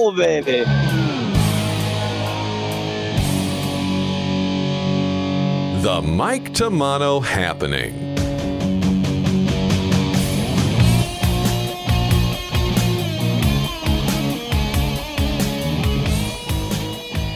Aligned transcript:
roll, 0.00 0.12
baby. 0.12 0.64
The 5.82 6.02
Mike 6.02 6.52
Tomano 6.52 7.22
Happening. 7.22 8.08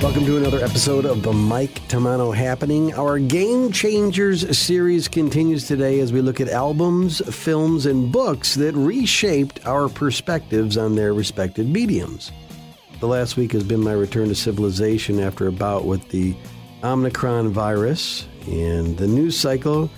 Welcome 0.03 0.27
to 0.27 0.37
another 0.37 0.63
episode 0.63 1.07
of 1.07 1.23
the 1.23 1.33
Mike 1.33 1.81
Tomano 1.89 2.35
Happening. 2.35 2.93
Our 2.95 3.19
Game 3.19 3.73
Changers 3.73 4.57
series 4.57 5.09
continues 5.09 5.67
today 5.67 6.01
as 6.01 6.13
we 6.13 6.21
look 6.21 6.41
at 6.41 6.49
albums, 6.49 7.23
films, 7.35 7.87
and 7.87 8.13
books 8.13 8.55
that 8.55 8.75
reshaped 8.75 9.67
our 9.67 9.89
perspectives 9.89 10.77
on 10.77 10.95
their 10.95 11.15
respective 11.15 11.67
mediums. 11.67 12.31
The 13.05 13.11
last 13.11 13.37
week 13.37 13.53
has 13.53 13.63
been 13.63 13.81
my 13.83 13.93
return 13.93 14.29
to 14.29 14.35
civilization 14.35 15.21
after 15.21 15.47
a 15.47 15.53
bout 15.53 15.85
with 15.85 16.09
the 16.09 16.35
Omicron 16.83 17.51
virus, 17.51 18.27
and 18.47 18.97
the 18.97 19.07
news 19.07 19.39
cycle 19.39 19.91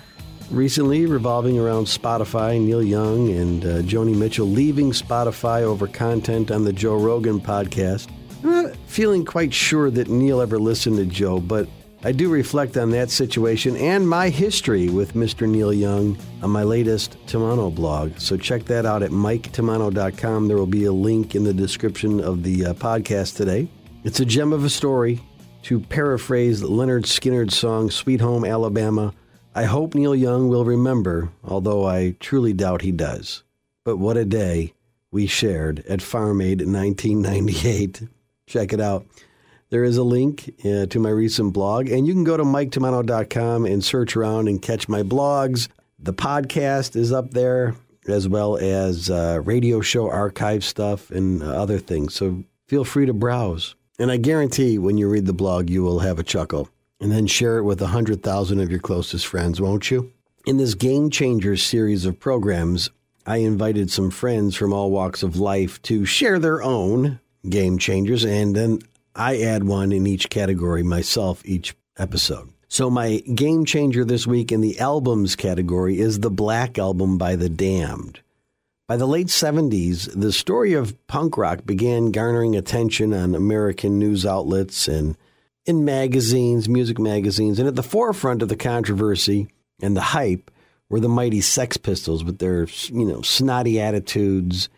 recently 0.50 1.06
revolving 1.06 1.56
around 1.56 1.84
Spotify, 1.84 2.60
Neil 2.60 2.82
Young 2.82 3.30
and 3.30 3.64
uh, 3.64 3.68
Joni 3.82 4.16
Mitchell 4.16 4.48
leaving 4.48 4.90
Spotify 4.90 5.62
over 5.62 5.86
content 5.86 6.50
on 6.50 6.64
the 6.64 6.72
Joe 6.72 6.96
Rogan 6.96 7.40
podcast. 7.40 8.08
I'm 8.42 8.50
not 8.50 8.76
feeling 8.88 9.24
quite 9.24 9.54
sure 9.54 9.88
that 9.88 10.08
Neil 10.08 10.40
ever 10.40 10.58
listened 10.58 10.96
to 10.96 11.06
Joe, 11.06 11.38
but 11.38 11.68
I 12.02 12.12
do 12.12 12.28
reflect 12.28 12.76
on 12.76 12.90
that 12.90 13.10
situation 13.10 13.76
and 13.76 14.08
my 14.08 14.28
history 14.28 14.88
with 14.88 15.14
Mr. 15.14 15.48
Neil 15.48 15.72
Young 15.72 16.16
on 16.42 16.50
my 16.50 16.62
latest 16.62 17.16
Tomano 17.26 17.74
blog. 17.74 18.18
So 18.18 18.36
check 18.36 18.64
that 18.66 18.86
out 18.86 19.02
at 19.02 19.10
miketomano.com. 19.10 20.46
There 20.46 20.56
will 20.56 20.66
be 20.66 20.84
a 20.84 20.92
link 20.92 21.34
in 21.34 21.44
the 21.44 21.54
description 21.54 22.20
of 22.20 22.42
the 22.42 22.66
uh, 22.66 22.74
podcast 22.74 23.36
today. 23.36 23.68
It's 24.04 24.20
a 24.20 24.24
gem 24.24 24.52
of 24.52 24.64
a 24.64 24.70
story. 24.70 25.20
To 25.62 25.80
paraphrase 25.80 26.62
Lynyrd 26.62 27.06
Skynyrd's 27.06 27.56
song 27.56 27.90
Sweet 27.90 28.20
Home 28.20 28.44
Alabama, 28.44 29.12
I 29.52 29.64
hope 29.64 29.96
Neil 29.96 30.14
Young 30.14 30.48
will 30.48 30.64
remember, 30.64 31.30
although 31.42 31.86
I 31.86 32.14
truly 32.20 32.52
doubt 32.52 32.82
he 32.82 32.92
does. 32.92 33.42
But 33.84 33.96
what 33.96 34.16
a 34.16 34.24
day 34.24 34.74
we 35.10 35.26
shared 35.26 35.84
at 35.88 36.02
Farm 36.02 36.40
Aid 36.40 36.60
in 36.60 36.72
1998. 36.72 38.02
Check 38.46 38.72
it 38.72 38.80
out. 38.80 39.06
There 39.76 39.84
is 39.84 39.98
a 39.98 40.04
link 40.04 40.54
uh, 40.64 40.86
to 40.86 40.98
my 40.98 41.10
recent 41.10 41.52
blog, 41.52 41.90
and 41.90 42.06
you 42.06 42.14
can 42.14 42.24
go 42.24 42.38
to 42.38 42.44
miketomano.com 42.44 43.66
and 43.66 43.84
search 43.84 44.16
around 44.16 44.48
and 44.48 44.62
catch 44.62 44.88
my 44.88 45.02
blogs. 45.02 45.68
The 45.98 46.14
podcast 46.14 46.96
is 46.96 47.12
up 47.12 47.32
there, 47.32 47.74
as 48.08 48.26
well 48.26 48.56
as 48.56 49.10
uh, 49.10 49.42
radio 49.44 49.82
show 49.82 50.10
archive 50.10 50.64
stuff 50.64 51.10
and 51.10 51.42
uh, 51.42 51.48
other 51.48 51.78
things. 51.78 52.14
So 52.14 52.42
feel 52.66 52.84
free 52.84 53.04
to 53.04 53.12
browse. 53.12 53.74
And 53.98 54.10
I 54.10 54.16
guarantee 54.16 54.78
when 54.78 54.96
you 54.96 55.10
read 55.10 55.26
the 55.26 55.34
blog, 55.34 55.68
you 55.68 55.82
will 55.82 55.98
have 55.98 56.18
a 56.18 56.24
chuckle. 56.24 56.70
And 56.98 57.12
then 57.12 57.26
share 57.26 57.58
it 57.58 57.64
with 57.64 57.82
100,000 57.82 58.58
of 58.58 58.70
your 58.70 58.80
closest 58.80 59.26
friends, 59.26 59.60
won't 59.60 59.90
you? 59.90 60.10
In 60.46 60.56
this 60.56 60.72
Game 60.72 61.10
Changers 61.10 61.62
series 61.62 62.06
of 62.06 62.18
programs, 62.18 62.88
I 63.26 63.38
invited 63.38 63.90
some 63.90 64.10
friends 64.10 64.56
from 64.56 64.72
all 64.72 64.90
walks 64.90 65.22
of 65.22 65.36
life 65.36 65.82
to 65.82 66.06
share 66.06 66.38
their 66.38 66.62
own 66.62 67.20
game 67.46 67.76
changers, 67.76 68.24
and 68.24 68.56
then 68.56 68.78
I 69.16 69.40
add 69.40 69.64
one 69.64 69.92
in 69.92 70.06
each 70.06 70.28
category 70.28 70.82
myself 70.82 71.42
each 71.44 71.74
episode. 71.98 72.50
So, 72.68 72.90
my 72.90 73.18
game 73.34 73.64
changer 73.64 74.04
this 74.04 74.26
week 74.26 74.52
in 74.52 74.60
the 74.60 74.78
albums 74.78 75.36
category 75.36 75.98
is 75.98 76.20
the 76.20 76.30
Black 76.30 76.78
Album 76.78 77.16
by 77.16 77.36
The 77.36 77.48
Damned. 77.48 78.20
By 78.88 78.96
the 78.96 79.06
late 79.06 79.28
70s, 79.28 80.12
the 80.14 80.32
story 80.32 80.74
of 80.74 80.94
punk 81.06 81.36
rock 81.36 81.64
began 81.64 82.12
garnering 82.12 82.54
attention 82.54 83.14
on 83.14 83.34
American 83.34 83.98
news 83.98 84.26
outlets 84.26 84.86
and 84.86 85.16
in 85.64 85.84
magazines, 85.84 86.68
music 86.68 86.98
magazines, 86.98 87.58
and 87.58 87.66
at 87.66 87.74
the 87.74 87.82
forefront 87.82 88.42
of 88.42 88.48
the 88.48 88.56
controversy 88.56 89.48
and 89.80 89.96
the 89.96 90.00
hype 90.00 90.50
were 90.88 91.00
the 91.00 91.08
mighty 91.08 91.40
Sex 91.40 91.76
Pistols 91.76 92.22
with 92.22 92.38
their, 92.38 92.66
you 92.86 93.04
know, 93.04 93.22
snotty 93.22 93.80
attitudes, 93.80 94.68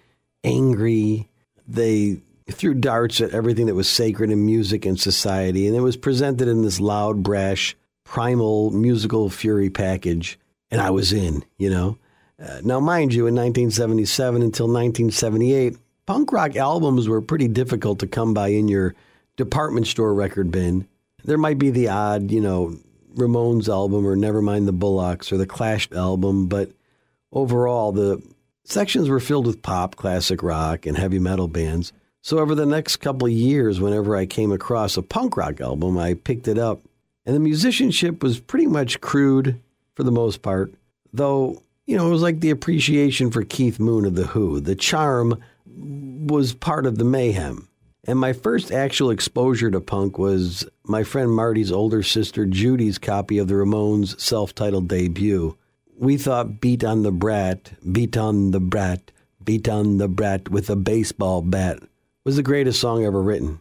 angry. 0.45 1.29
They 1.67 2.23
threw 2.51 2.75
darts 2.75 3.21
at 3.21 3.33
everything 3.33 3.67
that 3.67 3.75
was 3.75 3.89
sacred 3.89 4.31
in 4.31 4.45
music 4.45 4.87
and 4.87 4.99
society, 4.99 5.67
and 5.67 5.77
it 5.77 5.81
was 5.81 5.97
presented 5.97 6.49
in 6.49 6.63
this 6.63 6.81
loud, 6.81 7.23
brash, 7.23 7.77
primal 8.05 8.71
musical 8.71 9.29
fury 9.29 9.71
package, 9.71 10.39
and 10.71 10.81
I 10.81 10.91
was 10.91 11.13
in, 11.13 11.45
you 11.59 11.71
know. 11.71 11.99
Uh, 12.41 12.61
now, 12.63 12.81
mind 12.81 13.13
you, 13.13 13.27
in 13.27 13.35
1977 13.35 14.43
until 14.43 14.67
1978, 14.67 15.77
punk 16.07 16.33
rock 16.33 16.57
albums 16.57 17.09
were 17.09 17.21
pretty 17.21 17.49
difficult 17.49 17.99
to 17.99 18.07
come 18.07 18.33
by 18.33 18.49
in 18.49 18.69
your 18.69 18.95
department 19.37 19.87
store 19.87 20.15
record 20.15 20.51
bin. 20.51 20.87
There 21.25 21.39
might 21.39 21.59
be 21.59 21.71
the 21.71 21.89
odd, 21.89 22.31
you 22.31 22.41
know, 22.41 22.79
Ramones 23.15 23.69
album 23.69 24.07
or 24.07 24.17
Nevermind 24.17 24.67
the 24.67 24.73
Bollocks 24.73 25.33
or 25.33 25.37
the 25.37 25.47
Clash 25.47 25.91
album, 25.93 26.47
but 26.47 26.71
overall, 27.33 27.93
the 27.93 28.23
sections 28.65 29.09
were 29.09 29.21
filled 29.21 29.47
with 29.47 29.63
pop, 29.63 29.97
classic 29.97 30.43
rock, 30.43 30.87
and 30.87 30.97
heavy 30.97 31.19
metal 31.19 31.49
bands. 31.49 31.93
So 32.28 32.41
over 32.41 32.55
the 32.55 32.66
next 32.66 32.97
couple 32.97 33.27
of 33.27 33.33
years, 33.33 33.81
whenever 33.81 34.15
I 34.15 34.27
came 34.27 34.53
across 34.53 34.99
a 34.99 35.03
punk 35.03 35.39
rock 35.39 35.62
album, 35.62 35.97
I 35.97 36.12
picked 36.12 36.47
it 36.47 36.59
up. 36.59 36.83
And 37.25 37.34
the 37.34 37.41
musicianship 37.41 38.22
was 38.22 38.39
pretty 38.39 38.66
much 38.66 39.00
crude 39.00 39.59
for 39.94 40.03
the 40.03 40.12
most 40.12 40.43
part, 40.43 40.75
though, 41.11 41.62
you 41.87 41.97
know, 41.97 42.06
it 42.06 42.11
was 42.11 42.21
like 42.21 42.41
the 42.41 42.50
appreciation 42.50 43.31
for 43.31 43.44
Keith 43.44 43.81
Moon 43.81 44.05
of 44.05 44.15
The 44.15 44.27
Who. 44.27 44.61
The 44.61 44.75
charm 44.75 45.43
was 45.65 46.53
part 46.53 46.84
of 46.84 46.99
the 46.99 47.05
mayhem. 47.06 47.67
And 48.06 48.19
my 48.19 48.34
first 48.34 48.71
actual 48.71 49.09
exposure 49.09 49.71
to 49.71 49.81
punk 49.81 50.19
was 50.19 50.69
my 50.84 51.05
friend 51.05 51.34
Marty's 51.34 51.72
older 51.72 52.03
sister 52.03 52.44
Judy's 52.44 52.99
copy 52.99 53.38
of 53.38 53.49
the 53.49 53.55
Ramones' 53.55 54.21
self 54.21 54.55
titled 54.55 54.88
debut. 54.88 55.56
We 55.97 56.19
thought 56.19 56.61
Beat 56.61 56.84
on 56.84 57.05
the 57.05 57.11
Brat, 57.11 57.72
Beat 57.91 58.19
on 58.19 58.50
the 58.50 58.61
Brat, 58.61 59.12
Beat 59.43 59.67
on 59.67 59.97
the 59.97 60.09
Brat 60.09 60.50
with 60.50 60.69
a 60.69 60.77
baseball 60.77 61.41
bat 61.41 61.78
was 62.28 62.37
the 62.37 62.43
greatest 62.43 62.78
song 62.78 63.06
ever 63.06 63.22
written. 63.22 63.59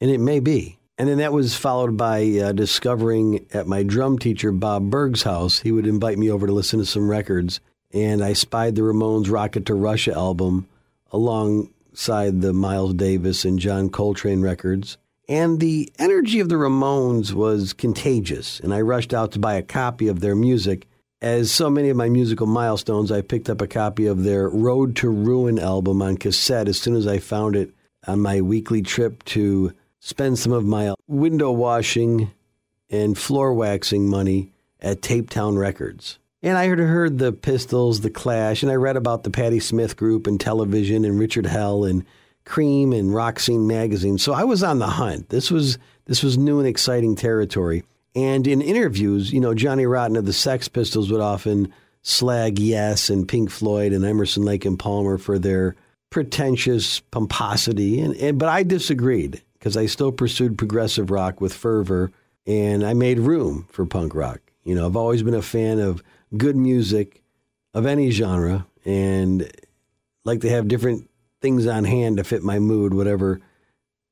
And 0.00 0.12
it 0.12 0.20
may 0.20 0.38
be. 0.38 0.78
And 0.96 1.08
then 1.08 1.18
that 1.18 1.32
was 1.32 1.56
followed 1.56 1.96
by 1.96 2.22
uh, 2.38 2.52
discovering 2.52 3.44
at 3.52 3.66
my 3.66 3.82
drum 3.82 4.16
teacher, 4.16 4.52
Bob 4.52 4.90
Berg's 4.90 5.24
house, 5.24 5.58
he 5.58 5.72
would 5.72 5.88
invite 5.88 6.16
me 6.16 6.30
over 6.30 6.46
to 6.46 6.52
listen 6.52 6.78
to 6.78 6.86
some 6.86 7.10
records. 7.10 7.58
And 7.92 8.22
I 8.22 8.34
spied 8.34 8.76
the 8.76 8.82
Ramones' 8.82 9.28
Rocket 9.28 9.66
to 9.66 9.74
Russia 9.74 10.14
album 10.14 10.68
alongside 11.10 12.42
the 12.42 12.52
Miles 12.52 12.94
Davis 12.94 13.44
and 13.44 13.58
John 13.58 13.90
Coltrane 13.90 14.40
records. 14.40 14.96
And 15.28 15.58
the 15.58 15.92
energy 15.98 16.38
of 16.38 16.48
the 16.48 16.54
Ramones 16.54 17.32
was 17.32 17.72
contagious. 17.72 18.60
And 18.60 18.72
I 18.72 18.82
rushed 18.82 19.12
out 19.12 19.32
to 19.32 19.40
buy 19.40 19.54
a 19.54 19.64
copy 19.64 20.06
of 20.06 20.20
their 20.20 20.36
music. 20.36 20.86
As 21.20 21.50
so 21.50 21.68
many 21.68 21.88
of 21.88 21.96
my 21.96 22.08
musical 22.08 22.46
milestones, 22.46 23.10
I 23.10 23.22
picked 23.22 23.50
up 23.50 23.60
a 23.60 23.66
copy 23.66 24.06
of 24.06 24.22
their 24.22 24.48
Road 24.48 24.94
to 24.96 25.10
Ruin 25.10 25.58
album 25.58 26.00
on 26.02 26.18
cassette 26.18 26.68
as 26.68 26.78
soon 26.78 26.94
as 26.94 27.08
I 27.08 27.18
found 27.18 27.56
it 27.56 27.74
on 28.06 28.20
my 28.20 28.40
weekly 28.40 28.82
trip 28.82 29.24
to 29.24 29.72
spend 29.98 30.38
some 30.38 30.52
of 30.52 30.64
my 30.64 30.94
window 31.06 31.50
washing 31.50 32.30
and 32.88 33.16
floor 33.16 33.54
waxing 33.54 34.08
money 34.08 34.52
at 34.80 35.02
Tape 35.02 35.30
Town 35.30 35.56
Records. 35.56 36.18
And 36.42 36.56
I 36.56 36.68
heard, 36.68 36.78
heard 36.78 37.18
the 37.18 37.32
Pistols, 37.32 38.00
the 38.00 38.10
Clash, 38.10 38.62
and 38.62 38.72
I 38.72 38.76
read 38.76 38.96
about 38.96 39.24
the 39.24 39.30
Patti 39.30 39.60
Smith 39.60 39.96
Group 39.96 40.26
and 40.26 40.40
television 40.40 41.04
and 41.04 41.18
Richard 41.18 41.46
Hell 41.46 41.84
and 41.84 42.04
Creem 42.46 42.98
and 42.98 43.38
Scene 43.38 43.66
magazine. 43.66 44.16
So 44.16 44.32
I 44.32 44.44
was 44.44 44.62
on 44.62 44.78
the 44.78 44.86
hunt. 44.86 45.28
This 45.28 45.50
was 45.50 45.78
this 46.06 46.22
was 46.22 46.38
new 46.38 46.58
and 46.58 46.66
exciting 46.66 47.14
territory. 47.14 47.84
And 48.16 48.46
in 48.46 48.62
interviews, 48.62 49.32
you 49.32 49.40
know, 49.40 49.54
Johnny 49.54 49.86
Rotten 49.86 50.16
of 50.16 50.24
the 50.24 50.32
Sex 50.32 50.66
Pistols 50.66 51.12
would 51.12 51.20
often 51.20 51.72
slag 52.02 52.58
Yes 52.58 53.10
and 53.10 53.28
Pink 53.28 53.50
Floyd 53.50 53.92
and 53.92 54.04
Emerson 54.04 54.44
Lake 54.44 54.64
and 54.64 54.78
Palmer 54.78 55.18
for 55.18 55.38
their 55.38 55.76
pretentious 56.10 57.00
pomposity. 57.00 58.00
And, 58.00 58.14
and 58.16 58.38
but 58.38 58.48
I 58.48 58.62
disagreed 58.62 59.42
because 59.54 59.76
I 59.76 59.86
still 59.86 60.12
pursued 60.12 60.58
progressive 60.58 61.10
rock 61.10 61.40
with 61.40 61.54
fervor, 61.54 62.10
and 62.46 62.84
I 62.84 62.94
made 62.94 63.18
room 63.18 63.66
for 63.70 63.86
punk 63.86 64.14
rock. 64.14 64.40
You 64.64 64.74
know, 64.74 64.86
I've 64.86 64.96
always 64.96 65.22
been 65.22 65.34
a 65.34 65.42
fan 65.42 65.78
of 65.78 66.02
good 66.36 66.56
music 66.56 67.22
of 67.74 67.86
any 67.86 68.10
genre, 68.10 68.66
and 68.84 69.50
like 70.24 70.40
to 70.40 70.50
have 70.50 70.68
different 70.68 71.08
things 71.40 71.66
on 71.66 71.84
hand 71.84 72.16
to 72.16 72.24
fit 72.24 72.42
my 72.42 72.58
mood, 72.58 72.94
whatever 72.94 73.40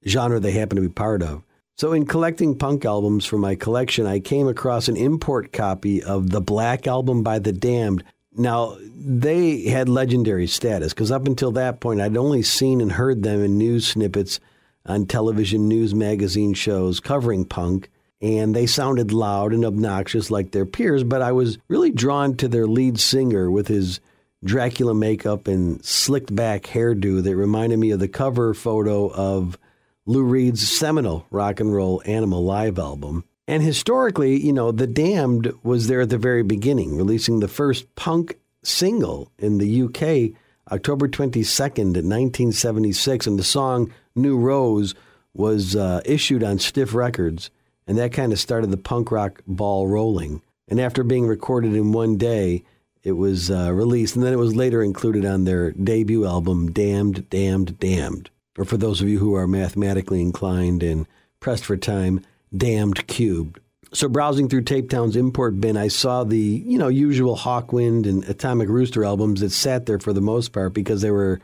genre 0.06 0.40
they 0.40 0.52
happen 0.52 0.76
to 0.76 0.82
be 0.82 0.88
part 0.88 1.22
of. 1.22 1.42
So, 1.76 1.92
in 1.92 2.06
collecting 2.06 2.58
punk 2.58 2.84
albums 2.84 3.24
for 3.24 3.38
my 3.38 3.54
collection, 3.54 4.06
I 4.06 4.18
came 4.18 4.48
across 4.48 4.88
an 4.88 4.96
import 4.96 5.52
copy 5.52 6.02
of 6.02 6.30
the 6.30 6.40
Black 6.40 6.86
Album 6.86 7.22
by 7.22 7.38
The 7.38 7.52
Damned. 7.52 8.02
Now, 8.38 8.76
they 8.80 9.62
had 9.62 9.88
legendary 9.88 10.46
status 10.46 10.94
because 10.94 11.10
up 11.10 11.26
until 11.26 11.50
that 11.52 11.80
point, 11.80 12.00
I'd 12.00 12.16
only 12.16 12.42
seen 12.42 12.80
and 12.80 12.92
heard 12.92 13.22
them 13.22 13.42
in 13.42 13.58
news 13.58 13.86
snippets 13.88 14.38
on 14.86 15.06
television 15.06 15.68
news 15.68 15.94
magazine 15.94 16.54
shows 16.54 17.00
covering 17.00 17.44
punk, 17.44 17.90
and 18.22 18.54
they 18.54 18.66
sounded 18.66 19.12
loud 19.12 19.52
and 19.52 19.64
obnoxious 19.64 20.30
like 20.30 20.52
their 20.52 20.66
peers, 20.66 21.04
but 21.04 21.20
I 21.20 21.32
was 21.32 21.58
really 21.68 21.90
drawn 21.90 22.36
to 22.36 22.48
their 22.48 22.66
lead 22.66 22.98
singer 22.98 23.50
with 23.50 23.68
his 23.68 24.00
Dracula 24.44 24.94
makeup 24.94 25.48
and 25.48 25.84
slicked 25.84 26.34
back 26.34 26.62
hairdo 26.62 27.22
that 27.22 27.36
reminded 27.36 27.78
me 27.78 27.90
of 27.90 27.98
the 27.98 28.06
cover 28.06 28.54
photo 28.54 29.10
of 29.10 29.58
Lou 30.06 30.22
Reed's 30.22 30.66
seminal 30.66 31.26
rock 31.30 31.58
and 31.58 31.74
roll 31.74 32.02
Animal 32.06 32.44
live 32.44 32.78
album. 32.78 33.24
And 33.48 33.62
historically, 33.62 34.38
you 34.38 34.52
know, 34.52 34.70
The 34.70 34.86
Damned 34.86 35.54
was 35.62 35.88
there 35.88 36.02
at 36.02 36.10
the 36.10 36.18
very 36.18 36.42
beginning, 36.42 36.96
releasing 36.96 37.40
the 37.40 37.48
first 37.48 37.92
punk 37.96 38.38
single 38.62 39.32
in 39.38 39.56
the 39.56 39.82
UK 39.82 40.38
October 40.70 41.08
22nd, 41.08 41.78
1976. 41.78 43.26
And 43.26 43.38
the 43.38 43.42
song 43.42 43.90
New 44.14 44.36
Rose 44.36 44.94
was 45.32 45.74
uh, 45.74 46.02
issued 46.04 46.44
on 46.44 46.58
Stiff 46.58 46.92
Records. 46.92 47.50
And 47.86 47.96
that 47.96 48.12
kind 48.12 48.34
of 48.34 48.38
started 48.38 48.70
the 48.70 48.76
punk 48.76 49.10
rock 49.10 49.40
ball 49.46 49.88
rolling. 49.88 50.42
And 50.68 50.78
after 50.78 51.02
being 51.02 51.26
recorded 51.26 51.74
in 51.74 51.92
one 51.92 52.18
day, 52.18 52.64
it 53.02 53.12
was 53.12 53.50
uh, 53.50 53.72
released, 53.72 54.14
and 54.14 54.22
then 54.22 54.34
it 54.34 54.38
was 54.38 54.54
later 54.54 54.82
included 54.82 55.24
on 55.24 55.44
their 55.44 55.72
debut 55.72 56.26
album, 56.26 56.70
Damned, 56.72 57.30
Damned, 57.30 57.78
Damned. 57.78 58.28
Or 58.58 58.66
for 58.66 58.76
those 58.76 59.00
of 59.00 59.08
you 59.08 59.18
who 59.20 59.34
are 59.34 59.46
mathematically 59.46 60.20
inclined 60.20 60.82
and 60.82 61.06
pressed 61.40 61.64
for 61.64 61.78
time, 61.78 62.22
Damned 62.56 63.06
Cubed. 63.06 63.60
So 63.92 64.08
browsing 64.08 64.48
through 64.48 64.62
Tape 64.62 64.90
Town's 64.90 65.16
import 65.16 65.60
bin, 65.60 65.76
I 65.76 65.88
saw 65.88 66.24
the 66.24 66.38
you 66.38 66.78
know 66.78 66.88
usual 66.88 67.36
Hawkwind 67.36 68.06
and 68.06 68.24
Atomic 68.24 68.68
Rooster 68.68 69.04
albums 69.04 69.40
that 69.40 69.50
sat 69.50 69.86
there 69.86 69.98
for 69.98 70.12
the 70.12 70.20
most 70.20 70.52
part 70.52 70.74
because 70.74 71.00
they 71.00 71.10
were 71.10 71.40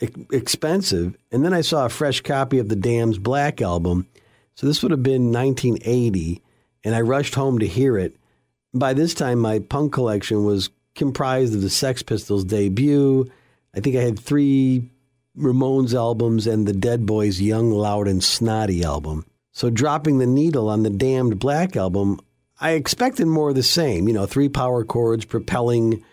e- 0.00 0.08
expensive. 0.30 1.16
And 1.32 1.44
then 1.44 1.52
I 1.52 1.62
saw 1.62 1.84
a 1.84 1.90
fresh 1.90 2.20
copy 2.20 2.58
of 2.58 2.68
the 2.68 2.76
Damned's 2.76 3.18
Black 3.18 3.60
album. 3.60 4.06
So 4.54 4.66
this 4.68 4.82
would 4.82 4.92
have 4.92 5.02
been 5.02 5.32
1980, 5.32 6.40
and 6.84 6.94
I 6.94 7.00
rushed 7.00 7.34
home 7.34 7.58
to 7.58 7.66
hear 7.66 7.98
it. 7.98 8.16
By 8.72 8.92
this 8.92 9.14
time, 9.14 9.40
my 9.40 9.58
punk 9.58 9.92
collection 9.92 10.44
was 10.44 10.70
comprised 10.94 11.54
of 11.54 11.62
the 11.62 11.70
Sex 11.70 12.02
Pistols 12.02 12.44
debut. 12.44 13.28
I 13.74 13.80
think 13.80 13.96
I 13.96 14.00
had 14.00 14.18
three 14.18 14.90
Ramones 15.36 15.94
albums 15.94 16.46
and 16.46 16.66
the 16.66 16.72
Dead 16.72 17.04
Boys' 17.04 17.40
Young, 17.40 17.72
Loud, 17.72 18.06
and 18.06 18.22
Snotty 18.22 18.84
album. 18.84 19.26
So 19.54 19.70
dropping 19.70 20.18
the 20.18 20.26
needle 20.26 20.68
on 20.68 20.82
the 20.82 20.90
Damned 20.90 21.38
Black 21.38 21.76
album, 21.76 22.20
I 22.60 22.72
expected 22.72 23.26
more 23.26 23.48
of 23.48 23.54
the 23.54 23.62
same. 23.62 24.06
You 24.06 24.14
know, 24.14 24.26
three 24.26 24.50
power 24.50 24.84
chords 24.84 25.24
propelling 25.24 26.04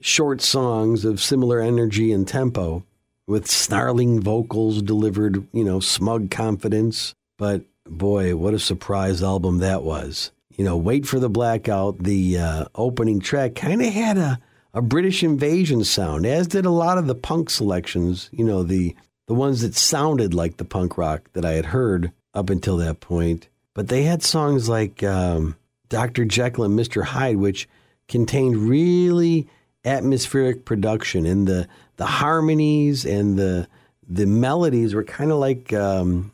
short 0.00 0.40
songs 0.40 1.04
of 1.04 1.20
similar 1.20 1.60
energy 1.60 2.12
and 2.12 2.28
tempo 2.28 2.84
with 3.26 3.50
snarling 3.50 4.20
vocals 4.20 4.80
delivered, 4.80 5.44
you 5.52 5.64
know, 5.64 5.80
smug 5.80 6.30
confidence. 6.30 7.14
But 7.36 7.64
boy, 7.84 8.36
what 8.36 8.54
a 8.54 8.60
surprise 8.60 9.22
album 9.22 9.58
that 9.58 9.82
was 9.82 10.30
you 10.60 10.64
know, 10.66 10.76
Wait 10.76 11.06
for 11.06 11.18
the 11.18 11.30
Blackout, 11.30 12.00
the 12.00 12.36
uh, 12.36 12.64
opening 12.74 13.18
track, 13.18 13.54
kind 13.54 13.80
of 13.80 13.94
had 13.94 14.18
a, 14.18 14.38
a 14.74 14.82
British 14.82 15.22
invasion 15.22 15.84
sound, 15.84 16.26
as 16.26 16.48
did 16.48 16.66
a 16.66 16.70
lot 16.70 16.98
of 16.98 17.06
the 17.06 17.14
punk 17.14 17.48
selections, 17.48 18.28
you 18.30 18.44
know, 18.44 18.62
the, 18.62 18.94
the 19.26 19.32
ones 19.32 19.62
that 19.62 19.74
sounded 19.74 20.34
like 20.34 20.58
the 20.58 20.66
punk 20.66 20.98
rock 20.98 21.30
that 21.32 21.46
I 21.46 21.52
had 21.52 21.64
heard 21.64 22.12
up 22.34 22.50
until 22.50 22.76
that 22.78 23.00
point. 23.00 23.48
But 23.74 23.88
they 23.88 24.02
had 24.02 24.22
songs 24.22 24.68
like 24.68 25.02
um, 25.02 25.56
Dr. 25.88 26.24
Jekyll 26.24 26.64
and 26.64 26.78
Mr. 26.78 27.02
Hyde, 27.02 27.36
which 27.36 27.68
contained 28.08 28.56
really 28.56 29.48
atmospheric 29.84 30.64
production, 30.64 31.24
and 31.26 31.46
the, 31.46 31.68
the 31.96 32.06
harmonies 32.06 33.04
and 33.04 33.38
the, 33.38 33.68
the 34.08 34.26
melodies 34.26 34.94
were 34.94 35.04
kind 35.04 35.30
of 35.30 35.38
like 35.38 35.72
um, 35.72 36.32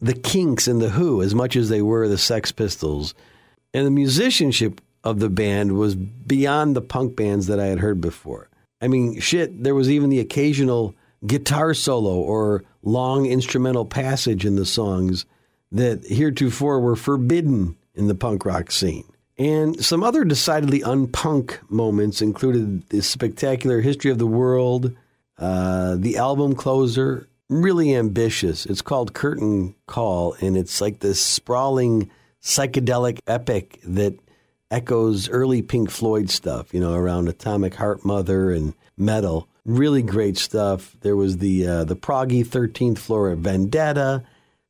the 0.00 0.14
Kinks 0.14 0.66
and 0.66 0.80
the 0.80 0.88
Who, 0.88 1.22
as 1.22 1.34
much 1.34 1.54
as 1.54 1.68
they 1.68 1.82
were 1.82 2.08
the 2.08 2.18
Sex 2.18 2.50
Pistols 2.50 3.14
and 3.74 3.86
the 3.86 3.90
musicianship 3.90 4.80
of 5.04 5.20
the 5.20 5.28
band 5.28 5.76
was 5.76 5.94
beyond 5.94 6.74
the 6.74 6.80
punk 6.80 7.16
bands 7.16 7.46
that 7.46 7.60
I 7.60 7.66
had 7.66 7.78
heard 7.78 8.00
before. 8.00 8.48
I 8.80 8.88
mean, 8.88 9.20
shit, 9.20 9.62
there 9.62 9.74
was 9.74 9.90
even 9.90 10.10
the 10.10 10.20
occasional 10.20 10.94
guitar 11.26 11.74
solo 11.74 12.16
or 12.16 12.64
long 12.82 13.26
instrumental 13.26 13.84
passage 13.84 14.44
in 14.44 14.56
the 14.56 14.66
songs 14.66 15.24
that 15.72 16.04
heretofore 16.06 16.80
were 16.80 16.96
forbidden 16.96 17.76
in 17.94 18.08
the 18.08 18.14
punk 18.14 18.44
rock 18.44 18.70
scene. 18.70 19.04
And 19.38 19.84
some 19.84 20.02
other 20.02 20.24
decidedly 20.24 20.80
unpunk 20.80 21.58
moments 21.70 22.20
included 22.20 22.88
the 22.88 23.02
spectacular 23.02 23.80
History 23.80 24.10
of 24.10 24.18
the 24.18 24.26
World, 24.26 24.96
uh, 25.38 25.96
the 25.96 26.16
album 26.16 26.54
closer, 26.56 27.28
really 27.48 27.94
ambitious. 27.94 28.66
It's 28.66 28.82
called 28.82 29.14
Curtain 29.14 29.76
Call, 29.86 30.34
and 30.40 30.56
it's 30.56 30.80
like 30.80 31.00
this 31.00 31.20
sprawling 31.22 32.10
psychedelic 32.42 33.20
epic 33.26 33.78
that 33.84 34.14
echoes 34.70 35.28
early 35.28 35.62
Pink 35.62 35.90
Floyd 35.90 36.30
stuff, 36.30 36.74
you 36.74 36.80
know, 36.80 36.94
around 36.94 37.28
Atomic 37.28 37.74
Heart 37.74 38.04
Mother 38.04 38.50
and 38.50 38.74
Meddle. 38.96 39.48
Really 39.64 40.02
great 40.02 40.36
stuff. 40.36 40.96
There 41.00 41.16
was 41.16 41.38
the 41.38 41.66
uh, 41.66 41.84
the 41.84 41.96
proggy 41.96 42.44
13th 42.44 42.98
Floor 42.98 43.30
at 43.30 43.38
Vendetta. 43.38 44.24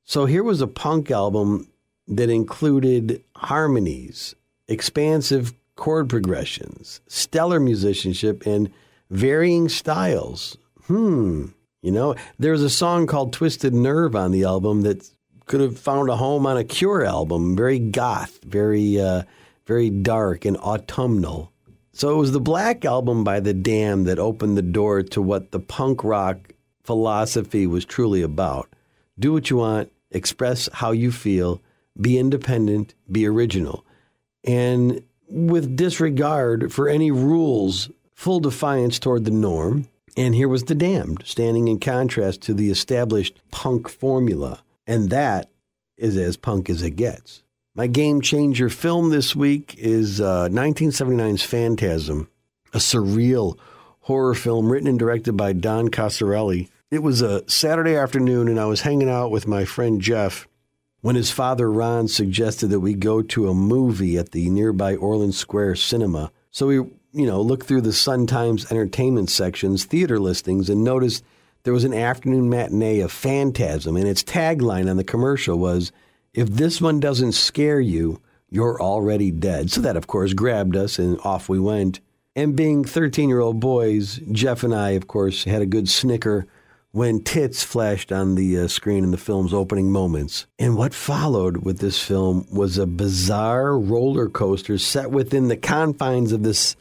So 0.08 0.24
here 0.24 0.42
was 0.42 0.62
a 0.62 0.66
punk 0.66 1.10
album 1.10 1.68
that 2.06 2.30
included 2.30 3.22
harmonies, 3.36 4.34
expansive 4.66 5.52
chord 5.76 6.08
progressions, 6.08 7.02
stellar 7.08 7.60
musicianship, 7.60 8.46
and 8.46 8.70
varying 9.10 9.68
styles. 9.68 10.56
Hmm. 10.86 11.48
You 11.82 11.92
know, 11.92 12.14
there's 12.38 12.62
a 12.62 12.70
song 12.70 13.06
called 13.06 13.34
Twisted 13.34 13.74
Nerve 13.74 14.16
on 14.16 14.32
the 14.32 14.44
album 14.44 14.80
that 14.80 15.06
could 15.44 15.60
have 15.60 15.78
found 15.78 16.08
a 16.08 16.16
home 16.16 16.46
on 16.46 16.56
a 16.56 16.64
Cure 16.64 17.04
album. 17.04 17.54
Very 17.54 17.78
goth, 17.78 18.42
very 18.42 18.98
uh, 18.98 19.24
very 19.66 19.90
dark 19.90 20.46
and 20.46 20.56
autumnal. 20.56 21.52
So 21.92 22.14
it 22.14 22.16
was 22.16 22.32
the 22.32 22.40
Black 22.40 22.86
album 22.86 23.24
by 23.24 23.40
The 23.40 23.52
Damned 23.52 24.06
that 24.06 24.18
opened 24.18 24.56
the 24.56 24.62
door 24.62 25.02
to 25.02 25.20
what 25.20 25.50
the 25.50 25.60
punk 25.60 26.02
rock 26.02 26.54
philosophy 26.82 27.66
was 27.66 27.84
truly 27.84 28.22
about. 28.22 28.70
Do 29.18 29.34
what 29.34 29.50
you 29.50 29.58
want, 29.58 29.92
express 30.10 30.68
how 30.72 30.92
you 30.92 31.12
feel, 31.12 31.60
be 32.00 32.18
independent, 32.18 32.94
be 33.10 33.26
original. 33.26 33.84
And 34.44 35.02
with 35.28 35.76
disregard 35.76 36.72
for 36.72 36.88
any 36.88 37.10
rules, 37.10 37.90
full 38.14 38.40
defiance 38.40 38.98
toward 38.98 39.24
the 39.24 39.30
norm. 39.30 39.88
And 40.16 40.34
here 40.34 40.48
was 40.48 40.64
The 40.64 40.74
Damned, 40.74 41.22
standing 41.24 41.68
in 41.68 41.78
contrast 41.78 42.42
to 42.42 42.54
the 42.54 42.70
established 42.70 43.38
punk 43.50 43.88
formula. 43.88 44.62
And 44.86 45.10
that 45.10 45.50
is 45.96 46.16
as 46.16 46.36
punk 46.36 46.68
as 46.68 46.82
it 46.82 46.96
gets. 46.96 47.42
My 47.74 47.86
game 47.86 48.20
changer 48.20 48.68
film 48.68 49.10
this 49.10 49.36
week 49.36 49.76
is 49.78 50.20
uh, 50.20 50.48
1979's 50.48 51.44
Phantasm, 51.44 52.28
a 52.74 52.78
surreal 52.78 53.56
horror 54.00 54.34
film 54.34 54.72
written 54.72 54.88
and 54.88 54.98
directed 54.98 55.36
by 55.36 55.52
Don 55.52 55.88
Coscarelli. 55.88 56.70
It 56.90 57.02
was 57.02 57.20
a 57.20 57.46
Saturday 57.46 57.94
afternoon, 57.94 58.48
and 58.48 58.58
I 58.58 58.64
was 58.64 58.80
hanging 58.80 59.10
out 59.10 59.30
with 59.30 59.46
my 59.46 59.66
friend 59.66 60.00
Jeff 60.00 60.48
when 61.02 61.16
his 61.16 61.30
father 61.30 61.70
Ron 61.70 62.08
suggested 62.08 62.68
that 62.68 62.80
we 62.80 62.94
go 62.94 63.20
to 63.20 63.50
a 63.50 63.54
movie 63.54 64.16
at 64.16 64.32
the 64.32 64.48
nearby 64.48 64.96
Orland 64.96 65.34
Square 65.34 65.74
Cinema. 65.74 66.32
So 66.50 66.66
we, 66.66 66.76
you 66.76 67.26
know, 67.26 67.42
looked 67.42 67.66
through 67.66 67.82
the 67.82 67.92
Sun 67.92 68.26
Times 68.26 68.72
entertainment 68.72 69.28
section's 69.28 69.84
theater 69.84 70.18
listings 70.18 70.70
and 70.70 70.82
noticed 70.82 71.22
there 71.64 71.74
was 71.74 71.84
an 71.84 71.92
afternoon 71.92 72.48
matinee 72.48 73.00
of 73.00 73.12
Phantasm, 73.12 73.94
and 73.94 74.08
its 74.08 74.24
tagline 74.24 74.88
on 74.88 74.96
the 74.96 75.04
commercial 75.04 75.58
was, 75.58 75.92
If 76.32 76.48
this 76.48 76.80
one 76.80 77.00
doesn't 77.00 77.32
scare 77.32 77.80
you, 77.82 78.22
you're 78.48 78.80
already 78.80 79.30
dead. 79.30 79.70
So 79.70 79.82
that, 79.82 79.98
of 79.98 80.06
course, 80.06 80.32
grabbed 80.32 80.74
us, 80.74 80.98
and 80.98 81.20
off 81.20 81.50
we 81.50 81.60
went. 81.60 82.00
And 82.34 82.56
being 82.56 82.82
13 82.82 83.28
year 83.28 83.40
old 83.40 83.60
boys, 83.60 84.20
Jeff 84.32 84.62
and 84.62 84.74
I, 84.74 84.92
of 84.92 85.06
course, 85.06 85.44
had 85.44 85.60
a 85.60 85.66
good 85.66 85.90
snicker 85.90 86.46
when 86.98 87.22
tits 87.22 87.62
flashed 87.62 88.10
on 88.10 88.34
the 88.34 88.58
uh, 88.58 88.66
screen 88.66 89.04
in 89.04 89.12
the 89.12 89.16
film's 89.16 89.54
opening 89.54 89.88
moments. 89.88 90.48
And 90.58 90.76
what 90.76 90.92
followed 90.92 91.58
with 91.58 91.78
this 91.78 92.02
film 92.02 92.44
was 92.50 92.76
a 92.76 92.88
bizarre 92.88 93.78
roller 93.78 94.28
coaster 94.28 94.78
set 94.78 95.12
within 95.12 95.46
the 95.46 95.56
confines 95.56 96.32
of 96.32 96.42
this 96.42 96.74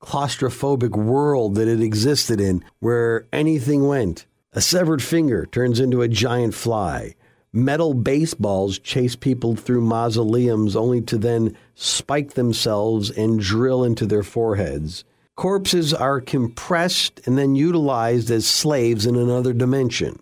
claustrophobic 0.00 0.90
world 0.96 1.56
that 1.56 1.66
it 1.66 1.80
existed 1.80 2.40
in 2.40 2.64
where 2.78 3.26
anything 3.32 3.88
went. 3.88 4.24
A 4.52 4.60
severed 4.60 5.02
finger 5.02 5.46
turns 5.46 5.80
into 5.80 6.00
a 6.00 6.06
giant 6.06 6.54
fly. 6.54 7.16
Metal 7.52 7.92
baseballs 7.92 8.78
chase 8.78 9.16
people 9.16 9.56
through 9.56 9.80
mausoleums 9.80 10.76
only 10.76 11.00
to 11.00 11.18
then 11.18 11.56
spike 11.74 12.34
themselves 12.34 13.10
and 13.10 13.40
drill 13.40 13.82
into 13.82 14.06
their 14.06 14.22
foreheads. 14.22 15.04
Corpses 15.36 15.92
are 15.92 16.20
compressed 16.22 17.20
and 17.26 17.36
then 17.36 17.54
utilized 17.54 18.30
as 18.30 18.46
slaves 18.46 19.04
in 19.04 19.16
another 19.16 19.52
dimension. 19.52 20.18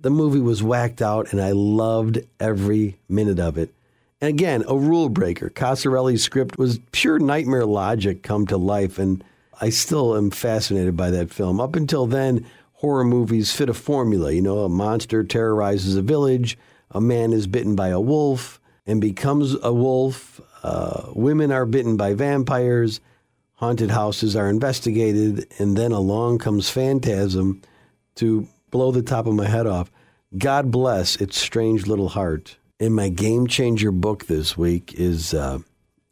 The 0.00 0.10
movie 0.10 0.40
was 0.40 0.62
whacked 0.62 1.02
out, 1.02 1.32
and 1.32 1.40
I 1.40 1.52
loved 1.52 2.20
every 2.40 2.96
minute 3.08 3.38
of 3.38 3.58
it. 3.58 3.74
And 4.22 4.30
again, 4.30 4.64
a 4.66 4.76
rule 4.76 5.10
breaker. 5.10 5.50
Coscarelli's 5.50 6.22
script 6.22 6.56
was 6.56 6.80
pure 6.92 7.18
nightmare 7.18 7.66
logic 7.66 8.22
come 8.22 8.46
to 8.46 8.56
life, 8.56 8.98
and 8.98 9.22
I 9.60 9.68
still 9.68 10.16
am 10.16 10.30
fascinated 10.30 10.96
by 10.96 11.10
that 11.10 11.30
film. 11.30 11.60
Up 11.60 11.76
until 11.76 12.06
then, 12.06 12.46
horror 12.72 13.04
movies 13.04 13.52
fit 13.52 13.68
a 13.68 13.74
formula. 13.74 14.32
You 14.32 14.42
know, 14.42 14.60
a 14.60 14.68
monster 14.70 15.24
terrorizes 15.24 15.96
a 15.96 16.02
village, 16.02 16.56
a 16.90 17.02
man 17.02 17.34
is 17.34 17.46
bitten 17.46 17.76
by 17.76 17.88
a 17.88 18.00
wolf 18.00 18.60
and 18.86 19.00
becomes 19.00 19.56
a 19.62 19.72
wolf, 19.72 20.40
uh, 20.62 21.10
women 21.14 21.52
are 21.52 21.66
bitten 21.66 21.96
by 21.96 22.14
vampires. 22.14 23.00
Haunted 23.56 23.90
houses 23.90 24.34
are 24.34 24.48
investigated, 24.48 25.46
and 25.58 25.76
then 25.76 25.92
along 25.92 26.38
comes 26.38 26.68
Phantasm 26.68 27.62
to 28.16 28.48
blow 28.70 28.90
the 28.90 29.02
top 29.02 29.26
of 29.26 29.34
my 29.34 29.46
head 29.46 29.66
off. 29.66 29.90
God 30.36 30.70
bless 30.70 31.16
its 31.16 31.38
strange 31.38 31.86
little 31.86 32.08
heart. 32.08 32.56
And 32.80 32.94
my 32.94 33.08
game 33.08 33.46
changer 33.46 33.92
book 33.92 34.26
this 34.26 34.58
week 34.58 34.94
is 34.94 35.32
uh, 35.32 35.60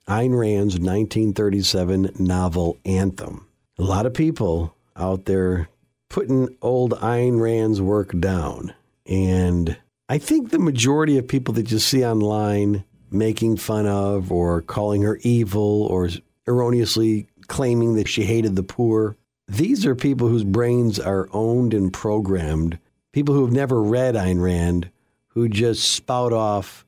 Ayn 0.07 0.39
Rand's 0.39 0.79
1937 0.79 2.13
novel 2.19 2.79
Anthem. 2.85 3.49
A 3.79 3.83
lot 3.83 4.07
of 4.07 4.15
people 4.15 4.77
out 4.97 5.25
there 5.25 5.69
putting 6.09 6.57
old 6.63 6.93
Ayn 7.01 7.41
Rand's 7.41 7.81
work 7.81 8.17
down. 8.21 8.73
And 9.07 9.77
I 10.09 10.19
think 10.19 10.51
the 10.51 10.59
majority 10.59 11.19
of 11.19 11.27
people 11.27 11.55
that 11.55 11.73
you 11.73 11.81
see 11.81 12.05
online 12.05 12.85
making 13.11 13.57
fun 13.57 13.87
of 13.87 14.31
or 14.31 14.63
calling 14.63 15.03
her 15.03 15.19
evil 15.23 15.83
or 15.85 16.09
erroneously 16.47 17.27
claiming 17.53 17.97
that 17.97 18.09
she 18.09 18.23
hated 18.25 18.57
the 18.57 18.63
poor, 18.63 19.15
these 19.47 19.85
are 19.85 19.95
people 19.95 20.27
whose 20.27 20.43
brains 20.43 20.99
are 20.99 21.29
owned 21.33 21.75
and 21.75 21.93
programmed, 21.93 22.79
people 23.13 23.35
who've 23.35 23.53
never 23.53 23.83
read 23.83 24.15
Ayn 24.15 24.43
Rand, 24.43 24.91
who 25.29 25.51
just 25.51 25.93
spout 25.93 26.33
off 26.33 26.87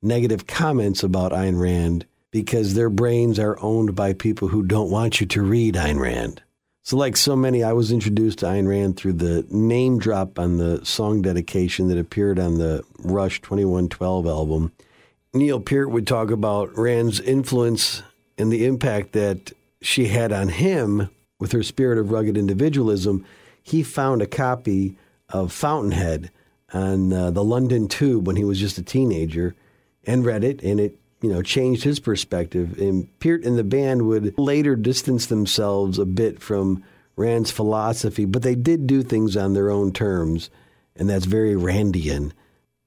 negative 0.00 0.46
comments 0.46 1.02
about 1.02 1.32
Ayn 1.32 1.60
Rand 1.60 2.06
because 2.30 2.72
their 2.72 2.88
brains 2.88 3.38
are 3.38 3.58
owned 3.60 3.94
by 3.94 4.14
people 4.14 4.48
who 4.48 4.62
don't 4.62 4.90
want 4.90 5.20
you 5.20 5.26
to 5.26 5.42
read 5.42 5.74
Ayn 5.74 6.00
Rand. 6.00 6.42
So, 6.84 6.96
like 6.96 7.18
so 7.18 7.36
many, 7.36 7.62
I 7.62 7.74
was 7.74 7.92
introduced 7.92 8.38
to 8.38 8.46
Ayn 8.46 8.66
Rand 8.66 8.96
through 8.96 9.12
the 9.12 9.46
name 9.50 9.98
drop 9.98 10.38
on 10.38 10.56
the 10.56 10.82
song 10.86 11.20
dedication 11.20 11.88
that 11.88 11.98
appeared 11.98 12.38
on 12.38 12.56
the 12.56 12.82
Rush 13.00 13.42
2112 13.42 14.26
album. 14.26 14.72
Neil 15.34 15.60
Peart 15.60 15.90
would 15.90 16.06
talk 16.06 16.30
about 16.30 16.74
Rand's 16.78 17.20
influence 17.20 18.02
and 18.38 18.50
the 18.50 18.64
impact 18.64 19.12
that 19.12 19.52
she 19.80 20.06
had 20.06 20.32
on 20.32 20.48
him 20.48 21.10
with 21.38 21.52
her 21.52 21.62
spirit 21.62 21.98
of 21.98 22.10
rugged 22.10 22.36
individualism. 22.36 23.24
He 23.62 23.82
found 23.82 24.22
a 24.22 24.26
copy 24.26 24.96
of 25.28 25.52
Fountainhead 25.52 26.30
on 26.72 27.12
uh, 27.12 27.30
the 27.30 27.44
London 27.44 27.88
Tube 27.88 28.26
when 28.26 28.36
he 28.36 28.44
was 28.44 28.58
just 28.58 28.78
a 28.78 28.82
teenager 28.82 29.54
and 30.04 30.24
read 30.24 30.44
it, 30.44 30.62
and 30.62 30.80
it 30.80 30.98
you 31.20 31.28
know, 31.28 31.42
changed 31.42 31.84
his 31.84 32.00
perspective. 32.00 32.78
And 32.78 33.08
Peart 33.18 33.44
and 33.44 33.58
the 33.58 33.64
band 33.64 34.02
would 34.02 34.38
later 34.38 34.76
distance 34.76 35.26
themselves 35.26 35.98
a 35.98 36.06
bit 36.06 36.40
from 36.40 36.84
Rand's 37.16 37.50
philosophy, 37.50 38.24
but 38.24 38.42
they 38.42 38.54
did 38.54 38.86
do 38.86 39.02
things 39.02 39.36
on 39.36 39.52
their 39.52 39.70
own 39.70 39.92
terms, 39.92 40.50
and 40.94 41.10
that's 41.10 41.24
very 41.24 41.54
Randian. 41.54 42.32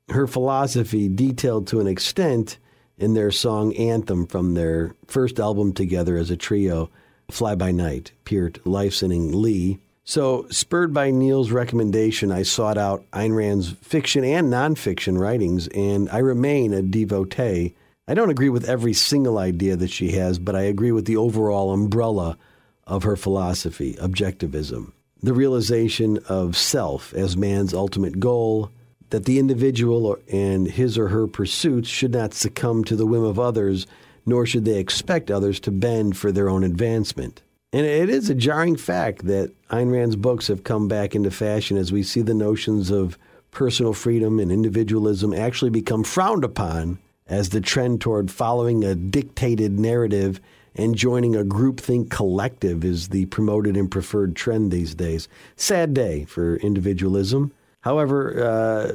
Her 0.10 0.28
philosophy, 0.28 1.10
detailed 1.10 1.68
to 1.68 1.80
an 1.80 1.88
extent 1.88 2.58
in 3.02 3.14
their 3.14 3.32
song 3.32 3.74
Anthem 3.76 4.28
from 4.28 4.54
their 4.54 4.96
first 5.08 5.40
album 5.40 5.74
together 5.74 6.18
as 6.18 6.30
a 6.30 6.38
trio, 6.38 6.90
Fly 7.30 7.56
By 7.56 7.72
Night, 7.72 8.12
Peart, 8.26 8.64
Lifeson, 8.64 9.34
Lee. 9.34 9.80
So, 10.04 10.48
spurred 10.50 10.94
by 10.94 11.12
Neil's 11.12 11.52
recommendation, 11.52 12.32
I 12.32 12.44
sought 12.44 12.78
out 12.78 13.04
Ayn 13.12 13.36
Rand's 13.36 13.72
fiction 13.72 14.24
and 14.24 14.52
nonfiction 14.52 15.18
writings, 15.18 15.68
and 15.70 16.10
I 16.10 16.20
remain 16.20 16.74
a 16.74 16.82
devotee 16.82 17.76
I 18.12 18.14
don't 18.14 18.30
agree 18.30 18.50
with 18.50 18.68
every 18.68 18.92
single 18.92 19.38
idea 19.38 19.78
that 19.78 19.90
she 19.90 20.12
has, 20.12 20.38
but 20.38 20.54
I 20.54 20.64
agree 20.64 20.92
with 20.92 21.06
the 21.06 21.16
overall 21.16 21.72
umbrella 21.72 22.38
of 22.86 23.04
her 23.04 23.16
philosophy, 23.16 23.94
objectivism. 24.02 24.92
The 25.24 25.34
realization 25.34 26.18
of 26.28 26.58
self 26.58 27.14
as 27.14 27.38
man's 27.38 27.74
ultimate 27.74 28.20
goal, 28.20 28.70
that 29.12 29.26
the 29.26 29.40
individual 29.40 30.18
and 30.32 30.68
his 30.68 30.98
or 30.98 31.10
her 31.10 31.28
pursuits 31.28 31.88
should 31.88 32.12
not 32.12 32.34
succumb 32.34 32.84
to 32.86 32.96
the 32.96 33.06
whim 33.06 33.24
of 33.24 33.40
others, 33.40 33.86
nor 34.26 34.46
should 34.46 34.66
they 34.66 34.80
expect 34.80 35.30
others 35.30 35.60
to 35.60 35.72
bend 35.72 36.18
for 36.18 36.32
their 36.32 36.50
own 36.50 36.64
advancement. 36.64 37.42
And 37.74 37.86
it 37.86 38.10
is 38.10 38.30
a 38.30 38.36
jarring 38.36 38.76
fact 38.76 39.26
that 39.28 39.52
Ayn 39.70 39.92
Rand's 39.92 40.18
books 40.18 40.48
have 40.48 40.66
come 40.66 40.88
back 40.88 41.16
into 41.16 41.32
fashion 41.32 41.78
as 41.78 41.92
we 41.92 42.04
see 42.04 42.22
the 42.22 42.34
notions 42.34 42.90
of 42.90 43.18
personal 43.52 43.94
freedom 43.94 44.40
and 44.40 44.52
individualism 44.52 45.34
actually 45.34 45.72
become 45.72 46.04
frowned 46.04 46.44
upon 46.44 47.00
as 47.28 47.50
the 47.50 47.62
trend 47.62 48.02
toward 48.02 48.30
following 48.30 48.84
a 48.84 48.96
dictated 48.96 49.80
narrative 49.80 50.42
and 50.76 50.96
joining 50.96 51.36
a 51.36 51.44
groupthink 51.44 52.10
collective 52.10 52.84
is 52.84 53.10
the 53.10 53.26
promoted 53.28 53.76
and 53.76 53.92
preferred 53.92 54.36
trend 54.36 54.72
these 54.72 54.96
days. 54.96 55.28
Sad 55.56 55.94
day 55.94 56.26
for 56.26 56.56
individualism. 56.58 57.52
However, 57.82 58.44
uh, 58.44 58.92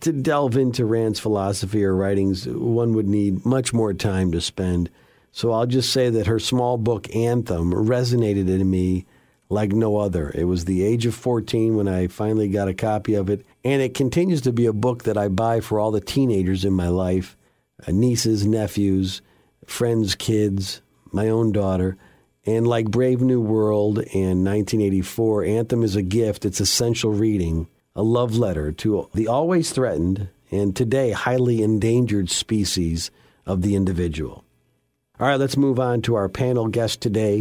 to 0.00 0.12
delve 0.12 0.56
into 0.56 0.84
Rand's 0.84 1.20
philosophy 1.20 1.84
or 1.84 1.94
writings, 1.94 2.46
one 2.46 2.92
would 2.94 3.08
need 3.08 3.44
much 3.44 3.72
more 3.72 3.94
time 3.94 4.30
to 4.32 4.40
spend. 4.40 4.90
So 5.32 5.52
I'll 5.52 5.66
just 5.66 5.92
say 5.92 6.10
that 6.10 6.26
her 6.26 6.38
small 6.38 6.78
book, 6.78 7.14
Anthem, 7.14 7.72
resonated 7.72 8.48
in 8.48 8.70
me 8.70 9.06
like 9.48 9.72
no 9.72 9.96
other. 9.96 10.30
It 10.34 10.44
was 10.44 10.64
the 10.64 10.82
age 10.84 11.06
of 11.06 11.14
14 11.14 11.76
when 11.76 11.88
I 11.88 12.06
finally 12.08 12.48
got 12.48 12.68
a 12.68 12.74
copy 12.74 13.14
of 13.14 13.30
it, 13.30 13.44
and 13.64 13.82
it 13.82 13.94
continues 13.94 14.40
to 14.42 14.52
be 14.52 14.66
a 14.66 14.72
book 14.72 15.04
that 15.04 15.16
I 15.16 15.28
buy 15.28 15.60
for 15.60 15.78
all 15.78 15.90
the 15.90 16.00
teenagers 16.00 16.64
in 16.64 16.72
my 16.72 16.88
life 16.88 17.36
uh, 17.86 17.90
nieces, 17.90 18.46
nephews, 18.46 19.22
friends' 19.66 20.14
kids, 20.14 20.80
my 21.12 21.28
own 21.28 21.52
daughter. 21.52 21.96
And 22.44 22.66
like 22.66 22.90
Brave 22.90 23.20
New 23.20 23.40
World 23.40 23.98
and 23.98 24.44
1984, 24.44 25.44
Anthem 25.44 25.82
is 25.82 25.96
a 25.96 26.02
gift. 26.02 26.44
It's 26.44 26.60
essential 26.60 27.12
reading, 27.12 27.68
a 27.94 28.02
love 28.02 28.36
letter 28.36 28.72
to 28.72 29.08
the 29.14 29.28
always 29.28 29.70
threatened 29.70 30.28
and 30.50 30.74
today 30.74 31.12
highly 31.12 31.62
endangered 31.62 32.30
species 32.30 33.10
of 33.46 33.62
the 33.62 33.74
individual. 33.74 34.44
All 35.20 35.26
right, 35.28 35.38
let's 35.38 35.56
move 35.56 35.78
on 35.78 36.02
to 36.02 36.14
our 36.14 36.28
panel 36.28 36.68
guest 36.68 37.00
today 37.00 37.40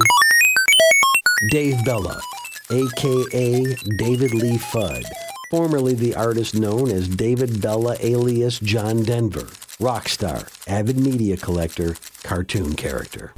Dave 1.49 1.75
Bellah, 1.85 2.21
aka 2.69 3.75
David 3.97 4.33
Lee 4.33 4.57
Fudd, 4.57 5.05
formerly 5.49 5.93
the 5.93 6.15
artist 6.15 6.55
known 6.55 6.91
as 6.91 7.07
David 7.07 7.49
Bellah 7.49 7.97
alias 7.99 8.59
John 8.59 9.03
Denver 9.03 9.47
rock 9.81 10.07
star, 10.07 10.43
avid 10.67 10.97
media 10.97 11.35
collector, 11.35 11.95
cartoon 12.23 12.75
character. 12.75 13.33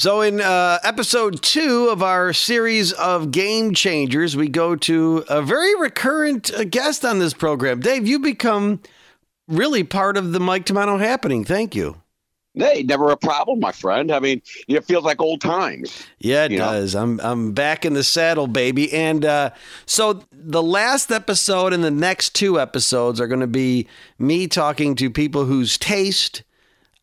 So, 0.00 0.22
in 0.22 0.40
uh, 0.40 0.78
episode 0.82 1.42
two 1.42 1.90
of 1.90 2.02
our 2.02 2.32
series 2.32 2.90
of 2.94 3.30
Game 3.32 3.74
Changers, 3.74 4.34
we 4.34 4.48
go 4.48 4.74
to 4.76 5.26
a 5.28 5.42
very 5.42 5.78
recurrent 5.78 6.50
uh, 6.54 6.64
guest 6.64 7.04
on 7.04 7.18
this 7.18 7.34
program. 7.34 7.80
Dave, 7.80 8.08
you 8.08 8.18
become 8.18 8.80
really 9.46 9.84
part 9.84 10.16
of 10.16 10.32
the 10.32 10.40
Mike 10.40 10.64
Tomano 10.64 10.98
happening. 10.98 11.44
Thank 11.44 11.74
you. 11.74 12.00
Hey, 12.54 12.82
never 12.82 13.10
a 13.10 13.16
problem, 13.18 13.60
my 13.60 13.72
friend. 13.72 14.10
I 14.10 14.20
mean, 14.20 14.40
it 14.68 14.86
feels 14.86 15.04
like 15.04 15.20
old 15.20 15.42
times. 15.42 16.06
Yeah, 16.18 16.46
it 16.46 16.56
does. 16.56 16.94
Know? 16.94 17.02
I'm 17.02 17.20
I'm 17.20 17.52
back 17.52 17.84
in 17.84 17.92
the 17.92 18.02
saddle, 18.02 18.46
baby. 18.46 18.90
And 18.94 19.22
uh, 19.26 19.50
so 19.84 20.24
the 20.32 20.62
last 20.62 21.12
episode 21.12 21.74
and 21.74 21.84
the 21.84 21.90
next 21.90 22.34
two 22.34 22.58
episodes 22.58 23.20
are 23.20 23.26
going 23.26 23.40
to 23.40 23.46
be 23.46 23.86
me 24.18 24.46
talking 24.46 24.94
to 24.94 25.10
people 25.10 25.44
whose 25.44 25.76
taste 25.76 26.42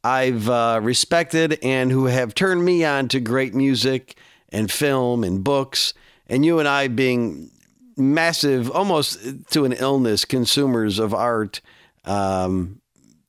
I've 0.07 0.49
uh, 0.49 0.79
respected 0.81 1.59
and 1.61 1.91
who 1.91 2.05
have 2.05 2.33
turned 2.33 2.63
me 2.63 2.85
on 2.85 3.09
to 3.09 3.19
great 3.19 3.53
music 3.53 4.17
and 4.47 4.71
film 4.71 5.25
and 5.25 5.43
books. 5.43 5.93
And 6.27 6.45
you 6.45 6.59
and 6.59 6.67
I 6.67 6.87
being 6.87 7.51
massive, 7.97 8.71
almost 8.71 9.19
to 9.51 9.65
an 9.65 9.73
illness, 9.73 10.23
consumers 10.23 10.97
of 10.97 11.13
art. 11.13 11.59
Um, 12.05 12.79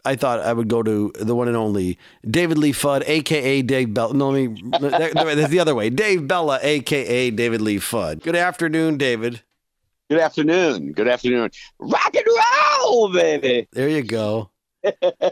I 0.05 0.15
thought 0.15 0.39
I 0.39 0.53
would 0.53 0.69
go 0.69 0.85
to 0.85 1.13
the 1.19 1.35
one 1.35 1.49
and 1.49 1.57
only 1.57 1.99
David 2.25 2.59
Lee 2.59 2.73
Fudd, 2.73 3.03
aka 3.09 3.61
Dave 3.63 3.89
Bellah. 3.89 4.15
No, 4.15 4.31
let 4.31 5.15
me. 5.15 5.35
that's 5.35 5.51
the 5.51 5.59
other 5.59 5.75
way. 5.75 5.91
Dave 5.91 6.29
Bellah, 6.29 6.61
aka 6.63 7.31
David 7.33 7.61
Lee 7.61 7.79
Fudd. 7.79 8.23
Good 8.23 8.37
afternoon, 8.37 8.99
David. 8.99 9.43
Good 10.09 10.21
afternoon. 10.21 10.93
Good 10.93 11.09
afternoon. 11.09 11.51
Rock 11.81 12.15
and 12.15 12.25
roll, 12.81 13.13
baby. 13.13 13.67
There 13.73 13.89
you 13.89 14.03
go. 14.05 14.51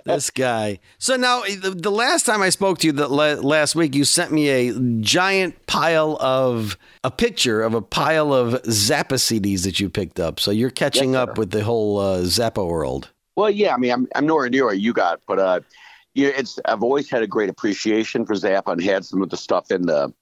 This 0.04 0.30
guy. 0.30 0.78
So 0.98 1.16
now, 1.16 1.42
the, 1.42 1.70
the, 1.70 1.90
last 1.90 2.26
time 2.26 2.42
I 2.42 2.50
spoke 2.50 2.78
to 2.78 2.86
you, 2.86 2.92
the 2.92 3.08
last 3.08 3.74
week, 3.74 3.94
you 3.94 4.04
sent 4.04 4.32
me 4.32 4.48
a 4.48 4.78
giant 5.00 5.66
pile 5.66 6.16
of 6.20 6.76
a 7.04 7.10
picture 7.10 7.62
of 7.62 7.74
a 7.74 7.82
pile 7.82 8.32
of 8.32 8.62
Zappa 8.62 9.14
CDs 9.14 9.64
that 9.64 9.80
you 9.80 9.88
picked 9.88 10.20
up. 10.20 10.40
So 10.40 10.50
you're 10.50 10.70
catching 10.70 11.12
yes, 11.12 11.28
up 11.28 11.38
with 11.38 11.50
the 11.50 11.64
whole 11.64 11.98
uh, 11.98 12.18
Zappa 12.20 12.66
world. 12.66 13.10
Well, 13.36 13.50
yeah, 13.50 13.74
I 13.74 13.76
mean, 13.76 13.92
I'm 13.92 14.08
I'm 14.14 14.26
nowhere 14.26 14.48
near 14.48 14.66
what 14.66 14.80
you 14.80 14.92
got, 14.92 15.20
but 15.26 15.38
uh, 15.38 15.60
yeah, 16.14 16.28
it's 16.28 16.58
I've 16.64 16.82
always 16.82 17.10
had 17.10 17.22
a 17.22 17.26
great 17.26 17.50
appreciation 17.50 18.24
for 18.24 18.34
Zappa 18.34 18.72
and 18.72 18.82
had 18.82 19.04
some 19.04 19.22
of 19.22 19.28
the 19.28 19.36
stuff 19.36 19.70
in 19.70 19.82
the 19.82 20.12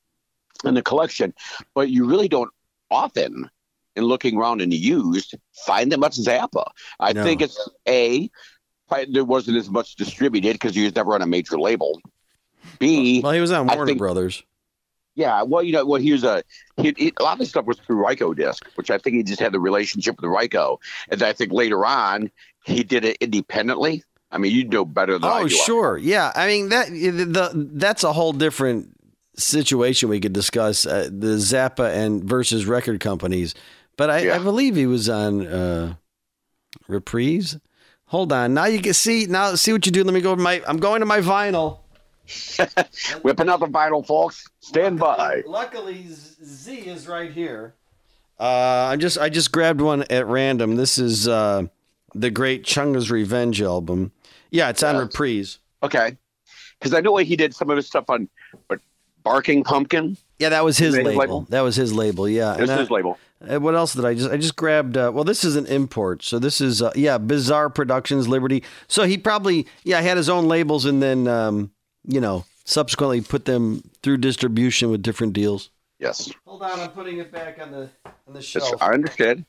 in 0.65 0.75
the 0.75 0.83
collection, 0.83 1.33
but 1.75 1.91
you 1.91 2.07
really 2.07 2.29
don't 2.29 2.51
often, 2.91 3.49
in 3.97 4.05
looking 4.05 4.37
around 4.37 4.61
in 4.61 4.71
the 4.71 4.77
used, 4.77 5.35
find 5.67 5.93
that 5.93 5.99
much 5.99 6.17
Zappa. 6.17 6.65
I 7.01 7.13
no. 7.13 7.23
think 7.23 7.43
it's 7.43 7.69
a 7.87 8.29
there 9.09 9.25
wasn't 9.25 9.57
as 9.57 9.71
much 9.71 9.97
distributed 9.97 10.55
because 10.55 10.75
he 10.75 10.85
was 10.85 10.95
never 10.95 11.15
on 11.15 11.23
a 11.23 11.27
major 11.27 11.59
label. 11.59 12.01
B, 12.79 13.21
well, 13.23 13.33
he 13.33 13.41
was 13.41 13.53
on 13.53 13.67
Warner 13.67 13.87
think, 13.87 13.99
Brothers. 13.99 14.43
Yeah, 15.17 15.43
well, 15.43 15.63
you 15.63 15.73
know, 15.73 15.85
well, 15.85 16.01
he 16.01 16.13
was 16.13 16.25
a 16.25 16.43
he, 16.77 16.95
he, 16.97 17.13
a 17.19 17.23
lot 17.23 17.35
of 17.35 17.39
the 17.41 17.47
stuff 17.47 17.67
was 17.67 17.79
through 17.79 18.03
Rykodisc, 18.03 18.63
which 18.75 18.91
I 18.91 18.99
think 18.99 19.17
he 19.17 19.23
just 19.23 19.41
had 19.41 19.53
the 19.53 19.61
relationship 19.61 20.21
with 20.21 20.29
Ryko, 20.31 20.79
and 21.09 21.23
I 21.23 21.33
think 21.33 21.53
later 21.53 21.85
on 21.87 22.31
he 22.65 22.83
did 22.83 23.05
it 23.05 23.19
independently. 23.21 24.03
I 24.35 24.39
mean, 24.39 24.53
you 24.53 24.65
know 24.65 24.85
better 24.85 25.19
than 25.19 25.31
I 25.31 25.43
Oh, 25.43 25.49
sure. 25.49 25.97
Yeah. 25.97 26.33
I 26.35 26.49
mean 26.49 26.71
that 26.71 26.89
the 26.89 27.69
that's 27.73 28.03
a 28.03 28.13
whole 28.13 28.33
different 28.33 28.91
situation 29.37 30.09
we 30.09 30.19
could 30.19 30.33
discuss 30.33 30.87
uh, 30.87 31.09
the 31.11 31.37
Zappa 31.37 31.95
and 31.95 32.25
versus 32.25 32.67
record 32.67 32.99
companies. 33.01 33.55
But 33.97 34.11
I, 34.11 34.35
I 34.35 34.39
believe 34.39 34.75
he 34.75 34.87
was 34.87 35.09
on 35.09 35.47
uh, 35.47 35.95
Reprise. 36.89 37.59
Hold 38.15 38.33
on. 38.33 38.55
Now 38.55 38.67
you 38.67 38.81
can 38.81 38.95
see 38.95 39.27
now 39.27 39.57
see 39.57 39.73
what 39.73 39.85
you 39.87 39.91
do. 39.91 40.05
Let 40.05 40.15
me 40.15 40.21
go 40.21 40.37
my 40.37 40.63
I'm 40.69 40.77
going 40.77 41.01
to 41.01 41.05
my 41.05 41.19
vinyl. 41.19 41.81
Whipping 43.23 43.49
out 43.49 43.59
the 43.59 43.67
vinyl, 43.67 44.07
folks. 44.07 44.49
Stand 44.61 45.01
by. 45.01 45.43
Luckily 45.45 46.07
Z 46.07 46.73
is 46.75 47.09
right 47.09 47.33
here. 47.33 47.75
Uh, 48.39 48.45
I 48.45 48.95
just 48.95 49.19
I 49.19 49.31
just 49.31 49.51
grabbed 49.51 49.81
one 49.81 50.05
at 50.11 50.29
random. 50.29 50.77
This 50.77 50.97
is 50.97 51.27
uh, 51.27 51.67
the 52.15 52.31
Great 52.31 52.63
Chunga's 52.63 53.11
Revenge 53.11 53.61
album. 53.61 54.13
Yeah, 54.53 54.69
it's 54.69 54.85
on 54.85 54.95
Yeah. 54.95 55.01
Reprise. 55.01 55.59
Okay. 55.83 56.17
Because 56.79 56.95
I 56.95 57.01
know 57.01 57.17
he 57.17 57.35
did 57.35 57.53
some 57.53 57.69
of 57.69 57.77
his 57.77 57.89
stuff 57.89 58.09
on 58.09 58.29
but 58.69 58.79
Barking 59.25 59.65
Pumpkin. 59.65 60.17
Yeah, 60.39 60.49
that 60.51 60.65
was 60.65 60.79
his 60.79 60.95
His 60.95 61.05
label. 61.05 61.19
label? 61.21 61.41
That 61.51 61.61
was 61.63 61.77
his 61.77 61.93
label. 61.93 62.29
Yeah. 62.29 62.55
This 62.55 62.69
And 62.71 62.81
is 62.81 62.91
I- 62.91 62.95
label. 62.95 63.19
uh, 63.49 63.61
what 63.61 63.75
else 63.75 63.95
did 63.95 64.05
I 64.05 64.15
just? 64.15 64.31
I 64.31 64.37
just 64.37 64.57
grabbed. 64.57 64.97
Uh, 64.97 65.11
well, 65.15 65.25
this 65.25 65.45
is 65.45 65.55
an 65.57 65.67
import, 65.67 66.23
so 66.25 66.39
this 66.39 66.61
is 66.61 66.83
uh, 66.83 66.91
yeah, 66.97 67.19
Bizarre 67.19 67.71
Productions, 67.71 68.27
Liberty. 68.27 68.63
So 68.89 69.05
he 69.05 69.17
probably 69.19 69.67
yeah 69.85 70.01
had 70.01 70.17
his 70.17 70.29
own 70.29 70.47
labels, 70.49 70.85
and 70.87 71.03
then 71.03 71.29
um, 71.29 71.71
you 72.07 72.21
know 72.21 72.45
subsequently 72.65 73.21
put 73.21 73.45
them 73.45 73.83
through 74.03 74.17
distribution 74.19 74.91
with 74.91 75.03
different 75.03 75.35
deals. 75.35 75.71
Yes. 76.01 76.31
Hold 76.47 76.63
on, 76.63 76.81
I'm 76.81 76.91
putting 76.91 77.19
it 77.19 77.31
back 77.31 77.59
on 77.63 77.71
the 77.71 77.89
on 78.27 78.33
the 78.35 78.41
Yes, 78.41 78.45
shelf. 78.47 78.83
I 78.83 78.93
understand. 78.93 79.45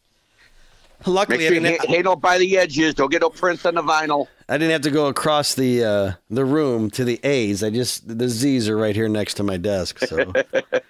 Luckily, 1.06 1.38
Make 1.40 1.46
I 1.46 1.48
sure 1.48 1.54
you 1.56 1.60
didn't, 1.62 1.86
ha- 1.88 1.94
handle 1.94 2.16
by 2.16 2.38
the 2.38 2.58
edges. 2.58 2.94
Don't 2.94 3.12
get 3.12 3.22
no 3.22 3.30
prints 3.30 3.66
on 3.66 3.76
the 3.76 3.82
vinyl. 3.84 4.28
I 4.48 4.58
didn't 4.58 4.72
have 4.74 4.82
to 4.82 4.92
go 4.92 5.08
across 5.08 5.56
the 5.56 5.84
uh, 5.84 6.12
the 6.30 6.46
room 6.46 6.90
to 6.92 7.04
the 7.04 7.20
A's. 7.24 7.64
I 7.64 7.70
just 7.72 8.18
the 8.18 8.30
Z's 8.30 8.70
are 8.70 8.78
right 8.78 8.96
here 8.96 9.10
next 9.10 9.36
to 9.36 9.44
my 9.44 9.58
desk. 9.58 10.00
So, 10.00 10.32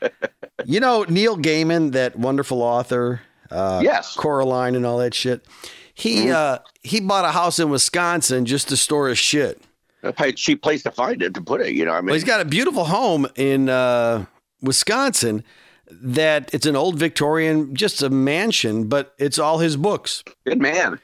you 0.66 0.80
know 0.80 1.06
Neil 1.08 1.38
Gaiman, 1.38 1.94
that 1.94 2.18
wonderful 2.18 2.62
author, 2.62 3.22
uh, 3.52 3.82
Yes. 3.84 4.16
Coraline, 4.16 4.76
and 4.76 4.86
all 4.86 4.98
that 4.98 5.14
shit. 5.14 5.46
He 5.94 6.30
uh, 6.32 6.60
he 6.84 7.00
bought 7.00 7.24
a 7.24 7.32
house 7.32 7.58
in 7.60 7.70
Wisconsin 7.70 8.46
just 8.46 8.68
to 8.70 8.78
store 8.78 9.08
his 9.08 9.18
shit. 9.18 9.62
A 10.04 10.32
cheap 10.34 10.62
place 10.62 10.84
to 10.84 10.92
find 10.92 11.24
it 11.24 11.34
to 11.34 11.42
put 11.42 11.62
it. 11.62 11.74
You 11.74 11.86
know, 11.86 11.94
I 11.94 12.02
mean, 12.02 12.08
Well, 12.08 12.14
he's 12.16 12.24
got 12.26 12.42
a 12.42 12.46
beautiful 12.46 12.84
home 12.86 13.26
in 13.36 13.70
uh, 13.70 14.26
Wisconsin. 14.62 15.44
That 15.90 16.52
it's 16.54 16.66
an 16.66 16.76
old 16.76 16.98
Victorian, 16.98 17.76
just 17.76 18.02
a 18.02 18.10
mansion, 18.10 18.88
but 18.90 19.14
it's 19.20 19.38
all 19.40 19.60
his 19.60 19.78
books. 19.78 20.24
good 20.44 20.60
man. 20.60 21.00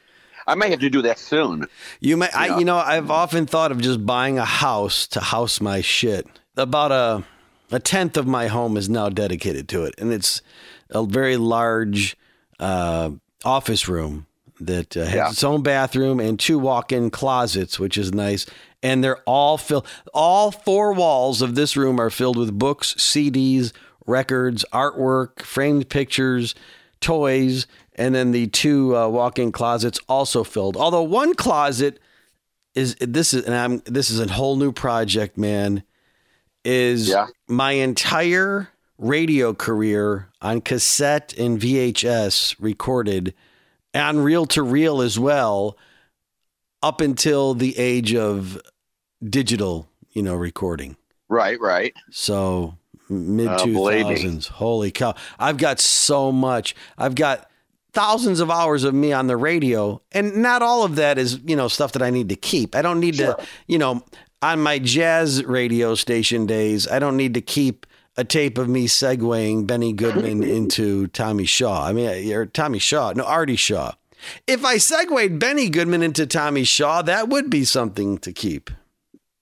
I 0.48 0.56
may 0.56 0.70
have 0.70 0.80
to 0.80 0.90
do 0.90 1.02
that 1.04 1.20
soon. 1.20 1.68
You 2.00 2.18
may, 2.18 2.30
I, 2.30 2.48
Yeah. 2.48 2.60
you 2.60 2.66
know, 2.66 2.78
I've 2.78 3.12
often 3.12 3.46
thought 3.46 3.72
of 3.72 3.80
just 3.80 4.06
buying 4.06 4.38
a 4.40 4.46
house 4.46 5.08
to 5.08 5.20
house 5.20 5.62
my 5.62 5.82
shit. 5.82 6.28
About 6.58 6.92
a 6.92 7.24
a 7.74 7.80
tenth 7.80 8.18
of 8.18 8.28
my 8.28 8.48
home 8.48 8.76
is 8.76 8.90
now 8.90 9.08
dedicated 9.08 9.70
to 9.70 9.84
it, 9.86 9.96
and 9.98 10.12
it's 10.12 10.42
a 10.90 11.06
very 11.06 11.38
large 11.38 12.18
uh, 12.60 13.12
office 13.46 13.88
room 13.88 14.26
that 14.60 14.96
uh, 14.98 15.06
has 15.06 15.14
Yeah. 15.16 15.30
its 15.30 15.44
own 15.44 15.64
bathroom 15.64 16.20
and 16.20 16.38
two 16.40 16.60
walk-in 16.60 17.10
closets, 17.10 17.80
which 17.80 17.98
is 17.98 18.14
nice. 18.14 18.46
And 18.84 19.04
they're 19.04 19.22
all 19.26 19.58
filled. 19.58 19.88
All 20.14 20.52
four 20.52 20.92
walls 20.94 21.42
of 21.42 21.56
this 21.56 21.78
room 21.78 22.00
are 22.00 22.10
filled 22.10 22.38
with 22.38 22.58
books, 22.60 22.94
CDs, 22.98 23.72
records, 24.06 24.66
artwork, 24.74 25.42
framed 25.44 25.88
pictures, 25.90 26.54
toys, 27.00 27.68
and 28.02 28.16
then 28.16 28.32
the 28.32 28.48
two 28.48 28.98
uh, 28.98 29.08
walk-in 29.08 29.52
closets 29.52 30.00
also 30.10 30.44
filled. 30.44 30.76
Although 30.76 31.04
one 31.04 31.36
closet 31.36 32.00
is 32.74 32.96
this 33.00 33.34
is 33.34 33.46
and 33.46 33.54
I'm 33.54 33.78
this 33.86 34.10
is 34.10 34.20
a 34.20 34.32
whole 34.32 34.56
new 34.56 34.72
project, 34.72 35.38
man. 35.38 35.84
Is 36.66 37.10
Yeah. 37.10 37.28
my 37.48 37.74
entire 37.74 38.70
radio 38.98 39.54
career 39.54 40.30
on 40.42 40.62
cassette 40.62 41.34
and 41.38 41.60
VHS 41.60 42.56
recorded 42.60 43.34
and 43.94 44.24
reel 44.24 44.46
to 44.48 44.64
reel 44.64 45.02
as 45.02 45.20
well 45.20 45.78
up 46.84 47.02
until 47.02 47.54
the 47.54 47.78
age 47.78 48.16
of 48.16 48.60
digital, 49.28 49.88
you 50.12 50.22
know, 50.24 50.36
recording. 50.36 50.96
Right, 51.30 51.60
right. 51.60 51.94
So 52.10 52.78
mid 53.10 53.48
Oh, 53.48 53.66
two 53.66 53.74
believe 53.74 54.08
me. 54.08 54.16
thousands. 54.16 54.48
Holy 54.48 54.92
cow! 54.92 55.14
I've 55.40 55.58
got 55.58 55.80
so 55.80 56.32
much. 56.32 56.76
I've 56.98 57.16
got 57.16 57.50
thousands 57.94 58.40
of 58.40 58.50
hours 58.50 58.84
of 58.84 58.94
me 58.94 59.14
on 59.14 59.28
the 59.28 59.38
radio, 59.38 60.02
and 60.12 60.38
not 60.38 60.62
all 60.62 60.84
of 60.84 60.96
that 60.96 61.18
is 61.18 61.40
you 61.46 61.56
know 61.56 61.68
stuff 61.68 61.92
that 61.94 62.02
I 62.02 62.10
need 62.10 62.30
to 62.30 62.36
keep. 62.36 62.76
I 62.76 62.82
don't 62.82 63.00
need 63.00 63.16
to 63.16 63.38
you 63.68 63.78
know 63.78 64.04
on 64.42 64.62
my 64.62 64.80
jazz 64.80 65.44
radio 65.46 65.96
station 65.96 66.46
days. 66.46 66.88
I 66.88 67.00
don't 67.00 67.18
need 67.18 67.34
to 67.36 67.42
keep 67.42 67.86
a 68.18 68.24
tape 68.24 68.58
of 68.58 68.68
me 68.68 68.88
segueing 68.88 69.66
Benny 69.66 69.94
Goodman 69.94 70.44
into 70.58 71.08
Tommy 71.08 71.46
Shaw. 71.46 71.86
I 71.86 71.94
mean, 71.94 72.32
or 72.34 72.46
Tommy 72.46 72.80
Shaw, 72.80 73.14
no 73.16 73.24
Artie 73.24 73.56
Shaw. 73.56 73.94
If 74.46 74.64
I 74.64 74.78
segued 74.78 75.40
Benny 75.40 75.70
Goodman 75.70 76.04
into 76.04 76.28
Tommy 76.28 76.64
Shaw, 76.64 77.02
that 77.02 77.30
would 77.30 77.50
be 77.50 77.64
something 77.66 78.18
to 78.20 78.32
keep. 78.32 78.70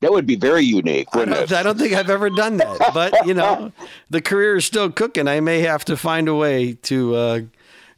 That 0.02 0.14
would 0.14 0.26
be 0.26 0.38
very 0.38 0.64
unique, 0.64 1.10
I 1.12 1.18
wouldn't 1.18 1.36
don't, 1.36 1.52
it? 1.52 1.56
I 1.58 1.64
don't 1.64 1.78
think 1.78 1.94
I've 1.94 2.10
ever 2.10 2.30
done 2.30 2.56
that, 2.58 2.92
but 2.94 3.26
you 3.26 3.34
know, 3.34 3.74
the 4.10 4.22
career 4.22 4.56
is 4.56 4.66
still 4.66 4.90
cooking. 4.90 5.28
I 5.28 5.42
may 5.42 5.60
have 5.60 5.84
to 5.86 5.98
find 5.98 6.30
a 6.30 6.36
way 6.36 6.74
to 6.84 7.16
uh, 7.16 7.42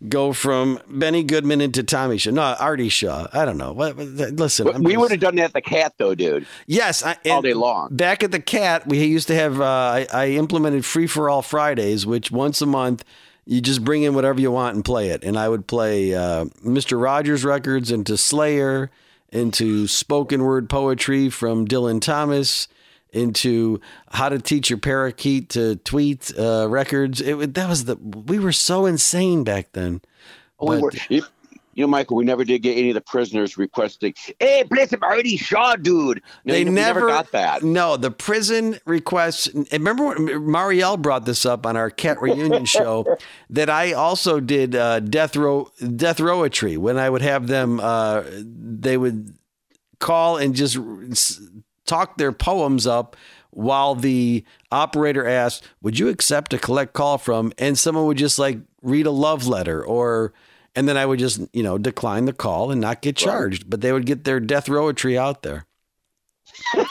go 0.09 0.33
from 0.33 0.79
Benny 0.89 1.23
Goodman 1.23 1.61
into 1.61 1.83
Tommy 1.83 2.17
Shaw. 2.17 2.31
No, 2.31 2.41
Artie 2.41 2.89
Shaw. 2.89 3.27
I 3.33 3.45
don't 3.45 3.57
know. 3.57 3.71
Listen, 3.73 4.67
I'm 4.67 4.83
we 4.83 4.93
just- 4.93 5.01
would 5.01 5.11
have 5.11 5.19
done 5.19 5.35
that 5.35 5.43
at 5.45 5.53
the 5.53 5.61
cat, 5.61 5.93
though, 5.97 6.15
dude. 6.15 6.45
yes 6.67 7.03
I, 7.03 7.17
all 7.29 7.41
day 7.41 7.53
long. 7.53 7.89
Back 7.95 8.23
at 8.23 8.31
the 8.31 8.39
Cat, 8.39 8.87
we 8.87 9.03
used 9.05 9.27
to 9.27 9.35
have. 9.35 9.61
Uh, 9.61 9.65
I, 9.65 10.07
I 10.13 10.27
implemented 10.29 10.85
free 10.85 11.07
for 11.07 11.29
all 11.29 11.41
Fridays, 11.41 12.05
which 12.05 12.31
once 12.31 12.61
a 12.61 12.65
month. 12.65 13.03
You 13.43 13.59
just 13.59 13.83
bring 13.83 14.03
in 14.03 14.13
whatever 14.13 14.39
you 14.39 14.51
want 14.51 14.75
and 14.75 14.85
play 14.85 15.09
it. 15.09 15.23
And 15.23 15.37
I 15.37 15.49
would 15.49 15.65
play 15.65 16.13
uh, 16.13 16.45
Mr. 16.63 17.01
Rogers 17.01 17.43
records 17.43 17.91
into 17.91 18.15
Slayer, 18.15 18.91
into 19.31 19.87
spoken 19.87 20.43
word 20.43 20.69
poetry 20.69 21.27
from 21.31 21.67
Dylan 21.67 21.99
Thomas, 22.01 22.67
into 23.11 23.79
how 24.11 24.29
to 24.29 24.39
teach 24.39 24.69
your 24.69 24.79
parakeet 24.79 25.49
to 25.49 25.75
tweet 25.77 26.31
uh, 26.37 26.67
records. 26.69 27.21
It 27.21 27.53
that 27.53 27.69
was 27.69 27.85
the 27.85 27.95
we 27.97 28.39
were 28.39 28.51
so 28.53 28.85
insane 28.85 29.43
back 29.43 29.73
then. 29.73 30.01
we 30.59 30.75
But- 30.75 30.81
were, 30.81 30.91
you, 31.09 31.23
you 31.73 31.83
know, 31.83 31.87
Michael, 31.87 32.17
we 32.17 32.25
never 32.25 32.43
did 32.43 32.59
get 32.59 32.77
any 32.77 32.89
of 32.89 32.95
the 32.95 33.01
prisoners 33.01 33.57
requesting, 33.57 34.13
hey, 34.41 34.65
play 34.69 34.85
some 34.87 35.01
Artie 35.03 35.37
Shaw, 35.37 35.77
dude. 35.77 36.21
No, 36.43 36.53
They 36.53 36.65
we 36.65 36.69
never, 36.69 37.07
got 37.07 37.31
that. 37.31 37.63
No, 37.63 37.95
the 37.95 38.11
prison 38.11 38.77
requests. 38.85 39.47
Remember 39.71 40.07
when 40.07 40.17
Marielle 40.27 41.01
brought 41.01 41.25
this 41.25 41.45
up 41.45 41.65
on 41.65 41.77
our 41.77 41.89
cat 41.89 42.21
reunion 42.21 42.65
show 42.77 43.15
that 43.51 43.69
I 43.69 43.93
also 43.93 44.41
did 44.41 44.75
uh, 44.75 44.99
death 44.99 45.37
row 45.37 45.71
death 45.95 46.17
rowetry 46.17 46.77
when 46.77 46.97
I 46.97 47.09
would 47.09 47.21
have 47.21 47.47
them. 47.47 47.79
Uh, 47.79 48.23
they 48.29 48.97
would 48.97 49.33
call 49.99 50.35
and 50.37 50.53
just 50.53 50.77
s- 51.91 51.97
talk 51.97 52.17
their 52.17 52.31
poems 52.31 52.87
up 52.87 53.15
while 53.51 53.95
the 53.95 54.43
operator 54.71 55.27
asked, 55.27 55.67
"Would 55.81 55.99
you 55.99 56.07
accept 56.09 56.53
a 56.53 56.57
collect 56.57 56.93
call 56.93 57.17
from?" 57.17 57.51
And 57.57 57.77
someone 57.77 58.05
would 58.05 58.17
just 58.17 58.39
like 58.39 58.59
read 58.81 59.05
a 59.05 59.11
love 59.11 59.47
letter 59.47 59.83
or. 59.85 60.33
And 60.73 60.87
then 60.87 60.95
I 60.95 61.05
would 61.05 61.19
just, 61.19 61.41
you 61.51 61.63
know, 61.63 61.77
decline 61.77 62.23
the 62.23 62.31
call 62.31 62.71
and 62.71 62.79
not 62.79 63.01
get 63.01 63.17
charged, 63.17 63.69
but 63.69 63.81
they 63.81 63.91
would 63.91 64.05
get 64.05 64.23
their 64.23 64.39
death 64.39 64.67
rowetry 64.67 65.17
out 65.17 65.41
there. 65.43 65.65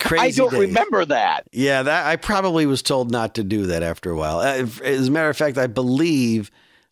Crazy 0.00 0.22
I 0.22 0.30
don't 0.32 0.50
days. 0.50 0.60
remember 0.60 1.04
that. 1.06 1.44
Yeah, 1.50 1.82
that 1.82 2.06
I 2.06 2.16
probably 2.16 2.66
was 2.66 2.82
told 2.82 3.10
not 3.10 3.34
to 3.36 3.42
do 3.42 3.64
that 3.68 3.82
after 3.82 4.10
a 4.10 4.16
while. 4.16 4.40
Uh, 4.40 4.66
As 4.84 5.08
a 5.08 5.10
matter 5.10 5.30
of 5.30 5.36
fact, 5.38 5.56
I 5.56 5.66
believe 5.66 6.50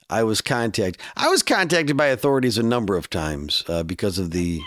I 0.09 0.23
was 0.23 0.41
contacted. 0.41 0.99
I 1.15 1.29
was 1.29 1.43
contacted 1.43 1.95
by 1.97 2.07
authorities 2.07 2.57
a 2.57 2.63
number 2.63 2.97
of 2.97 3.11
times 3.11 3.63
uh, 3.69 3.83
because 3.83 4.19
of 4.19 4.31
the 4.31 4.63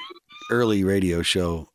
early 0.51 0.83
radio 0.83 1.23
show. 1.23 1.69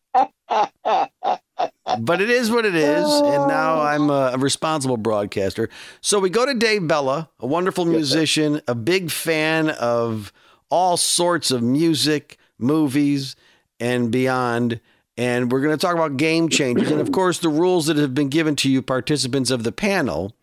But 0.50 2.20
it 2.20 2.30
is 2.30 2.50
what 2.50 2.64
it 2.64 2.74
is, 2.74 3.06
and 3.06 3.46
now 3.48 3.76
oh. 3.76 3.82
I'm 3.82 4.10
a, 4.10 4.36
responsible 4.38 4.96
broadcaster. 4.96 5.68
So 6.00 6.18
we 6.18 6.30
go 6.30 6.46
to 6.46 6.54
Dave 6.54 6.82
Bellah, 6.82 7.28
a 7.38 7.46
wonderful 7.46 7.84
musician, 7.84 8.60
a 8.68 8.74
big 8.74 9.10
fan 9.10 9.70
of 9.70 10.32
all 10.70 10.96
sorts 10.96 11.50
of 11.50 11.62
music, 11.62 12.38
movies, 12.58 13.36
and 13.78 14.10
beyond. 14.10 14.80
And 15.16 15.50
we're 15.52 15.60
going 15.60 15.76
to 15.76 15.80
talk 15.80 15.94
about 15.94 16.16
game 16.16 16.48
changers, 16.48 16.90
and 16.90 17.00
of 17.00 17.12
course, 17.12 17.38
the 17.38 17.48
rules 17.48 17.86
that 17.86 17.96
have 17.96 18.14
been 18.14 18.28
given 18.28 18.56
to 18.56 18.70
you, 18.70 18.82
participants 18.82 19.50
of 19.50 19.64
the 19.64 19.72
panel, 19.72 20.34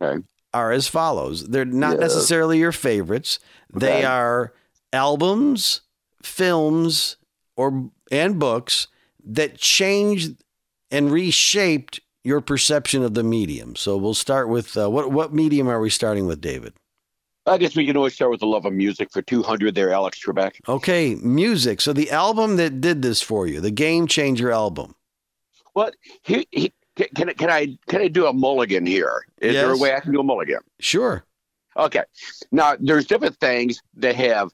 Okay. 0.00 0.22
are 0.52 0.70
as 0.72 0.86
follows. 0.88 1.48
They're 1.48 1.64
not 1.64 1.94
Yeah. 1.94 2.00
necessarily 2.00 2.58
your 2.58 2.72
favorites. 2.72 3.38
They 3.72 3.98
Okay. 3.98 4.04
are 4.04 4.52
albums, 4.92 5.80
films, 6.22 7.16
or 7.56 7.90
and 8.10 8.38
books 8.38 8.88
that 9.24 9.58
changed 9.58 10.42
and 10.90 11.10
reshaped 11.10 12.00
your 12.24 12.40
perception 12.40 13.02
of 13.02 13.14
the 13.14 13.22
medium. 13.22 13.74
So 13.76 13.96
we'll 13.96 14.14
start 14.14 14.48
with 14.48 14.76
uh, 14.76 14.90
what 14.90 15.10
what 15.10 15.32
medium 15.32 15.68
are 15.68 15.80
we 15.80 15.90
starting 15.90 16.26
with, 16.26 16.40
David? 16.40 16.74
I 17.46 17.58
guess 17.58 17.74
we 17.74 17.86
can 17.86 17.96
always 17.96 18.14
start 18.14 18.30
with 18.30 18.40
the 18.40 18.46
love 18.46 18.66
of 18.66 18.72
music 18.72 19.10
for 19.10 19.20
200 19.20 19.74
there, 19.74 19.92
Alex 19.92 20.20
Trebek. 20.24 20.60
Okay, 20.68 21.16
music. 21.16 21.80
So 21.80 21.92
the 21.92 22.10
album 22.12 22.56
that 22.56 22.80
did 22.80 23.02
this 23.02 23.20
for 23.20 23.48
you, 23.48 23.60
the 23.60 23.72
Game 23.72 24.06
Changer 24.06 24.52
album. 24.52 24.94
Well, 25.74 25.90
he, 26.22 26.46
he, 26.52 26.72
can, 26.94 27.34
can 27.34 27.50
I 27.50 27.76
can 27.88 28.00
I 28.02 28.08
do 28.08 28.26
a 28.26 28.32
mulligan 28.32 28.86
here? 28.86 29.24
Is 29.40 29.54
there 29.54 29.72
a 29.72 29.78
way 29.78 29.94
I 29.94 30.00
can 30.00 30.12
do 30.12 30.20
a 30.20 30.24
mulligan? 30.24 30.60
Sure. 30.78 31.24
Okay. 31.76 32.02
Now, 32.52 32.76
there's 32.78 33.06
different 33.06 33.36
things 33.38 33.82
that 33.96 34.14
have 34.14 34.50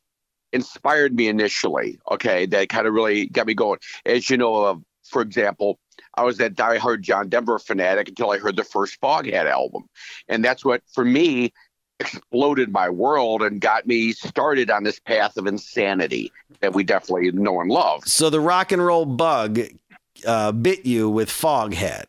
inspired 0.52 1.14
me 1.14 1.28
initially, 1.28 1.98
okay, 2.10 2.46
that 2.46 2.68
kind 2.68 2.86
of 2.86 2.94
really 2.94 3.26
got 3.26 3.46
me 3.46 3.54
going. 3.54 3.78
As 4.06 4.28
you 4.30 4.36
know, 4.36 4.64
uh, 4.64 4.76
for 5.04 5.22
example, 5.22 5.78
I 6.14 6.24
was 6.24 6.38
that 6.38 6.54
diehard 6.54 7.00
John 7.00 7.28
Denver 7.28 7.58
fanatic 7.58 8.08
until 8.08 8.30
I 8.30 8.38
heard 8.38 8.56
the 8.56 8.64
first 8.64 9.00
Foghat 9.00 9.46
album. 9.46 9.88
And 10.28 10.44
that's 10.44 10.64
what, 10.64 10.82
for 10.92 11.04
me, 11.04 11.52
exploded 12.00 12.70
my 12.72 12.88
world 12.88 13.42
and 13.42 13.60
got 13.60 13.86
me 13.86 14.12
started 14.12 14.70
on 14.70 14.84
this 14.84 15.00
path 15.00 15.36
of 15.36 15.46
insanity 15.46 16.32
that 16.60 16.72
we 16.72 16.84
definitely 16.84 17.30
know 17.32 17.60
and 17.60 17.70
love. 17.70 18.06
So 18.06 18.30
the 18.30 18.40
rock 18.40 18.72
and 18.72 18.84
roll 18.84 19.04
bug 19.04 19.60
uh, 20.26 20.52
bit 20.52 20.86
you 20.86 21.08
with 21.10 21.28
Foghat. 21.28 22.04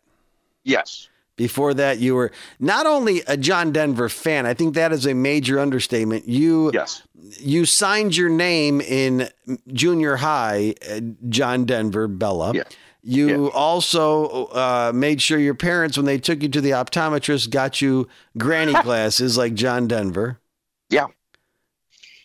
Yes. 0.63 1.09
Before 1.39 1.73
that, 1.73 1.99
you 1.99 2.15
were 2.15 2.31
not 2.59 2.85
only 2.85 3.21
a 3.25 3.37
John 3.37 3.71
Denver 3.71 4.09
fan. 4.09 4.45
I 4.45 4.53
think 4.53 4.75
that 4.75 4.91
is 4.91 5.05
a 5.05 5.13
major 5.13 5.57
understatement. 5.57 6.27
You 6.27 6.69
Yes. 6.73 7.01
you 7.39 7.65
signed 7.65 8.17
your 8.17 8.27
name 8.29 8.81
in 8.81 9.29
junior 9.71 10.17
high, 10.17 10.75
uh, 10.91 10.99
John 11.29 11.63
Denver 11.63 12.09
Bellah. 12.09 12.53
Yeah. 12.55 12.63
You 13.03 13.49
also 13.53 14.47
uh, 14.47 14.91
made 14.93 15.21
sure 15.21 15.39
your 15.39 15.55
parents, 15.55 15.95
when 15.95 16.05
they 16.05 16.17
took 16.17 16.43
you 16.43 16.49
to 16.49 16.59
the 16.59 16.71
optometrist, 16.71 17.49
got 17.51 17.81
you 17.81 18.09
granny 18.37 18.73
glasses 18.83 19.37
like 19.37 19.53
John 19.53 19.87
Denver. 19.87 20.41
Yeah. 20.89 21.07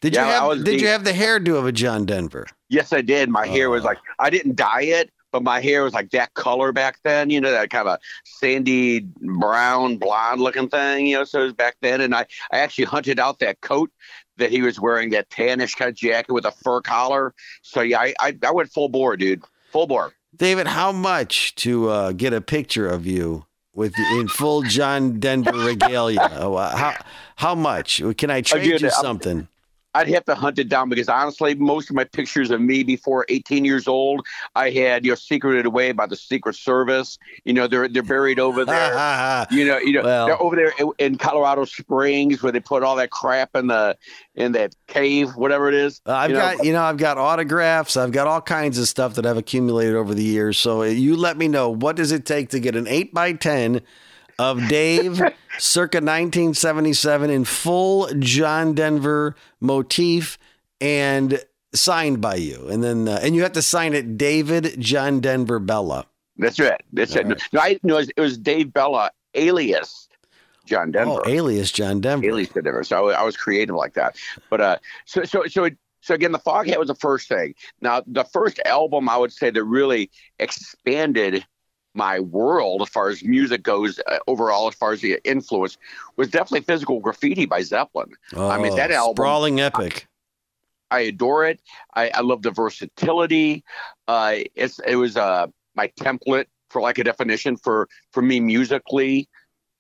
Did 0.00 0.14
Yeah, 0.14 0.26
you 0.26 0.32
have 0.32 0.64
Did 0.64 0.66
the- 0.66 0.80
you 0.80 0.88
have 0.88 1.04
the 1.04 1.12
hairdo 1.12 1.54
of 1.56 1.66
a 1.66 1.72
John 1.72 2.04
Denver? 2.04 2.48
Yes, 2.68 2.92
I 2.92 3.00
did. 3.00 3.28
My 3.30 3.46
hair 3.46 3.70
was 3.70 3.84
Oh. 3.84 3.86
like 3.86 3.98
I 4.18 4.28
didn't 4.28 4.56
dye 4.56 4.82
it, 4.82 5.10
but 5.34 5.42
my 5.42 5.60
hair 5.60 5.82
was 5.82 5.92
like 5.92 6.10
that 6.10 6.32
color 6.34 6.70
back 6.70 7.00
then. 7.02 7.28
You 7.28 7.40
know, 7.40 7.50
that 7.50 7.68
kind 7.68 7.88
of 7.88 7.98
sandy 8.24 9.00
brown 9.00 9.96
blonde 9.96 10.40
looking 10.40 10.68
thing. 10.68 11.08
You 11.08 11.18
know, 11.18 11.24
so 11.24 11.40
it 11.40 11.44
was 11.44 11.52
back 11.52 11.76
then, 11.82 12.00
and 12.00 12.14
I 12.14 12.24
I 12.52 12.58
actually 12.58 12.84
hunted 12.84 13.18
out 13.18 13.40
that 13.40 13.60
coat 13.60 13.90
that 14.36 14.52
he 14.52 14.62
was 14.62 14.78
wearing, 14.78 15.10
that 15.10 15.28
tannish 15.30 15.76
kind 15.76 15.88
of 15.88 15.96
jacket 15.96 16.32
with 16.32 16.44
a 16.44 16.52
fur 16.52 16.80
collar. 16.80 17.34
So 17.62 17.80
yeah, 17.80 17.98
I 17.98 18.14
I, 18.20 18.38
I 18.46 18.52
went 18.52 18.72
full 18.72 18.88
bore, 18.88 19.16
dude, 19.16 19.42
full 19.72 19.88
bore. 19.88 20.12
David, 20.36 20.68
how 20.68 20.92
much 20.92 21.56
to 21.56 21.88
uh, 21.88 22.12
get 22.12 22.32
a 22.32 22.40
picture 22.40 22.86
of 22.86 23.04
you 23.04 23.44
with 23.74 23.92
in 24.12 24.28
full 24.28 24.62
John 24.62 25.18
Denver 25.18 25.50
regalia? 25.50 26.28
How 26.28 26.94
how 27.34 27.56
much? 27.56 28.00
Can 28.18 28.30
I 28.30 28.40
trade 28.40 28.62
Dude, 28.62 28.82
you 28.82 28.90
something? 28.90 29.48
I'd 29.94 30.08
have 30.08 30.24
to 30.26 30.34
hunt 30.34 30.58
it 30.58 30.68
down 30.68 30.88
because 30.88 31.08
honestly, 31.08 31.54
most 31.54 31.88
of 31.90 31.96
my 31.96 32.04
pictures 32.04 32.50
of 32.50 32.60
me 32.60 32.82
before 32.82 33.24
18 33.28 33.64
years 33.64 33.86
old, 33.86 34.26
I 34.54 34.70
had 34.70 35.04
you 35.04 35.12
know 35.12 35.14
secreted 35.14 35.66
away 35.66 35.92
by 35.92 36.06
the 36.06 36.16
Secret 36.16 36.56
Service. 36.56 37.18
You 37.44 37.52
know, 37.52 37.66
they're 37.66 37.88
they're 37.88 38.02
buried 38.02 38.38
over 38.38 38.64
there. 38.64 39.46
You 39.50 39.66
know, 39.66 39.78
you 39.78 39.92
know, 39.92 40.02
Well- 40.02 40.26
they're 40.26 40.42
over 40.42 40.56
there 40.56 40.72
in- 40.98 41.16
Colorado 41.18 41.64
Springs 41.64 42.42
where 42.42 42.50
they 42.52 42.60
put 42.60 42.82
all 42.82 42.96
that 42.96 43.10
crap 43.10 43.54
in 43.54 43.68
the 43.68 43.96
in 44.34 44.52
that 44.52 44.74
cave, 44.88 45.36
whatever 45.36 45.68
it 45.68 45.74
is. 45.74 46.00
I've 46.06 46.30
you 46.30 46.36
know? 46.36 46.40
got, 46.42 46.64
you 46.64 46.72
know, 46.72 46.82
I've 46.82 46.96
got 46.96 47.18
autographs. 47.18 47.96
I've 47.96 48.10
got 48.12 48.26
all 48.26 48.40
kinds 48.40 48.78
of 48.78 48.88
stuff 48.88 49.14
that 49.14 49.24
I've 49.26 49.36
accumulated 49.36 49.94
over 49.94 50.12
the 50.12 50.24
years. 50.24 50.58
So 50.58 50.82
uh, 50.82 50.86
you 50.86 51.16
let 51.16 51.36
me 51.36 51.46
know 51.48 51.70
what 51.70 51.94
does 51.96 52.10
it 52.10 52.26
take 52.26 52.48
to 52.50 52.58
get 52.60 52.74
an 52.74 52.88
eight 52.88 53.14
by 53.14 53.32
ten 53.32 53.80
of 54.38 54.66
Dave, 54.68 55.16
circa 55.58 55.98
1977, 55.98 57.30
in 57.30 57.44
full 57.44 58.08
John 58.18 58.74
Denver 58.74 59.36
motif 59.60 60.38
and 60.80 61.42
signed 61.74 62.20
by 62.20 62.36
you, 62.36 62.68
and 62.68 62.82
then 62.82 63.08
uh, 63.08 63.20
and 63.22 63.34
you 63.34 63.42
have 63.42 63.52
to 63.52 63.62
sign 63.62 63.94
it, 63.94 64.16
David 64.16 64.76
John 64.78 65.20
Denver 65.20 65.60
Bellah. 65.60 66.04
That's 66.36 66.58
right. 66.58 66.80
That's 66.92 67.14
it. 67.16 67.26
Right. 67.26 67.42
No, 67.52 67.60
I 67.60 67.78
no, 67.82 67.94
it 67.94 67.98
was, 67.98 68.08
it 68.16 68.20
was 68.20 68.38
Dave 68.38 68.68
Bellah, 68.68 69.10
alias 69.34 70.08
John 70.66 70.90
Denver. 70.90 71.22
Oh, 71.24 71.30
alias 71.30 71.70
John 71.70 72.00
Denver. 72.00 72.26
alias 72.26 72.48
John 72.48 72.64
Denver. 72.64 72.84
So 72.84 73.10
I, 73.10 73.20
I 73.20 73.22
was 73.22 73.36
creative 73.36 73.76
like 73.76 73.94
that. 73.94 74.16
But 74.50 74.60
uh, 74.60 74.78
so 75.04 75.24
so 75.24 75.46
so. 75.46 75.64
It, 75.64 75.76
so 76.00 76.12
again, 76.12 76.32
the 76.32 76.38
Foghat 76.38 76.78
was 76.78 76.88
the 76.88 76.94
first 76.94 77.30
thing. 77.30 77.54
Now, 77.80 78.02
the 78.06 78.24
first 78.24 78.60
album 78.66 79.08
I 79.08 79.16
would 79.16 79.32
say 79.32 79.48
that 79.48 79.64
really 79.64 80.10
expanded 80.38 81.46
my 81.94 82.18
world 82.20 82.82
as 82.82 82.88
far 82.88 83.08
as 83.08 83.22
music 83.22 83.62
goes 83.62 84.00
uh, 84.06 84.18
overall, 84.26 84.68
as 84.68 84.74
far 84.74 84.92
as 84.92 85.00
the 85.00 85.18
influence, 85.24 85.78
was 86.16 86.28
definitely 86.28 86.62
Physical 86.62 87.00
Graffiti 87.00 87.46
by 87.46 87.62
Zeppelin. 87.62 88.10
I 88.36 88.58
mean, 88.58 88.74
that 88.76 88.90
Oh, 88.90 88.94
album- 88.94 89.14
sprawling 89.16 89.60
epic. 89.60 90.06
I 90.90 91.00
adore 91.00 91.46
it. 91.46 91.60
I, 91.94 92.10
I 92.14 92.20
love 92.20 92.42
the 92.42 92.50
versatility. 92.52 93.64
Uh, 94.06 94.36
it's 94.54 94.78
it 94.86 94.96
was 94.96 95.16
uh, 95.16 95.46
my 95.74 95.88
template 95.98 96.46
for 96.70 96.80
like 96.82 96.98
a 96.98 97.04
definition 97.04 97.56
for 97.56 97.88
for 98.12 98.22
me 98.22 98.38
musically 98.38 99.28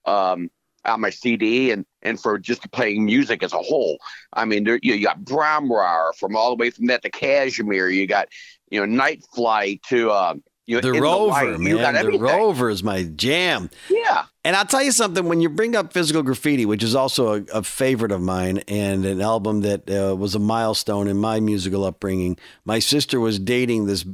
um, 0.06 0.50
on 0.84 1.00
my 1.00 1.10
CD 1.10 1.70
and 1.70 1.84
and 2.02 2.20
for 2.20 2.38
just 2.38 2.68
playing 2.72 3.04
music 3.04 3.42
as 3.42 3.52
a 3.52 3.58
whole. 3.58 3.98
I 4.32 4.44
mean, 4.44 4.64
there, 4.64 4.78
you, 4.82 4.94
you 4.94 5.06
got 5.06 5.24
Bron-Yr-Aur 5.24 6.14
from 6.14 6.34
all 6.36 6.50
the 6.50 6.56
way 6.56 6.70
from 6.70 6.86
that 6.86 7.02
to 7.02 7.10
Kashmir. 7.10 7.88
You 7.90 8.06
got 8.06 8.28
you 8.70 8.80
know 8.80 8.86
Night 8.86 9.24
Flight 9.34 9.82
to 9.88 10.10
um, 10.10 10.42
you 10.66 10.80
know 10.80 10.92
The 10.92 11.00
Rover. 11.00 11.56
You 11.62 11.78
got 11.78 11.94
man. 11.94 12.10
The. 12.10 12.18
Rover 12.18 12.70
is 12.70 12.82
my 12.82 13.04
jam. 13.04 13.70
Yeah. 13.90 14.24
And 14.44 14.54
I'll 14.56 14.66
tell 14.66 14.82
you 14.82 14.92
something, 14.92 15.26
when 15.26 15.40
you 15.40 15.48
bring 15.48 15.74
up 15.74 15.92
Physical 15.92 16.22
Graffiti, 16.22 16.66
which 16.66 16.82
is 16.82 16.94
also 16.94 17.34
a, 17.40 17.42
a 17.54 17.62
favorite 17.62 18.12
of 18.12 18.20
mine 18.20 18.58
and 18.68 19.06
an 19.06 19.20
album 19.22 19.62
that 19.62 19.88
uh, 19.90 20.14
was 20.14 20.34
a 20.34 20.38
milestone 20.38 21.08
in 21.08 21.16
my 21.16 21.40
musical 21.40 21.84
upbringing, 21.84 22.36
my 22.64 22.78
sister 22.78 23.18
was 23.20 23.38
dating 23.38 23.86
this 23.86 24.04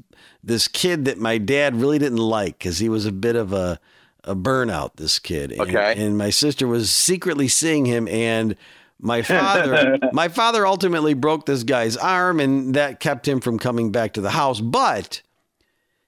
this 0.42 0.68
kid 0.68 1.04
that 1.04 1.18
my 1.18 1.36
dad 1.36 1.76
really 1.76 1.98
didn't 1.98 2.16
like 2.18 2.58
because 2.58 2.78
he 2.78 2.88
was 2.88 3.04
a 3.06 3.12
bit 3.12 3.36
of 3.36 3.52
a, 3.52 3.78
a 4.24 4.34
burnout, 4.34 4.96
this 4.96 5.18
kid. 5.18 5.52
And, 5.52 5.60
Okay. 5.60 5.94
and 5.98 6.16
my 6.16 6.30
sister 6.30 6.66
was 6.66 6.90
secretly 6.90 7.46
seeing 7.48 7.84
him 7.84 8.08
and 8.08 8.56
my 9.00 9.20
father 9.34 9.98
my 10.12 10.28
father 10.28 10.66
ultimately 10.66 11.12
broke 11.14 11.44
this 11.46 11.62
guy's 11.62 11.96
arm 11.96 12.40
and 12.40 12.74
that 12.74 13.00
kept 13.00 13.26
him 13.28 13.40
from 13.40 13.58
coming 13.58 13.90
back 13.92 14.14
to 14.14 14.20
the 14.20 14.30
house. 14.30 14.60
But 14.60 15.20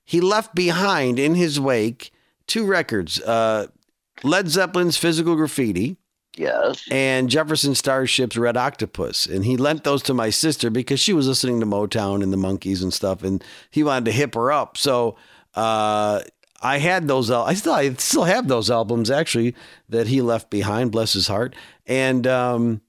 he 0.04 0.20
left 0.20 0.54
behind 0.54 1.18
in 1.18 1.34
his 1.34 1.58
wake 1.60 2.12
two 2.46 2.64
records 2.66 3.20
uh, 3.22 3.66
Led 4.22 4.48
Zeppelin's 4.48 4.96
Physical 4.96 5.36
Graffiti 5.36 5.96
Yes. 6.36 6.84
and 6.90 7.28
Jefferson 7.28 7.74
Starship's 7.74 8.36
Red 8.36 8.56
Octopus. 8.56 9.26
And 9.26 9.44
he 9.44 9.56
lent 9.56 9.84
those 9.84 10.02
to 10.04 10.14
my 10.14 10.30
sister 10.30 10.70
because 10.70 10.98
she 10.98 11.12
was 11.12 11.28
listening 11.28 11.60
to 11.60 11.66
Motown 11.66 12.22
and 12.22 12.32
the 12.32 12.36
Monkees 12.38 12.82
and 12.82 12.92
stuff, 12.92 13.22
and 13.22 13.42
he 13.70 13.82
wanted 13.82 14.06
to 14.06 14.12
hip 14.12 14.34
her 14.34 14.50
up. 14.50 14.78
So 14.78 15.16
uh, 15.54 16.20
I 16.62 16.78
had 16.78 17.06
those. 17.06 17.30
I 17.30 17.54
still, 17.54 17.74
I 17.74 17.92
still 17.94 18.24
have 18.24 18.48
those 18.48 18.70
albums 18.70 19.10
actually 19.10 19.54
that 19.90 20.06
he 20.06 20.22
left 20.22 20.48
behind. 20.48 20.90
Bless 20.92 21.12
his 21.12 21.26
heart. 21.28 21.54
And 21.86 22.26
um, 22.26 22.80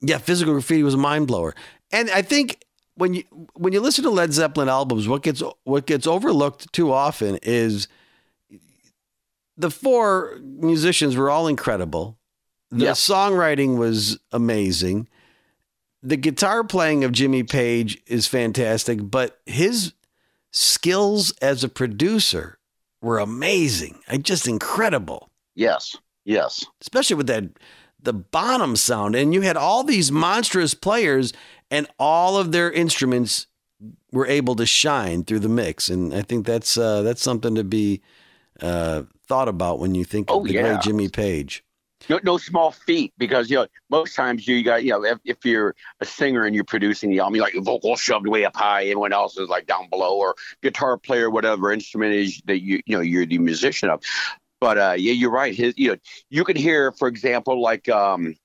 yeah, 0.00 0.18
Physical 0.18 0.54
Graffiti 0.54 0.82
was 0.82 0.94
a 0.94 0.98
mind 0.98 1.26
blower. 1.28 1.54
And 1.92 2.10
I 2.10 2.22
think 2.22 2.64
when 2.96 3.14
you 3.14 3.22
when 3.54 3.72
you 3.72 3.80
listen 3.80 4.04
to 4.04 4.10
Led 4.10 4.32
Zeppelin 4.32 4.68
albums, 4.68 5.06
what 5.08 5.22
gets 5.22 5.42
what 5.64 5.86
gets 5.86 6.06
overlooked 6.06 6.72
too 6.72 6.92
often 6.92 7.38
is 7.42 7.88
the 9.56 9.70
four 9.70 10.38
musicians 10.42 11.16
were 11.16 11.30
all 11.30 11.46
incredible. 11.46 12.18
The 12.70 12.86
Yeah. 12.86 12.90
songwriting 12.92 13.76
was 13.78 14.18
amazing. 14.32 15.08
The 16.02 16.16
guitar 16.16 16.62
playing 16.64 17.04
of 17.04 17.12
Jimmy 17.12 17.42
Page 17.42 17.98
is 18.06 18.26
fantastic, 18.26 19.10
but 19.10 19.38
his 19.46 19.92
skills 20.52 21.32
as 21.42 21.64
a 21.64 21.68
producer 21.68 22.58
were 23.00 23.18
amazing. 23.18 23.98
I 24.08 24.16
just 24.18 24.46
incredible 24.48 25.30
Yes. 25.54 25.96
Yes. 26.24 26.64
especially 26.80 27.16
with 27.16 27.26
that 27.28 27.44
the 28.02 28.12
Bonham 28.12 28.76
sound. 28.76 29.16
And 29.16 29.34
you 29.34 29.40
had 29.40 29.56
all 29.56 29.82
these 29.82 30.12
monstrous 30.12 30.74
players, 30.74 31.32
and 31.70 31.86
all 31.98 32.36
of 32.36 32.52
their 32.52 32.70
instruments 32.70 33.46
were 34.12 34.26
able 34.26 34.54
to 34.56 34.66
shine 34.66 35.24
through 35.24 35.40
the 35.40 35.48
mix. 35.48 35.88
And 35.88 36.14
I 36.14 36.22
think 36.22 36.46
that's 36.46 36.78
uh, 36.78 37.02
that's 37.02 37.22
something 37.22 37.54
to 37.54 37.64
be 37.64 38.00
uh, 38.60 39.02
thought 39.28 39.48
about 39.48 39.78
when 39.78 39.94
you 39.94 40.04
think 40.04 40.30
of 40.30 40.36
Oh, 40.36 40.44
the 40.44 40.52
yeah. 40.52 40.62
great 40.62 40.80
Jimmy 40.80 41.08
Page. 41.08 41.64
no, 42.08 42.20
no 42.22 42.38
small 42.38 42.70
feat 42.70 43.12
because 43.18 43.50
you 43.50 43.56
know 43.56 43.66
most 43.90 44.14
times 44.14 44.46
you 44.46 44.62
got 44.62 44.84
you 44.84 44.90
know 44.90 45.04
if, 45.04 45.18
if 45.24 45.44
you're 45.44 45.74
a 46.00 46.04
singer 46.04 46.44
and 46.44 46.54
you're 46.54 46.64
producing 46.64 47.10
the 47.10 47.18
album, 47.18 47.36
you 47.36 47.42
like 47.42 47.54
your 47.54 47.62
vocal 47.62 47.96
shoved 47.96 48.26
way 48.28 48.44
up 48.44 48.54
high, 48.56 48.82
everyone 48.84 49.12
else 49.12 49.36
is 49.36 49.48
like 49.48 49.66
down 49.66 49.88
below, 49.90 50.16
or 50.16 50.34
guitar 50.62 50.96
player, 50.98 51.30
whatever 51.30 51.72
instrument 51.72 52.14
is 52.14 52.40
that 52.46 52.60
you 52.62 52.80
you 52.86 52.96
know 52.96 53.02
you're 53.02 53.26
the 53.26 53.38
musician 53.38 53.88
of. 53.90 54.02
But 54.60 54.78
uh, 54.78 54.94
yeah, 54.96 55.12
you're 55.12 55.30
right. 55.30 55.54
His 55.54 55.74
you 55.76 55.90
know 55.90 55.96
you 56.30 56.44
can 56.44 56.56
hear, 56.56 56.92
for 56.92 57.08
example, 57.08 57.60
like 57.60 57.88
um, 57.88 58.36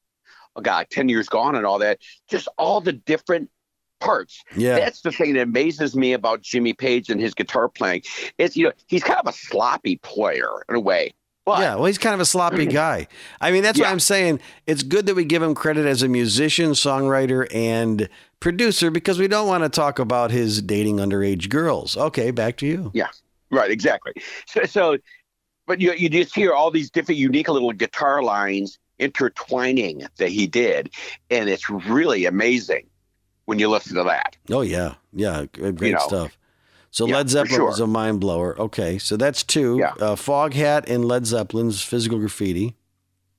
a 0.55 0.61
guy 0.61 0.85
ten 0.89 1.09
years 1.09 1.29
gone 1.29 1.55
and 1.55 1.65
all 1.65 1.79
that, 1.79 1.99
just 2.29 2.47
all 2.57 2.81
the 2.81 2.93
different 2.93 3.49
parts. 4.01 4.43
Yeah, 4.55 4.79
That's 4.79 5.01
the 5.01 5.11
thing 5.11 5.33
that 5.33 5.43
amazes 5.43 5.95
me 5.95 6.13
about 6.13 6.41
Jimmy 6.41 6.73
Page 6.73 7.09
and 7.09 7.21
his 7.21 7.33
guitar 7.33 7.69
playing. 7.69 8.03
It's 8.37 8.57
you 8.57 8.65
know 8.65 8.71
he's 8.87 9.03
kind 9.03 9.19
of 9.19 9.27
a 9.27 9.33
sloppy 9.33 9.97
player 9.97 10.63
in 10.67 10.75
a 10.75 10.79
way. 10.79 11.13
But 11.45 11.59
yeah, 11.59 11.75
well, 11.75 11.85
he's 11.85 11.97
kind 11.97 12.13
of 12.13 12.19
a 12.19 12.25
sloppy 12.25 12.65
mm-hmm. 12.65 12.73
guy. 12.73 13.07
I 13.39 13.51
mean, 13.51 13.63
that's 13.63 13.79
what 13.79 13.87
I'm 13.87 13.99
saying. 13.99 14.39
It's 14.67 14.83
good 14.83 15.07
that 15.07 15.15
we 15.15 15.25
give 15.25 15.41
him 15.41 15.55
credit 15.55 15.87
as 15.87 16.03
a 16.03 16.07
musician, 16.07 16.71
songwriter, 16.71 17.47
and 17.53 18.07
producer 18.39 18.91
because 18.91 19.17
we 19.17 19.27
don't 19.27 19.47
want 19.47 19.63
to 19.63 19.69
talk 19.69 19.97
about 19.97 20.29
his 20.29 20.61
dating 20.61 20.97
underage 20.97 21.49
girls. 21.49 21.97
Okay, 21.97 22.29
back 22.29 22.57
to 22.57 22.67
you. 22.67 22.91
Yeah, 22.93 23.07
right, 23.49 23.71
exactly. 23.71 24.13
So, 24.45 24.63
so 24.65 24.97
but 25.65 25.81
you 25.81 25.93
you 25.93 26.09
just 26.09 26.35
hear 26.35 26.53
all 26.53 26.69
these 26.69 26.91
different, 26.91 27.17
unique 27.17 27.47
little 27.47 27.71
guitar 27.71 28.21
lines 28.21 28.77
intertwining 29.01 30.05
that 30.17 30.29
he 30.29 30.47
did, 30.47 30.91
and 31.29 31.49
it's 31.49 31.69
really 31.69 32.25
amazing 32.25 32.85
when 33.45 33.59
you 33.59 33.69
listen 33.69 33.95
to 33.95 34.03
that. 34.03 34.37
Oh 34.49 34.61
yeah, 34.61 34.95
yeah, 35.13 35.45
great 35.51 35.93
know. 35.93 35.99
stuff. 35.99 36.37
So 36.91 37.07
Yeah, 37.07 37.15
Led 37.17 37.29
Zeppelin 37.29 37.55
sure. 37.55 37.65
was 37.67 37.79
a 37.79 37.87
mind 37.87 38.19
blower. 38.19 38.59
Okay, 38.59 38.97
so 38.97 39.15
that's 39.17 39.43
two. 39.43 39.77
Yeah. 39.79 39.93
Uh, 39.99 40.15
Foghat 40.15 40.89
and 40.89 41.05
Led 41.05 41.25
Zeppelin's 41.25 41.81
Physical 41.81 42.19
Graffiti. 42.19 42.75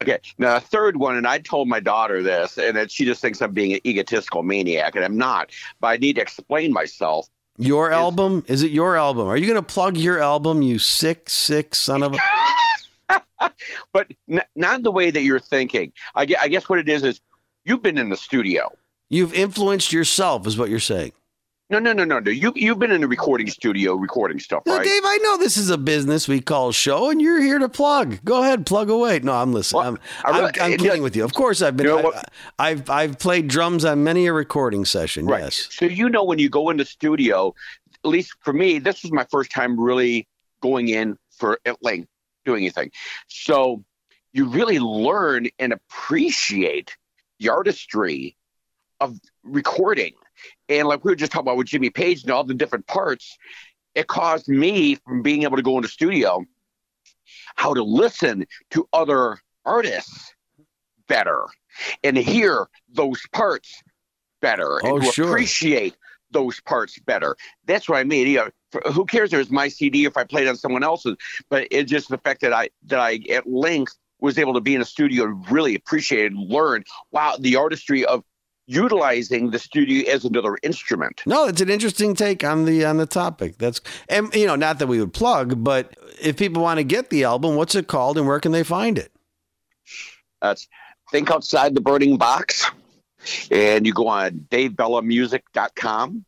Okay, 0.02 0.18
now 0.38 0.56
a 0.56 0.60
third 0.60 0.96
one, 0.96 1.16
and 1.16 1.26
I 1.26 1.38
told 1.38 1.68
my 1.68 1.78
daughter 1.78 2.22
this, 2.22 2.58
and 2.58 2.76
that 2.76 2.90
she 2.90 3.04
just 3.04 3.20
thinks 3.20 3.40
I'm 3.40 3.52
being 3.52 3.74
an 3.74 3.80
egotistical 3.86 4.42
maniac, 4.42 4.96
and 4.96 5.04
I'm 5.04 5.16
not. 5.16 5.50
But 5.80 5.88
I 5.88 5.96
need 5.98 6.16
to 6.16 6.22
explain 6.22 6.72
myself. 6.72 7.28
Your 7.58 7.90
Is- 7.90 7.96
album? 7.96 8.44
Is 8.48 8.62
it 8.62 8.70
your 8.72 8.96
album? 8.96 9.28
Are 9.28 9.36
you 9.36 9.46
going 9.46 9.60
to 9.60 9.62
plug 9.62 9.96
your 9.98 10.18
album? 10.18 10.62
You 10.62 10.78
sick, 10.78 11.28
sick 11.30 11.74
son 11.74 12.02
of 12.02 12.14
a. 12.14 12.18
but 13.92 14.08
n- 14.28 14.42
not 14.56 14.82
the 14.82 14.92
way 14.92 15.10
that 15.10 15.22
you're 15.22 15.40
thinking. 15.40 15.92
I, 16.14 16.26
gue- 16.26 16.36
I 16.40 16.48
guess 16.48 16.68
what 16.68 16.78
it 16.78 16.88
is 16.88 17.02
is 17.02 17.20
you've 17.64 17.82
been 17.82 17.98
in 17.98 18.08
the 18.08 18.16
studio. 18.16 18.70
You've 19.10 19.34
influenced 19.34 19.92
yourself, 19.92 20.46
is 20.46 20.56
what 20.56 20.70
you're 20.70 20.80
saying. 20.80 21.12
No, 21.72 21.78
no, 21.78 21.94
no, 21.94 22.04
no, 22.04 22.18
no. 22.18 22.30
You 22.30 22.52
you've 22.54 22.78
been 22.78 22.90
in 22.90 23.00
the 23.00 23.08
recording 23.08 23.48
studio 23.48 23.94
recording 23.94 24.38
stuff, 24.38 24.62
No, 24.66 24.76
right? 24.76 24.84
Dave, 24.84 25.02
I 25.04 25.18
know 25.22 25.38
this 25.38 25.56
is 25.56 25.70
a 25.70 25.78
business 25.78 26.28
we 26.28 26.38
call 26.42 26.70
show, 26.70 27.08
and 27.08 27.20
you're 27.22 27.40
here 27.40 27.58
to 27.58 27.68
plug. 27.68 28.22
Go 28.24 28.42
ahead, 28.42 28.66
plug 28.66 28.90
away. 28.90 29.20
No, 29.20 29.32
I'm 29.32 29.54
listening. 29.54 29.80
Well, 29.80 29.98
I'm, 30.24 30.34
I 30.34 30.38
I'm, 30.38 30.72
I'm 30.72 30.78
kidding 30.78 31.02
with 31.02 31.16
you. 31.16 31.24
Of 31.24 31.32
course, 31.32 31.62
I've 31.62 31.74
been. 31.74 31.86
You 31.86 32.02
know 32.02 32.12
I, 32.12 32.22
I've 32.58 32.90
I've 32.90 33.18
played 33.18 33.48
drums 33.48 33.86
on 33.86 34.04
many 34.04 34.26
a 34.26 34.34
recording 34.34 34.84
session. 34.84 35.24
Right. 35.24 35.44
Yes. 35.44 35.68
So 35.70 35.86
you 35.86 36.10
know 36.10 36.24
when 36.24 36.38
you 36.38 36.50
go 36.50 36.68
into 36.68 36.84
studio, 36.84 37.54
at 38.04 38.10
least 38.10 38.34
for 38.40 38.52
me, 38.52 38.78
this 38.78 39.02
was 39.02 39.10
my 39.10 39.24
first 39.30 39.50
time 39.50 39.80
really 39.80 40.28
going 40.60 40.88
in 40.88 41.16
for 41.30 41.58
at 41.64 41.82
length 41.82 42.08
doing 42.44 42.62
anything. 42.62 42.90
So 43.28 43.84
you 44.32 44.46
really 44.46 44.78
learn 44.78 45.48
and 45.58 45.72
appreciate 45.72 46.96
the 47.38 47.50
artistry 47.50 48.36
of 49.00 49.18
recording. 49.42 50.12
And 50.68 50.88
like 50.88 51.04
we 51.04 51.12
were 51.12 51.16
just 51.16 51.32
talking 51.32 51.46
about 51.46 51.56
with 51.56 51.66
Jimmy 51.66 51.90
Page 51.90 52.22
and 52.22 52.30
all 52.30 52.44
the 52.44 52.54
different 52.54 52.86
parts, 52.86 53.36
it 53.94 54.06
caused 54.06 54.48
me 54.48 54.96
from 54.96 55.22
being 55.22 55.42
able 55.42 55.56
to 55.56 55.62
go 55.62 55.76
into 55.76 55.88
studio 55.88 56.44
how 57.56 57.74
to 57.74 57.82
listen 57.82 58.46
to 58.70 58.88
other 58.92 59.38
artists 59.64 60.34
better 61.08 61.44
and 62.02 62.16
hear 62.16 62.66
those 62.92 63.20
parts 63.32 63.82
better 64.40 64.78
and 64.78 64.92
Oh, 64.92 65.00
to 65.00 65.12
sure. 65.12 65.28
appreciate 65.28 65.94
those 66.32 66.60
parts 66.60 66.98
better. 67.00 67.36
That's 67.66 67.88
what 67.88 67.98
I 67.98 68.04
mean. 68.04 68.26
You 68.26 68.36
know, 68.36 68.50
who 68.92 69.04
cares 69.04 69.32
if 69.32 69.40
it's 69.40 69.50
my 69.50 69.68
CD 69.68 70.04
if 70.04 70.16
I 70.16 70.24
played 70.24 70.48
on 70.48 70.56
someone 70.56 70.82
else's? 70.82 71.16
But 71.48 71.68
it's 71.70 71.90
just 71.90 72.08
the 72.08 72.18
fact 72.18 72.40
that 72.42 72.52
I 72.52 72.70
that 72.86 73.00
I 73.00 73.20
at 73.30 73.46
length 73.46 73.96
was 74.20 74.38
able 74.38 74.54
to 74.54 74.60
be 74.60 74.74
in 74.74 74.80
a 74.80 74.84
studio 74.84 75.24
and 75.24 75.50
really 75.50 75.74
appreciate 75.74 76.30
and 76.30 76.48
learn 76.48 76.84
wow 77.10 77.36
the 77.38 77.56
artistry 77.56 78.04
of 78.04 78.22
utilizing 78.66 79.50
the 79.50 79.58
studio 79.58 80.08
as 80.10 80.24
another 80.24 80.56
instrument. 80.62 81.22
No, 81.26 81.46
it's 81.46 81.60
an 81.60 81.68
interesting 81.68 82.14
take 82.14 82.44
on 82.44 82.64
the 82.64 82.84
on 82.84 82.96
the 82.96 83.06
topic. 83.06 83.58
That's 83.58 83.80
and 84.08 84.34
you 84.34 84.46
know, 84.46 84.56
not 84.56 84.78
that 84.78 84.86
we 84.86 85.00
would 85.00 85.12
plug, 85.12 85.62
but 85.62 85.94
if 86.20 86.36
people 86.36 86.62
want 86.62 86.78
to 86.78 86.84
get 86.84 87.10
the 87.10 87.24
album, 87.24 87.56
what's 87.56 87.74
it 87.74 87.88
called 87.88 88.18
and 88.18 88.26
where 88.26 88.40
can 88.40 88.52
they 88.52 88.62
find 88.62 88.98
it? 88.98 89.12
That's 90.40 90.68
think 91.10 91.30
outside 91.30 91.74
the 91.74 91.80
burning 91.80 92.16
box. 92.16 92.70
And 93.50 93.86
you 93.86 93.92
go 93.92 94.08
on 94.08 94.46
davebellahmusic.com. 94.50 96.24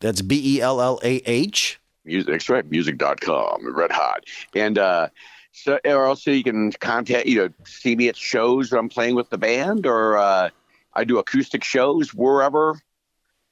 That's 0.00 0.22
B 0.22 0.56
E 0.56 0.60
L 0.60 0.80
L 0.80 1.00
A 1.02 1.16
H. 1.26 1.80
music 2.04 2.30
that's 2.32 2.48
right 2.48 2.70
music.com 2.70 3.74
red 3.76 3.90
hot 3.90 4.24
and 4.54 4.78
uh 4.78 5.08
so 5.52 5.78
or 5.84 6.06
also 6.06 6.30
you 6.30 6.42
can 6.42 6.72
contact 6.72 7.26
you 7.26 7.36
know 7.36 7.48
see 7.66 7.94
me 7.96 8.08
at 8.08 8.16
shows 8.16 8.72
i'm 8.72 8.88
playing 8.88 9.14
with 9.14 9.28
the 9.28 9.36
band 9.36 9.84
or 9.84 10.16
uh 10.16 10.48
i 10.94 11.04
do 11.04 11.18
acoustic 11.18 11.62
shows 11.62 12.14
wherever 12.14 12.80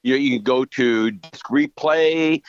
you 0.01 0.13
know 0.13 0.17
you 0.19 0.37
can 0.37 0.43
go 0.43 0.65
to 0.65 1.11
disc 1.11 1.45
replay 1.47 2.41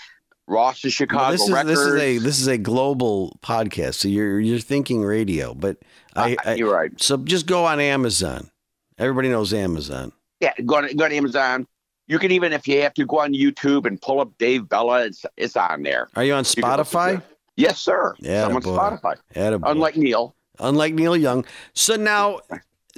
ross's 0.46 0.94
chicago 0.94 1.32
This 1.32 1.42
is 1.42 1.50
records 1.50 1.78
this 1.78 1.86
is 1.86 1.94
a 2.00 2.18
this 2.18 2.40
is 2.40 2.46
a 2.46 2.56
global 2.56 3.38
podcast, 3.42 3.94
so 3.96 4.08
you're 4.08 4.40
you're 4.40 4.60
thinking 4.60 5.02
radio, 5.04 5.52
but 5.52 5.76
I, 6.16 6.34
Uh, 6.46 6.50
I 6.50 6.54
you're 6.54 6.72
right 6.72 6.92
so 7.02 7.18
just 7.18 7.46
go 7.46 7.66
on 7.66 7.80
Amazon. 7.80 8.50
Everybody 8.96 9.28
knows 9.28 9.52
Amazon. 9.52 10.12
Yeah 10.40 10.52
go 10.64 10.76
on 10.76 10.96
go 10.96 11.04
on 11.04 11.12
amazon 11.12 11.66
you 12.06 12.18
can 12.18 12.30
even 12.30 12.52
if 12.52 12.66
you 12.68 12.80
have 12.82 12.94
to 12.94 13.04
go 13.04 13.20
on 13.20 13.32
youtube 13.34 13.86
and 13.86 14.00
pull 14.00 14.20
up 14.20 14.30
dave 14.38 14.62
bellah 14.62 15.06
it's 15.06 15.24
it's 15.36 15.56
on 15.56 15.82
there 15.82 16.08
Are 16.16 16.24
you 16.24 16.34
on 16.34 16.44
You 16.56 16.62
can 16.62 16.70
listen 16.70 16.84
to 16.84 16.96
Spotify? 16.96 17.16
it. 17.18 17.24
yes 17.56 17.80
sir 17.80 18.14
Yeah, 18.20 18.46
i'm 18.46 18.56
on 18.56 18.62
spotify 18.62 19.16
Attaboy. 19.34 19.70
unlike 19.70 19.96
neil 19.96 20.34
unlike 20.60 20.92
Neil 20.94 21.16
Young. 21.16 21.44
So 21.72 21.94
now, 21.94 22.40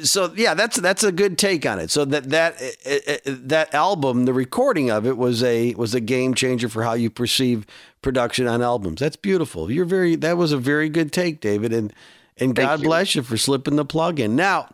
so 0.03 0.33
yeah, 0.35 0.55
that's 0.55 0.81
that's 0.81 1.05
a 1.05 1.13
good 1.13 1.37
take 1.37 1.67
on 1.67 1.79
it. 1.79 1.91
So 1.91 2.07
that 2.07 2.31
that 2.31 2.55
uh, 2.87 3.13
uh, 3.13 3.17
that 3.27 3.75
album, 3.75 4.25
the 4.25 4.33
recording 4.33 4.91
of 4.91 5.07
it 5.07 5.19
was 5.19 5.43
a 5.43 5.75
was 5.75 5.95
a 5.95 6.01
game 6.01 6.33
changer 6.33 6.71
for 6.71 6.85
how 6.85 6.95
you 6.95 7.11
perceive 7.11 7.67
production 8.01 8.47
on 8.47 8.63
albums. 8.63 9.01
That's 9.01 9.17
beautiful. 9.17 9.71
You're 9.71 9.85
very 9.85 10.17
that 10.17 10.39
was 10.39 10.53
a 10.53 10.57
very 10.57 10.89
good 10.89 11.13
take, 11.13 11.43
David, 11.43 11.75
and 11.75 11.93
and 12.39 12.57
Thank 12.57 12.67
God 12.67 12.81
you. 12.81 12.87
bless 12.87 13.15
you 13.15 13.23
for 13.23 13.37
slipping 13.37 13.77
the 13.77 13.85
plug 13.85 14.19
in. 14.21 14.37
Now. 14.37 14.71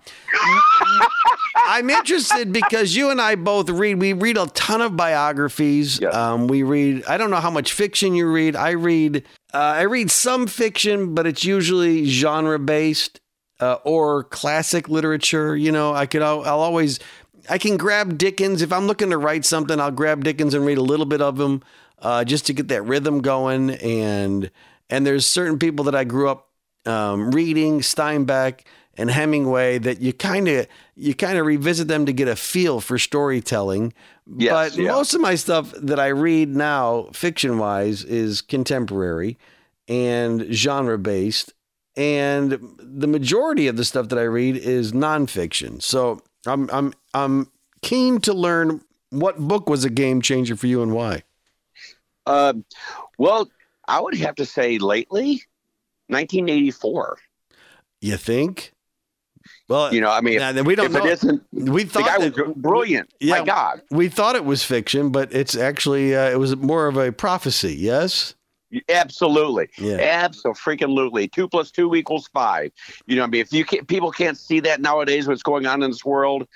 I'm 1.67 1.91
interested 1.91 2.53
because 2.53 2.95
you 2.95 3.11
and 3.11 3.21
I 3.21 3.35
both 3.35 3.69
read. 3.69 4.01
We 4.01 4.13
read 4.13 4.37
a 4.37 4.47
ton 4.49 4.81
of 4.81 4.97
biographies. 4.97 6.01
Yes. 6.01 6.15
Um, 6.15 6.47
we 6.47 6.63
read. 6.63 7.05
I 7.07 7.17
don't 7.17 7.31
know 7.31 7.41
how 7.41 7.51
much 7.51 7.73
fiction 7.73 8.15
you 8.15 8.31
read. 8.31 8.57
I 8.57 8.71
read. 8.71 9.25
Uh, 9.53 9.59
I 9.59 9.83
read 9.83 10.11
some 10.11 10.47
fiction, 10.47 11.15
but 11.15 11.27
it's 11.27 11.45
usually 11.45 12.07
genre 12.07 12.59
based 12.59 13.21
uh, 13.61 13.79
or 13.85 14.25
classic 14.25 14.89
literature. 14.89 15.57
You 15.57 15.73
know, 15.73 15.95
I 15.95 16.07
could. 16.07 16.23
I'll, 16.23 16.43
I'll 16.43 16.61
always. 16.61 16.99
I 17.49 17.59
can 17.59 17.77
grab 17.77 18.19
Dickens 18.19 18.63
if 18.63 18.73
I'm 18.73 18.87
looking 18.87 19.11
to 19.11 19.19
write 19.19 19.45
something. 19.45 19.81
I'll 19.81 19.91
grab 19.91 20.25
Dickens 20.25 20.55
and 20.55 20.65
read 20.65 20.79
a 20.79 20.83
little 20.83 21.07
bit 21.07 21.21
of 21.21 21.39
him, 21.39 21.63
uh, 22.01 22.25
just 22.25 22.47
to 22.47 22.53
get 22.53 22.69
that 22.69 22.83
rhythm 22.83 23.21
going. 23.21 23.71
And 23.71 24.51
and 24.91 25.07
there's 25.07 25.27
certain 25.27 25.59
people 25.59 25.85
that 25.87 25.95
I 25.95 26.05
grew 26.05 26.29
up 26.29 26.49
um, 26.87 27.31
reading 27.31 27.81
Steinbeck 27.81 28.61
and 28.97 29.11
Hemingway 29.11 29.79
that 29.79 30.01
you 30.01 30.13
kind 30.13 30.49
of 30.49 30.67
you 30.97 31.15
kind 31.15 31.39
of 31.39 31.47
revisit 31.47 31.89
them 31.89 32.07
to 32.07 32.13
get 32.13 32.27
a 32.27 32.37
feel 32.37 32.81
for 32.81 32.99
storytelling. 32.99 33.93
Yes, 34.37 34.75
but 34.75 34.83
yeah. 34.83 34.93
most 34.93 35.15
of 35.15 35.21
my 35.21 35.35
stuff 35.35 35.73
that 35.73 36.01
I 36.01 36.09
read 36.09 36.57
now, 36.57 37.09
fiction 37.13 37.59
wise, 37.59 38.03
is 38.03 38.41
contemporary 38.41 39.39
and 39.87 40.53
genre 40.53 40.99
based, 40.99 41.53
and 41.97 42.59
the 42.79 43.07
majority 43.07 43.69
of 43.69 43.77
the 43.77 43.85
stuff 43.85 44.09
that 44.09 44.19
I 44.19 44.23
read 44.23 44.57
is 44.57 44.93
nonfiction. 44.93 45.83
So 45.83 46.23
I'm 46.47 46.69
I'm 46.73 46.95
I'm 47.15 47.51
keen 47.83 48.21
to 48.23 48.33
learn 48.33 48.81
what 49.11 49.39
book 49.39 49.69
was 49.69 49.85
a 49.85 49.91
game 49.91 50.21
changer 50.23 50.57
for 50.57 50.67
you 50.67 50.83
and 50.83 50.93
why. 50.93 51.23
Um, 52.27 52.65
well, 53.19 53.49
I 53.87 54.01
would 54.01 54.17
have 54.17 54.35
to 54.37 54.47
say 54.47 54.79
lately, 54.79 55.43
1984. 56.09 57.19
You 58.01 58.17
think? 58.17 58.73
Well, 59.69 59.93
You 59.93 60.01
know, 60.01 60.11
I 60.11 60.21
mean, 60.21 60.39
then 60.39 60.65
we 60.65 60.75
don't 60.77 60.87
if 60.87 60.93
know. 60.93 61.05
it 61.05 61.13
isn't, 61.13 61.43
we 61.53 61.83
the 61.85 61.91
thought 61.91 62.07
guy 62.07 62.19
that, 62.29 62.37
was 62.47 62.55
brilliant. 62.57 63.13
Yeah. 63.21 63.41
My 63.41 63.45
God, 63.45 63.83
we 63.91 64.09
thought 64.09 64.37
it 64.37 64.45
was 64.45 64.63
fiction, 64.63 65.11
but 65.11 65.33
it's 65.35 65.57
actually 65.57 66.15
uh, 66.15 66.31
it 66.31 66.39
was 66.39 66.55
more 66.57 66.87
of 66.87 66.97
a 66.97 67.11
prophecy. 67.11 67.75
Yes. 67.75 68.35
absolutely, 68.89 69.69
Yeah. 69.79 69.97
absolutely. 70.01 71.29
Two 71.29 71.49
plus 71.49 71.71
two 71.71 71.95
equals 71.95 72.29
five. 72.33 72.71
You 73.07 73.17
know, 73.17 73.25
I 73.25 73.27
mean, 73.27 73.41
if 73.41 73.53
you 73.53 73.65
can't, 73.65 73.87
people 73.89 74.11
can't 74.13 74.39
see 74.39 74.61
that 74.61 74.81
nowadays, 74.81 75.27
what's 75.29 75.43
going 75.43 75.67
on 75.67 75.83
in 75.83 75.91
this 75.91 76.05
world, 76.05 76.47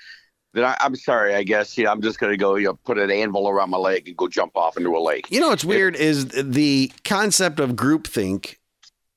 then 0.53 0.63
I, 0.65 0.75
I'm 0.79 0.95
sorry. 0.95 1.35
I 1.35 1.43
guess 1.43 1.77
you 1.77 1.83
know, 1.85 1.91
I'm 1.91 2.01
just 2.01 2.19
going 2.19 2.31
to 2.31 2.37
go, 2.37 2.55
you 2.55 2.67
know, 2.67 2.73
put 2.85 2.97
an 2.97 3.11
anvil 3.11 3.49
around 3.49 3.69
my 3.69 3.77
leg 3.77 4.07
and 4.07 4.15
go 4.17 4.27
jump 4.27 4.55
off 4.55 4.77
into 4.77 4.95
a 4.95 4.99
lake. 4.99 5.27
You 5.31 5.39
know 5.39 5.49
what's 5.49 5.65
weird 5.65 5.95
is 5.95 6.27
the 6.27 6.91
concept 7.03 7.59
of 7.59 7.71
groupthink 7.71 8.55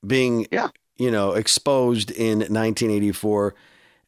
being 0.05 0.47
Yeah. 0.51 0.69
you 0.97 1.11
know 1.11 1.31
exposed 1.33 2.11
in 2.11 2.39
1984. 2.39 3.55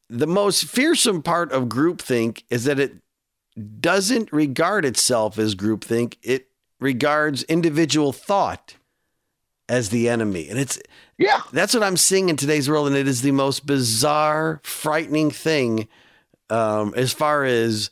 The 0.10 0.28
most 0.28 0.66
fearsome 0.66 1.22
part 1.22 1.52
of 1.52 1.66
groupthink 1.66 2.44
is 2.50 2.64
that 2.64 2.80
it 2.80 2.98
doesn't 3.80 4.32
regard 4.32 4.86
itself 4.86 5.38
as 5.38 5.56
groupthink. 5.56 6.18
It 6.22 6.48
regards 6.80 7.44
individual 7.44 8.14
thought 8.14 8.76
as 9.70 9.90
the 9.90 10.08
enemy. 10.08 10.48
And 10.48 10.60
it's 10.60 10.80
Yeah, 11.18 11.42
that's 11.52 11.74
what 11.74 11.84
I'm 11.84 11.98
seeing 11.98 12.30
in 12.30 12.38
today's 12.38 12.70
world, 12.70 12.88
and 12.88 12.96
it 12.96 13.08
is 13.08 13.22
the 13.22 13.32
most 13.32 13.66
bizarre, 13.66 14.62
frightening 14.64 15.32
thing 15.32 15.88
um, 16.50 16.94
as 16.96 17.12
far 17.12 17.44
as 17.44 17.90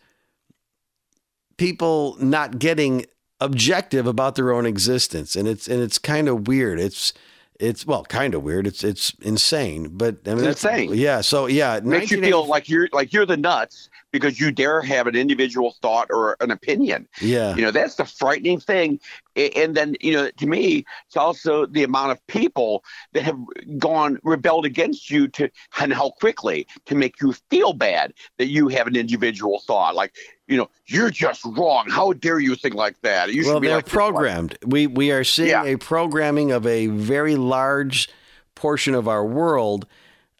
people 1.57 2.17
not 2.19 2.59
getting 2.59 3.05
objective 3.39 4.07
about 4.07 4.35
their 4.35 4.51
own 4.51 4.65
existence, 4.65 5.35
and 5.35 5.47
it's 5.47 5.67
and 5.67 5.81
it's 5.81 5.97
kind 5.97 6.27
of 6.27 6.47
weird. 6.47 6.79
It's 6.79 7.13
it's 7.59 7.85
well, 7.85 8.03
kind 8.05 8.33
of 8.35 8.43
weird. 8.43 8.67
It's 8.67 8.83
it's 8.83 9.13
insane, 9.21 9.89
but 9.91 10.17
I 10.25 10.35
mean, 10.35 10.45
It's 10.45 10.61
that's- 10.61 10.79
insane. 10.81 10.97
Yeah. 10.97 11.21
So 11.21 11.45
yeah, 11.47 11.75
It 11.77 11.85
makes 11.85 12.11
you 12.11 12.21
feel 12.21 12.45
like 12.45 12.69
you're 12.69 12.89
like 12.91 13.13
you're 13.13 13.25
the 13.25 13.37
nuts 13.37 13.89
because 14.15 14.39
you 14.39 14.49
dare 14.49 14.81
have 14.81 15.07
an 15.07 15.15
individual 15.15 15.75
thought 15.81 16.07
or 16.09 16.37
an 16.39 16.49
opinion. 16.49 17.05
Yeah. 17.19 17.53
You 17.53 17.63
know, 17.63 17.71
that's 17.71 17.95
the 17.95 18.05
frightening 18.05 18.61
thing. 18.61 19.01
And 19.35 19.75
then, 19.75 19.97
you 19.99 20.13
know, 20.13 20.29
to 20.29 20.47
me, 20.47 20.85
it's 21.05 21.17
also 21.17 21.65
the 21.65 21.83
amount 21.83 22.13
of 22.13 22.25
people 22.27 22.85
that 23.11 23.23
have 23.23 23.37
gone 23.77 24.17
rebelled 24.23 24.65
against 24.65 25.11
you 25.11 25.27
to 25.29 25.49
and 25.81 25.93
how 25.93 26.11
quickly 26.11 26.65
to 26.85 26.95
make 26.95 27.19
you 27.21 27.33
feel 27.49 27.73
bad 27.73 28.13
that 28.37 28.45
you 28.45 28.69
have 28.69 28.87
an 28.87 28.95
individual 28.95 29.59
thought. 29.67 29.95
Like, 29.95 30.15
you 30.47 30.55
know, 30.55 30.69
you're 30.85 31.09
just 31.09 31.43
wrong. 31.43 31.89
How 31.89 32.13
dare 32.13 32.39
you 32.39 32.55
think 32.55 32.75
like 32.75 32.95
that? 33.01 33.33
You 33.33 33.45
well, 33.45 33.59
be 33.59 33.67
they're 33.67 33.77
like 33.77 33.85
programmed. 33.87 34.57
We 34.65 34.87
we 34.87 35.11
are 35.11 35.25
seeing 35.25 35.49
Yeah. 35.49 35.65
a 35.65 35.77
programming 35.77 36.53
of 36.53 36.65
a 36.65 36.87
very 36.87 37.35
large 37.35 38.07
portion 38.53 38.95
of 38.95 39.09
our 39.09 39.25
world 39.25 39.85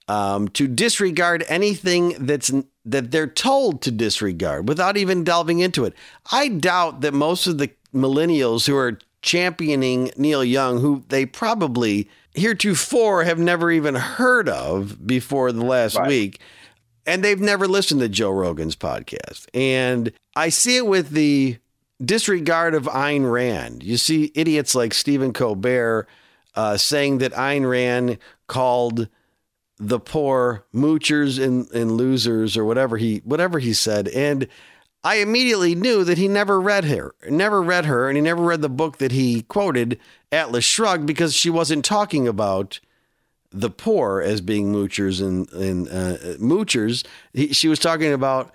um, 0.08 0.48
to 0.50 0.68
disregard 0.68 1.44
anything 1.48 2.16
that's 2.20 2.52
that 2.86 3.10
they're 3.12 3.26
told 3.28 3.82
to 3.82 3.92
disregard 3.92 4.68
without 4.68 4.96
even 4.98 5.24
delving 5.24 5.60
into 5.60 5.86
it. 5.86 5.94
I 6.32 6.50
doubt 6.50 7.02
that 7.02 7.14
most 7.14 7.48
of 7.48 7.58
the 7.58 7.72
millennials 7.94 8.68
who 8.68 8.78
are 8.78 9.00
championing 9.24 10.12
Neil 10.18 10.44
Young, 10.44 10.80
who 10.82 11.04
they 11.10 11.26
probably 11.26 12.08
heretofore 12.36 13.24
have 13.24 13.40
never 13.40 13.72
even 13.72 13.96
heard 13.96 14.48
of 14.48 15.08
before 15.08 15.52
the 15.52 15.66
last 15.66 15.96
Right. 15.96 16.08
week, 16.08 16.40
and 17.08 17.24
they've 17.24 17.40
never 17.42 17.68
listened 17.68 18.02
to 18.02 18.10
Joe 18.10 18.30
Rogan's 18.32 18.76
podcast. 18.76 19.46
And 19.54 20.12
I 20.36 20.50
see 20.50 20.78
it 20.78 20.86
with 20.86 21.10
the 21.10 21.58
disregard 22.04 22.76
of 22.76 22.84
Ayn 22.84 23.32
Rand. 23.32 23.82
You 23.84 23.98
see 23.98 24.32
idiots 24.36 24.76
like 24.76 24.94
Stephen 24.94 25.34
Colbert 25.34 26.08
uh, 26.56 26.78
saying 26.78 27.18
that 27.20 27.32
Ayn 27.34 27.68
Rand 27.68 28.18
called 28.48 29.08
the 29.78 30.00
poor 30.00 30.66
moochers 30.74 31.44
and, 31.44 31.70
and 31.72 31.92
losers 31.92 32.56
or 32.56 32.64
whatever 32.64 32.98
he 32.98 33.22
whatever 33.26 33.60
he 33.60 33.74
said. 33.74 34.08
And 34.10 34.48
I 35.04 35.16
immediately 35.16 35.76
knew 35.76 36.04
that 36.04 36.18
he 36.18 36.28
never 36.28 36.60
read 36.60 36.86
her, 36.86 37.14
never 37.30 37.62
read 37.62 37.86
her, 37.86 38.08
and 38.08 38.18
he 38.18 38.22
never 38.22 38.42
read 38.42 38.62
the 38.62 38.70
book 38.70 38.98
that 38.98 39.12
he 39.12 39.44
quoted, 39.44 40.00
Atlas 40.32 40.66
Shrugged, 40.66 41.06
because 41.06 41.36
she 41.36 41.50
wasn't 41.50 41.86
talking 41.86 42.28
about 42.28 42.80
the 43.52 43.70
poor 43.70 44.22
as 44.22 44.42
being 44.42 44.74
moochers 44.74 45.22
and, 45.22 45.50
and 45.54 45.88
uh, 45.88 46.18
moochers. 46.38 47.06
He, 47.34 47.54
she 47.54 47.68
was 47.68 47.78
talking 47.78 48.12
about 48.12 48.52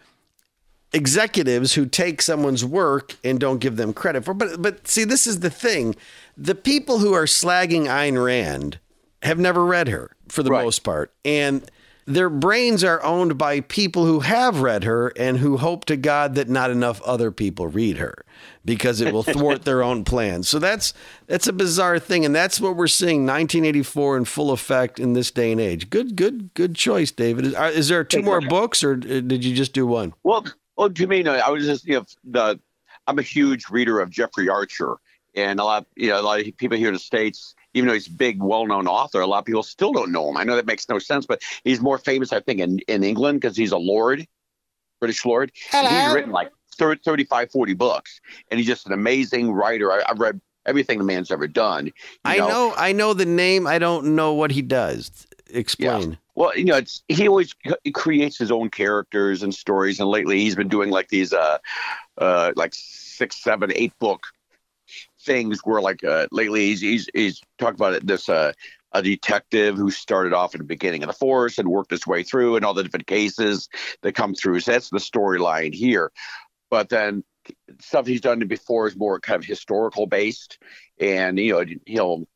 executives 0.92 1.74
who 1.74 1.86
take 1.86 2.20
someone's 2.20 2.64
work 2.64 3.16
and 3.22 3.38
don't 3.38 3.60
give 3.60 3.76
them 3.76 3.92
credit 3.92 4.24
for. 4.24 4.34
But 4.34 4.60
but 4.60 4.88
see, 4.88 5.04
this 5.04 5.26
is 5.26 5.40
the 5.40 5.50
thing: 5.50 5.94
the 6.36 6.56
people 6.56 6.98
who 6.98 7.12
are 7.12 7.26
slagging 7.26 7.84
Ayn 7.84 8.22
Rand 8.22 8.80
have 9.22 9.38
never 9.38 9.64
read 9.64 9.88
her 9.88 10.16
for 10.28 10.42
the 10.42 10.50
Right. 10.50 10.64
most 10.64 10.80
part, 10.80 11.12
and 11.24 11.68
their 12.06 12.30
brains 12.30 12.82
are 12.82 13.00
owned 13.04 13.38
by 13.38 13.60
people 13.60 14.04
who 14.04 14.20
have 14.20 14.62
read 14.62 14.82
her 14.84 15.08
and 15.16 15.38
who 15.38 15.58
hope 15.58 15.84
to 15.84 15.96
God 15.96 16.34
that 16.34 16.48
not 16.48 16.70
enough 16.70 17.00
other 17.02 17.30
people 17.30 17.68
read 17.68 17.98
her 17.98 18.24
because 18.64 19.00
it 19.00 19.12
will 19.12 19.22
thwart 19.22 19.64
their 19.64 19.82
own 19.82 20.02
plans. 20.04 20.48
So 20.48 20.58
that's 20.58 20.92
that's 21.26 21.46
a 21.46 21.52
bizarre 21.52 21.98
thing, 21.98 22.24
and 22.24 22.34
that's 22.34 22.60
what 22.60 22.74
we're 22.74 22.88
seeing 22.88 23.26
1984 23.26 24.16
in 24.16 24.24
full 24.24 24.50
effect 24.50 24.98
in 24.98 25.12
this 25.12 25.30
day 25.30 25.52
and 25.52 25.60
age. 25.60 25.88
Good, 25.90 26.16
good, 26.16 26.52
good 26.54 26.74
choice, 26.74 27.10
David. 27.12 27.46
Is, 27.46 27.54
are, 27.54 27.68
is 27.70 27.88
there 27.88 28.02
two 28.02 28.22
more 28.22 28.40
books, 28.40 28.82
or 28.82 28.94
uh, 28.94 29.20
did 29.20 29.44
you 29.44 29.54
just 29.54 29.72
do 29.72 29.86
one? 29.86 30.14
Well, 30.24 30.46
well, 30.76 30.90
to 30.90 31.06
me, 31.06 31.22
no, 31.22 31.34
I 31.34 31.50
was 31.50 31.64
just 31.64 31.86
you 31.86 31.94
know 31.94 32.06
the 32.24 32.58
I'm 33.06 33.18
a 33.18 33.22
huge 33.22 33.68
reader 33.70 34.00
of 34.00 34.10
Jeffrey 34.10 34.48
Archer, 34.48 34.96
and 35.34 35.60
a 35.60 35.64
lot 35.64 35.86
you 35.94 36.08
know 36.08 36.20
a 36.20 36.22
lot 36.22 36.40
of 36.40 36.56
people 36.56 36.76
here 36.76 36.88
in 36.88 36.94
the 36.94 37.00
states, 37.00 37.54
even 37.74 37.88
though 37.88 37.94
he's 37.94 38.08
a 38.08 38.12
big, 38.12 38.42
well-known 38.42 38.86
author, 38.86 39.20
a 39.20 39.26
lot 39.26 39.38
of 39.38 39.44
people 39.44 39.62
still 39.62 39.92
don't 39.92 40.12
know 40.12 40.28
him. 40.28 40.36
I 40.36 40.44
know 40.44 40.56
that 40.56 40.66
makes 40.66 40.88
no 40.88 40.98
sense, 40.98 41.26
but 41.26 41.42
he's 41.64 41.80
more 41.80 41.98
famous, 41.98 42.32
I 42.32 42.40
think, 42.40 42.60
in 42.60 42.78
in 42.80 43.04
England 43.04 43.40
because 43.40 43.56
he's 43.56 43.72
a 43.72 43.78
lord, 43.78 44.26
British 45.00 45.24
lord. 45.24 45.52
And 45.72 45.88
He's 45.88 46.12
written 46.12 46.32
like 46.32 46.50
30, 46.76 47.02
35, 47.04 47.50
40 47.50 47.74
books, 47.74 48.20
and 48.50 48.58
he's 48.58 48.66
just 48.66 48.86
an 48.86 48.92
amazing 48.92 49.52
writer. 49.52 49.92
I, 49.92 50.02
I've 50.08 50.18
read 50.18 50.40
everything 50.66 50.98
the 50.98 51.04
man's 51.04 51.30
ever 51.30 51.46
done. 51.46 51.86
you 51.86 51.92
I 52.24 52.36
know, 52.38 52.74
I 52.76 52.92
know 52.92 53.14
the 53.14 53.26
name. 53.26 53.66
I 53.66 53.78
don't 53.78 54.14
know 54.14 54.34
what 54.34 54.50
he 54.50 54.62
does. 54.62 55.26
Explain. 55.52 56.18
Well, 56.36 56.56
you 56.56 56.64
know, 56.64 56.76
it's 56.76 57.02
he 57.08 57.28
always 57.28 57.54
c- 57.66 57.90
creates 57.92 58.38
his 58.38 58.50
own 58.50 58.70
characters 58.70 59.42
and 59.42 59.54
stories, 59.54 60.00
and 60.00 60.08
lately 60.08 60.38
he's 60.38 60.54
been 60.54 60.68
doing 60.68 60.90
like 60.90 61.08
these, 61.08 61.32
uh, 61.32 61.58
uh, 62.18 62.52
like 62.56 62.72
six, 62.74 63.36
seven, 63.42 63.72
eight 63.74 63.92
book 63.98 64.22
things 65.30 65.60
where, 65.64 65.80
like, 65.80 66.02
uh, 66.02 66.26
lately 66.32 66.66
he's 66.66 66.80
he's 66.80 67.08
he's 67.14 67.40
talked 67.58 67.76
about 67.76 67.94
it, 67.94 68.06
this 68.06 68.28
uh, 68.28 68.52
a 68.92 69.02
detective 69.02 69.76
who 69.76 69.90
started 69.90 70.32
off 70.32 70.54
at 70.54 70.58
the 70.58 70.64
beginning 70.64 71.02
of 71.04 71.06
the 71.06 71.12
force 71.12 71.58
and 71.58 71.68
worked 71.68 71.92
his 71.92 72.06
way 72.06 72.22
through, 72.24 72.56
and 72.56 72.64
all 72.64 72.74
the 72.74 72.82
different 72.82 73.06
cases 73.06 73.68
that 74.02 74.14
come 74.14 74.34
through. 74.34 74.58
So 74.60 74.72
that's 74.72 74.90
the 74.90 74.98
storyline 74.98 75.72
here. 75.72 76.10
But 76.70 76.88
then 76.88 77.22
stuff 77.80 78.06
he's 78.06 78.20
done 78.20 78.40
before 78.48 78.88
is 78.88 78.96
more 78.96 79.20
kind 79.20 79.40
of 79.40 79.44
historical 79.46 80.06
based, 80.06 80.58
and 80.98 81.38
you 81.38 81.52
know 81.52 81.64
he'll 81.86 82.26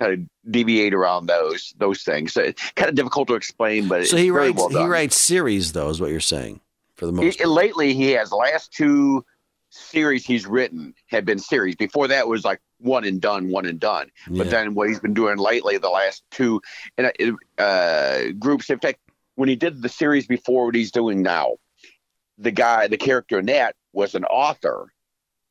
kind 0.00 0.12
of 0.14 0.50
deviate 0.50 0.94
around 0.94 1.26
those 1.26 1.74
those 1.76 2.02
things. 2.02 2.32
So 2.32 2.40
it's 2.42 2.72
kind 2.72 2.88
of 2.88 2.94
difficult 2.94 3.28
to 3.28 3.34
explain, 3.34 3.88
but 3.88 4.06
So 4.06 4.16
it's 4.16 4.22
he 4.24 4.30
writes. 4.30 4.56
well 4.56 4.68
he 4.70 4.86
writes 4.86 5.16
series, 5.16 5.72
though, 5.72 5.90
is 5.90 6.00
what 6.00 6.10
you're 6.10 6.20
saying, 6.20 6.60
for 6.96 7.04
the 7.06 7.12
He- 7.12 7.26
most. 7.26 7.38
part. 7.38 7.50
lately, 7.50 7.92
he 7.94 8.12
has 8.12 8.32
last 8.32 8.72
two 8.72 9.24
series 9.72 10.24
he's 10.24 10.46
written 10.46 10.94
have 11.06 11.24
been 11.24 11.38
series. 11.38 11.76
Before 11.76 12.08
that 12.08 12.28
was 12.28 12.44
like 12.44 12.60
one 12.78 13.04
and 13.04 13.20
done, 13.20 13.50
one 13.50 13.66
and 13.66 13.80
done. 13.80 14.10
But 14.28 14.50
then 14.50 14.74
what 14.74 14.88
he's 14.88 15.00
been 15.00 15.14
doing 15.14 15.38
lately, 15.38 15.78
the 15.78 15.88
last 15.88 16.22
two 16.30 16.60
and 16.98 17.36
uh, 17.58 17.62
uh, 17.62 18.32
groups. 18.38 18.70
In 18.70 18.78
fact, 18.78 18.98
when 19.34 19.48
he 19.48 19.56
did 19.56 19.82
the 19.82 19.88
series 19.88 20.26
before, 20.26 20.66
what 20.66 20.74
he's 20.74 20.92
doing 20.92 21.22
now, 21.22 21.54
the 22.38 22.50
guy, 22.50 22.86
the 22.88 22.96
character 22.96 23.38
in 23.38 23.46
that 23.46 23.74
was 23.92 24.14
an 24.14 24.24
author. 24.24 24.92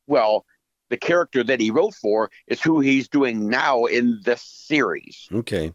Well, 0.07 0.45
the 0.89 0.97
character 0.97 1.43
that 1.43 1.59
he 1.59 1.71
wrote 1.71 1.95
for 1.95 2.29
is 2.47 2.61
who 2.61 2.79
he's 2.79 3.07
doing 3.07 3.49
now 3.49 3.85
in 3.85 4.19
this 4.23 4.41
series. 4.41 5.27
Okay. 5.31 5.73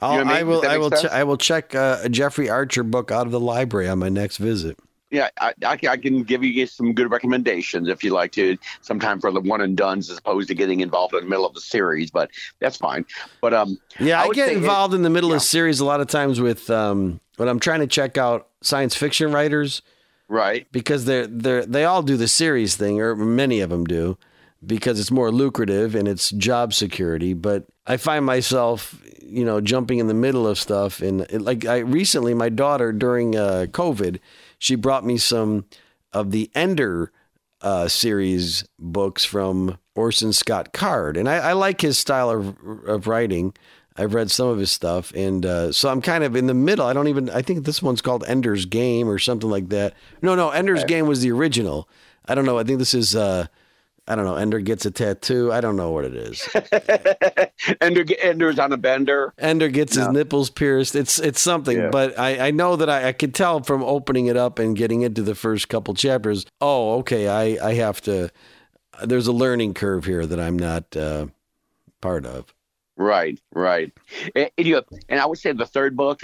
I'll, 0.00 0.18
know 0.18 0.24
what 0.24 0.34
I 0.34 0.38
I 0.40 0.42
will. 0.42 0.66
I 0.66 0.78
will. 0.78 0.90
Sense? 0.90 1.12
I 1.12 1.24
will 1.24 1.36
check 1.36 1.74
uh, 1.74 2.00
a 2.02 2.08
Jeffrey 2.08 2.50
Archer 2.50 2.82
book 2.82 3.10
out 3.10 3.26
of 3.26 3.32
the 3.32 3.40
library 3.40 3.88
on 3.88 4.00
my 4.00 4.08
next 4.08 4.38
visit. 4.38 4.76
Yeah, 5.14 5.28
I, 5.40 5.54
I, 5.64 5.76
can- 5.76 5.88
I 5.90 5.96
can 5.96 6.22
give 6.24 6.42
you 6.44 6.66
some 6.66 6.92
good 6.92 7.10
recommendations 7.10 7.88
if 7.88 8.02
you 8.04 8.10
like 8.12 8.32
to. 8.32 8.56
Sometime 8.80 9.20
for 9.20 9.30
the 9.30 9.40
one 9.40 9.60
and 9.60 9.76
duns, 9.76 10.10
as 10.10 10.18
opposed 10.18 10.48
to 10.48 10.54
getting 10.54 10.80
involved 10.80 11.14
in 11.14 11.20
the 11.24 11.30
middle 11.30 11.46
of 11.46 11.54
the 11.54 11.60
series, 11.60 12.10
but 12.10 12.30
that's 12.58 12.76
fine. 12.76 13.06
But 13.40 13.54
um, 13.54 13.78
Yeah, 13.98 14.20
I 14.20 14.24
I, 14.26 14.28
get 14.32 14.48
say 14.48 14.54
it- 14.54 14.58
involved 14.58 14.92
in 14.94 15.02
the 15.02 15.10
middle 15.10 15.30
yeah. 15.30 15.36
of 15.36 15.42
series 15.42 15.80
a 15.80 15.84
lot 15.84 16.00
of 16.00 16.08
times 16.08 16.40
with 16.40 16.68
um, 16.70 17.20
when 17.36 17.48
I'm 17.48 17.60
trying 17.60 17.80
to 17.80 17.86
check 17.86 18.18
out 18.18 18.48
science 18.62 18.94
fiction 18.96 19.32
writers 19.32 19.82
right, 20.28 20.66
because 20.72 21.04
they're 21.04 21.26
they're 21.26 21.64
they 21.66 21.84
all 21.84 22.02
do 22.02 22.16
the 22.16 22.28
series 22.28 22.76
thing, 22.76 23.00
or 23.00 23.14
many 23.14 23.60
of 23.60 23.70
them 23.70 23.84
do, 23.84 24.16
because 24.66 24.98
it's 24.98 25.10
more 25.10 25.30
lucrative 25.30 25.94
and 25.94 26.08
it's 26.08 26.30
job 26.30 26.72
security. 26.74 27.34
But 27.34 27.66
I 27.86 27.98
find 27.98 28.24
myself, 28.24 28.98
you 29.22 29.44
know, 29.44 29.60
jumping 29.60 29.98
in 29.98 30.06
the 30.06 30.14
middle 30.14 30.46
of 30.48 30.58
stuff, 30.58 31.02
and 31.02 31.20
it, 31.22 31.42
like 31.42 31.66
I 31.66 31.78
recently, 31.78 32.32
my 32.34 32.48
daughter 32.48 32.90
during 32.92 33.36
uh, 33.36 33.66
COVID, 33.70 34.18
she 34.64 34.76
brought 34.76 35.04
me 35.04 35.18
some 35.18 35.66
of 36.14 36.30
the 36.30 36.50
Ender 36.54 37.12
uh, 37.60 37.86
series 37.86 38.64
books 38.78 39.22
from 39.22 39.76
Orson 39.94 40.32
Scott 40.32 40.72
Card, 40.72 41.18
and 41.18 41.28
I, 41.28 41.36
I 41.36 41.52
like 41.52 41.82
his 41.82 41.98
style 41.98 42.30
of 42.30 42.56
of 42.86 43.06
writing. 43.06 43.52
I've 43.94 44.14
read 44.14 44.30
some 44.30 44.48
of 44.48 44.58
his 44.58 44.72
stuff, 44.72 45.12
and 45.14 45.44
uh, 45.44 45.70
so 45.70 45.90
I'm 45.90 46.00
kind 46.00 46.24
of 46.24 46.34
in 46.34 46.46
the 46.46 46.54
middle. 46.54 46.86
I 46.86 46.94
don't 46.94 47.08
even. 47.08 47.28
I 47.28 47.42
think 47.42 47.66
this 47.66 47.82
one's 47.82 48.00
called 48.00 48.24
Ender's 48.26 48.64
Game 48.64 49.06
or 49.06 49.18
something 49.18 49.50
like 49.50 49.68
that. 49.68 49.92
No, 50.22 50.34
no, 50.34 50.48
Ender's 50.48 50.84
Game 50.84 51.06
was 51.06 51.20
the 51.20 51.30
original. 51.30 51.86
I 52.24 52.34
don't 52.34 52.46
know. 52.46 52.58
I 52.58 52.64
think 52.64 52.78
this 52.78 52.94
is. 52.94 53.14
Uh, 53.14 53.48
I 54.06 54.14
don't 54.16 54.26
know. 54.26 54.36
Ender 54.36 54.60
gets 54.60 54.84
a 54.84 54.90
tattoo. 54.90 55.50
I 55.50 55.60
don't 55.62 55.76
know 55.76 55.90
what 55.90 56.04
it 56.04 56.14
is. 56.14 56.46
Ender, 57.80 58.04
Ender's 58.20 58.58
on 58.58 58.72
a 58.72 58.76
bender. 58.76 59.32
Ender 59.38 59.68
gets 59.68 59.94
his 59.96 60.08
nipples 60.08 60.50
pierced. 60.50 60.94
It's 60.94 61.18
it's 61.18 61.40
something, 61.40 61.76
Yeah. 61.78 61.88
but 61.90 62.18
I, 62.18 62.48
I 62.48 62.50
know 62.50 62.76
that 62.76 62.90
I, 62.90 63.08
I 63.08 63.12
could 63.12 63.34
tell 63.34 63.62
from 63.62 63.82
opening 63.82 64.26
it 64.26 64.36
up 64.36 64.58
and 64.58 64.76
getting 64.76 65.02
into 65.02 65.22
the 65.22 65.34
first 65.34 65.68
couple 65.70 65.94
chapters. 65.94 66.44
Oh, 66.60 66.98
okay. 66.98 67.28
I 67.28 67.66
I 67.70 67.74
have 67.74 68.00
to. 68.02 68.30
There's 69.02 69.26
a 69.26 69.32
learning 69.32 69.74
curve 69.74 70.04
here 70.04 70.26
that 70.26 70.38
I'm 70.38 70.58
not 70.58 70.94
uh, 70.96 71.26
part 72.00 72.26
of. 72.26 72.52
Right, 72.96 73.40
right. 73.54 73.90
And, 74.36 74.50
and, 74.56 74.66
you, 74.66 74.82
and 75.08 75.18
I 75.18 75.26
would 75.26 75.38
say 75.38 75.50
the 75.52 75.66
third 75.66 75.96
book 75.96 76.20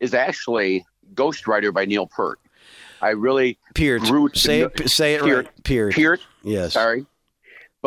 is 0.00 0.14
actually 0.14 0.84
Ghost 1.14 1.46
Rider 1.46 1.70
by 1.70 1.84
Neil 1.84 2.06
Peart. 2.08 2.40
I 3.00 3.10
really 3.10 3.56
Peart. 3.74 4.02
Say 4.36 4.60
know- 4.62 4.70
it. 4.74 4.88
Say 4.90 5.14
it 5.14 5.22
Peart. 5.22 5.44
right. 5.46 5.64
Peart. 5.64 5.94
Peart, 5.94 6.20
Yes. 6.42 6.72
sorry, 6.72 7.06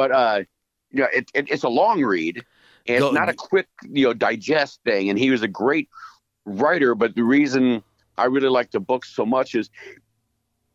but 0.02 0.12
uh, 0.12 0.44
you 0.90 1.02
know, 1.02 1.08
it, 1.14 1.30
it, 1.36 1.52
it's 1.52 1.64
a 1.64 1.70
long 1.70 2.04
read, 2.04 2.44
and 2.88 3.00
Go- 3.02 3.08
it's 3.10 3.14
not 3.14 3.30
a 3.30 3.36
quick, 3.36 3.68
you 3.84 4.06
know, 4.08 4.14
digest 4.14 4.80
thing. 4.84 5.12
And 5.12 5.20
he 5.20 5.30
was 5.30 5.44
a 5.44 5.48
great 5.48 5.90
writer, 6.44 6.96
but 6.96 7.14
the 7.14 7.24
reason 7.24 7.84
I 8.18 8.26
really 8.26 8.50
like 8.50 8.72
the 8.72 8.80
book 8.80 9.06
so 9.06 9.28
much 9.28 9.54
is 9.54 9.70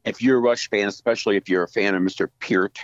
if 0.05 0.23
you're 0.23 0.39
a 0.39 0.41
Rush 0.41 0.71
fan, 0.71 0.87
especially 0.87 1.37
if 1.37 1.49
you're 1.49 1.65
a 1.65 1.69
fan 1.69 1.97
of 1.97 2.03
Mr. 2.03 2.29
Peart, 2.39 2.79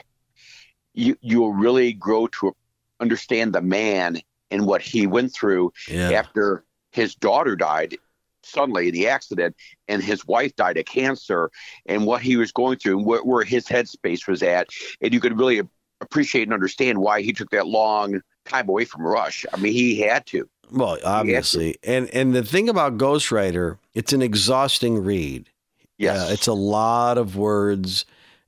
you 0.95 1.17
you'll 1.21 1.53
really 1.53 1.93
grow 1.93 2.27
to 2.27 2.57
understand 2.99 3.53
the 3.53 3.63
man 3.63 4.21
and 4.51 4.67
what 4.67 4.83
he 4.83 5.07
went 5.07 5.33
through 5.33 5.73
Yeah. 5.89 6.11
after 6.11 6.65
his 6.91 7.15
daughter 7.15 7.55
died 7.55 7.97
suddenly 8.43 8.89
in 8.89 8.95
the 8.95 9.07
accident 9.07 9.55
and 9.87 10.03
his 10.03 10.27
wife 10.27 10.57
died 10.57 10.77
of 10.77 10.85
cancer 10.87 11.51
and 11.87 12.05
what 12.05 12.21
he 12.21 12.37
was 12.37 12.51
going 12.51 12.77
through 12.77 12.99
and 12.99 13.07
where, 13.07 13.23
where 13.23 13.45
his 13.45 13.67
headspace 13.67 14.27
was 14.27 14.43
at 14.43 14.67
and 15.01 15.15
you 15.15 15.21
could 15.21 15.39
really 15.39 15.63
appreciate 16.03 16.43
and 16.43 16.53
understand 16.53 16.99
why 16.99 17.23
he 17.23 17.33
took 17.33 17.51
that 17.51 17.67
long 17.67 18.21
time 18.45 18.69
away 18.69 18.85
from 18.85 19.03
rush 19.03 19.47
i 19.53 19.57
mean 19.57 19.73
he 19.73 19.99
had 20.01 20.27
to 20.27 20.49
Well, 20.71 20.99
obviously, 21.05 21.77
and 21.85 22.09
and 22.15 22.35
the 22.35 22.43
thing 22.43 22.69
about 22.69 22.97
Ghost 22.97 23.31
Rider, 23.31 23.79
it's 23.95 24.13
an 24.13 24.23
exhausting 24.23 25.05
read. 25.05 25.43
Uh, 25.43 25.85
yes 25.99 26.29
Yeah, 26.29 26.33
it's 26.35 26.47
a 26.47 26.55
lot 26.55 27.19
of 27.19 27.37
words, 27.37 28.07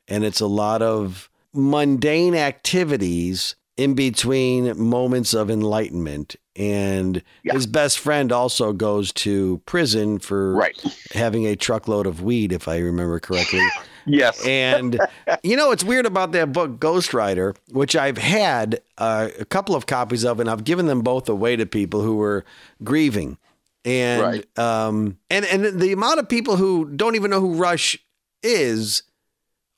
and 0.09 0.24
it's 0.24 0.40
a 0.40 0.46
lot 0.46 0.80
of 0.82 1.28
mundane 1.52 2.34
activities 2.34 3.55
in 3.76 3.94
between 3.94 4.76
moments 4.80 5.34
of 5.34 5.50
enlightenment. 5.50 6.36
And 6.57 7.22
Yeah. 7.42 7.55
his 7.55 7.66
best 7.66 7.98
friend 7.98 8.32
also 8.32 8.72
goes 8.72 9.12
to 9.24 9.61
prison 9.66 10.18
for 10.18 10.55
right 10.55 10.74
having 11.12 11.46
a 11.46 11.57
truckload 11.57 12.07
of 12.07 12.22
weed, 12.22 12.52
if 12.52 12.66
I 12.68 12.78
remember 12.78 13.20
correctly. 13.20 13.61
yes 14.07 14.44
And 14.46 14.98
you 15.42 15.57
know, 15.57 15.70
it's 15.70 15.84
weird 15.84 16.07
about 16.07 16.32
that 16.32 16.52
book, 16.52 16.78
Ghost 16.80 17.14
Rider, 17.14 17.55
which 17.70 17.96
I've 17.96 18.18
had 18.18 18.80
uh, 18.98 19.28
a 19.38 19.44
couple 19.44 19.74
of 19.74 19.86
copies 19.86 20.24
of, 20.24 20.40
and 20.40 20.48
I've 20.48 20.64
given 20.64 20.86
them 20.86 21.02
both 21.02 21.28
away 21.28 21.57
to 21.57 21.66
people 21.66 22.02
who 22.02 22.16
were 22.16 22.44
grieving. 22.82 23.38
And 23.84 24.22
Right. 24.22 24.59
um, 24.59 25.18
and 25.30 25.44
and 25.44 25.80
the 25.80 25.92
amount 25.92 26.18
of 26.18 26.28
people 26.28 26.57
who 26.57 26.86
don't 26.86 27.16
even 27.16 27.30
know 27.30 27.40
who 27.40 27.55
Rush 27.55 27.98
is, 28.42 29.02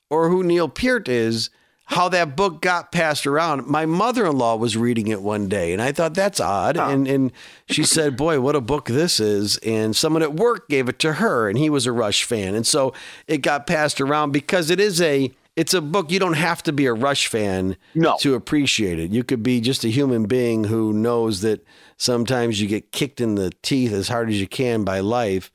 or 0.09 0.29
who 0.29 0.43
Neil 0.43 0.69
Peart 0.69 1.09
is, 1.09 1.49
how 1.89 2.09
that 2.09 2.35
book 2.35 2.61
got 2.61 2.91
passed 2.91 3.25
around. 3.25 3.65
My 3.65 3.85
mother-in-law 3.85 4.57
was 4.57 4.75
reading 4.75 5.07
it 5.07 5.21
one 5.21 5.47
day, 5.47 5.71
and 5.71 5.81
I 5.81 5.91
thought 5.93 6.13
that's 6.13 6.39
odd. 6.39 6.75
And 6.77 7.07
and 7.07 7.31
she 7.69 7.83
said, 7.83 8.17
"Boy, 8.17 8.39
what 8.41 8.55
a 8.55 8.61
book 8.61 8.85
this 8.85 9.19
is!" 9.19 9.57
And 9.59 9.95
someone 9.95 10.21
at 10.21 10.33
work 10.35 10.67
gave 10.67 10.89
it 10.89 10.99
to 10.99 11.13
her, 11.13 11.49
and 11.49 11.57
he 11.57 11.69
was 11.69 11.85
a 11.85 11.91
Rush 11.91 12.23
fan, 12.25 12.55
and 12.55 12.67
so 12.67 12.93
it 13.27 13.37
got 13.39 13.65
passed 13.67 14.01
around 14.01 14.31
because 14.31 14.69
it 14.69 14.79
is 14.79 15.01
a 15.01 15.31
it's 15.55 15.73
a 15.73 15.81
book 15.81 16.11
you 16.11 16.19
don't 16.19 16.33
have 16.33 16.61
to 16.63 16.71
be 16.73 16.85
a 16.85 16.93
Rush 16.93 17.25
fan 17.27 17.77
No. 17.95 18.15
to 18.19 18.35
appreciate 18.35 18.99
it. 18.99 19.09
You 19.11 19.23
could 19.23 19.41
be 19.41 19.59
just 19.59 19.83
a 19.83 19.89
human 19.89 20.25
being 20.25 20.65
who 20.65 20.93
knows 20.93 21.41
that 21.41 21.65
sometimes 21.97 22.61
you 22.61 22.67
get 22.67 22.91
kicked 22.91 23.19
in 23.21 23.35
the 23.35 23.51
teeth 23.63 23.91
as 23.91 24.07
hard 24.09 24.29
as 24.29 24.39
you 24.39 24.47
can 24.47 24.83
by 24.83 24.99
life. 24.99 25.51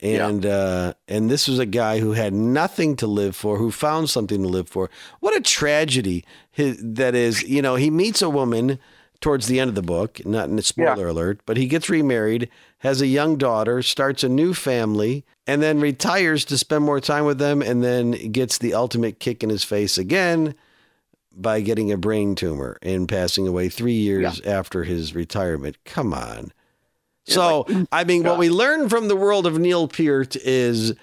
And 0.00 0.44
uh, 0.44 0.92
and 1.08 1.30
this 1.30 1.48
was 1.48 1.58
a 1.58 1.66
guy 1.66 2.00
who 2.00 2.12
had 2.12 2.34
nothing 2.34 2.96
to 2.96 3.06
live 3.06 3.34
for, 3.34 3.56
who 3.56 3.70
found 3.70 4.10
something 4.10 4.42
to 4.42 4.48
live 4.48 4.68
for. 4.68 4.90
What 5.20 5.36
a 5.36 5.40
tragedy 5.40 6.24
his, 6.50 6.78
that 6.82 7.14
is! 7.14 7.42
You 7.42 7.62
know, 7.62 7.76
he 7.76 7.90
meets 7.90 8.20
a 8.20 8.28
woman 8.28 8.78
towards 9.20 9.46
the 9.46 9.58
end 9.58 9.70
of 9.70 9.74
the 9.74 9.82
book. 9.82 10.24
Not 10.26 10.50
in 10.50 10.58
a 10.58 10.62
spoiler 10.62 11.08
alert, 11.08 11.40
but 11.46 11.56
he 11.56 11.66
gets 11.66 11.88
remarried, 11.88 12.50
has 12.78 13.00
a 13.00 13.06
young 13.06 13.36
daughter, 13.38 13.80
starts 13.80 14.22
a 14.22 14.28
new 14.28 14.52
family, 14.52 15.24
and 15.46 15.62
then 15.62 15.80
retires 15.80 16.44
to 16.46 16.58
spend 16.58 16.84
more 16.84 17.00
time 17.00 17.24
with 17.24 17.38
them, 17.38 17.62
and 17.62 17.82
then 17.82 18.10
gets 18.32 18.58
the 18.58 18.74
ultimate 18.74 19.18
kick 19.18 19.42
in 19.42 19.48
his 19.48 19.64
face 19.64 19.96
again 19.96 20.54
by 21.34 21.62
getting 21.62 21.90
a 21.90 21.96
brain 21.96 22.34
tumor 22.34 22.78
and 22.82 23.08
passing 23.08 23.48
away 23.48 23.70
three 23.70 23.92
years 23.92 24.40
after 24.42 24.84
his 24.84 25.14
retirement. 25.14 25.76
Come 25.84 26.12
on. 26.12 26.52
So, 27.28 27.66
I 27.90 28.04
mean, 28.04 28.22
what 28.24 28.38
we 28.38 28.50
learn 28.50 28.88
from 28.88 29.08
the 29.08 29.16
world 29.16 29.46
of 29.46 29.58
Neil 29.58 29.88
Peart 29.88 30.36
is 30.36 30.94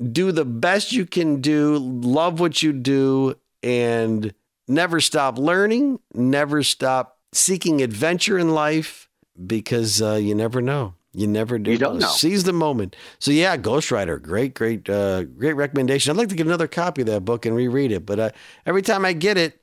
do 0.00 0.32
the 0.32 0.44
best 0.44 0.92
you 0.92 1.04
can 1.04 1.40
do, 1.40 1.78
love 1.78 2.40
what 2.40 2.62
you 2.62 2.72
do, 2.72 3.34
and 3.62 4.32
never 4.68 5.00
stop 5.00 5.38
learning, 5.38 5.98
never 6.14 6.62
stop 6.62 7.18
seeking 7.32 7.82
adventure 7.82 8.38
in 8.38 8.50
life 8.50 9.08
because 9.46 10.00
uh, 10.00 10.14
you 10.14 10.34
never 10.34 10.60
know. 10.60 10.94
You 11.14 11.26
never 11.26 11.58
do. 11.58 11.70
You 11.70 11.78
don't 11.78 11.98
know. 11.98 12.08
Seize 12.08 12.44
the 12.44 12.54
moment. 12.54 12.96
So 13.18 13.30
yeah, 13.32 13.56
Ghost 13.58 13.90
Rider, 13.90 14.18
great, 14.18 14.54
great, 14.54 14.88
uh, 14.88 15.24
great 15.24 15.52
recommendation. 15.54 16.10
I'd 16.10 16.16
like 16.16 16.30
to 16.30 16.34
get 16.34 16.46
another 16.46 16.68
copy 16.68 17.02
of 17.02 17.06
that 17.08 17.24
book 17.24 17.44
and 17.44 17.54
reread 17.54 17.92
it. 17.92 18.06
But 18.06 18.18
uh, 18.18 18.30
every 18.64 18.80
time 18.80 19.04
I 19.04 19.12
get 19.12 19.36
it, 19.36 19.60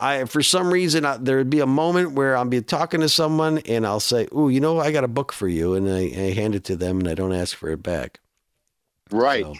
I 0.00 0.24
for 0.24 0.42
some 0.42 0.72
reason 0.72 1.04
I, 1.04 1.16
there 1.18 1.36
would 1.36 1.50
be 1.50 1.60
a 1.60 1.66
moment 1.66 2.12
where 2.12 2.36
I'll 2.36 2.44
be 2.44 2.62
talking 2.62 3.00
to 3.00 3.08
someone 3.08 3.58
and 3.58 3.86
I'll 3.86 4.00
say, 4.00 4.26
"Ooh, 4.34 4.48
you 4.48 4.60
know, 4.60 4.80
I 4.80 4.92
got 4.92 5.04
a 5.04 5.08
book 5.08 5.32
for 5.32 5.46
you," 5.48 5.74
and 5.74 5.88
I, 5.88 5.98
I 5.98 6.32
hand 6.32 6.54
it 6.54 6.64
to 6.64 6.76
them 6.76 7.00
and 7.00 7.08
I 7.08 7.14
don't 7.14 7.32
ask 7.34 7.56
for 7.56 7.68
it 7.70 7.82
back. 7.82 8.20
right 9.10 9.44
So- 9.44 9.54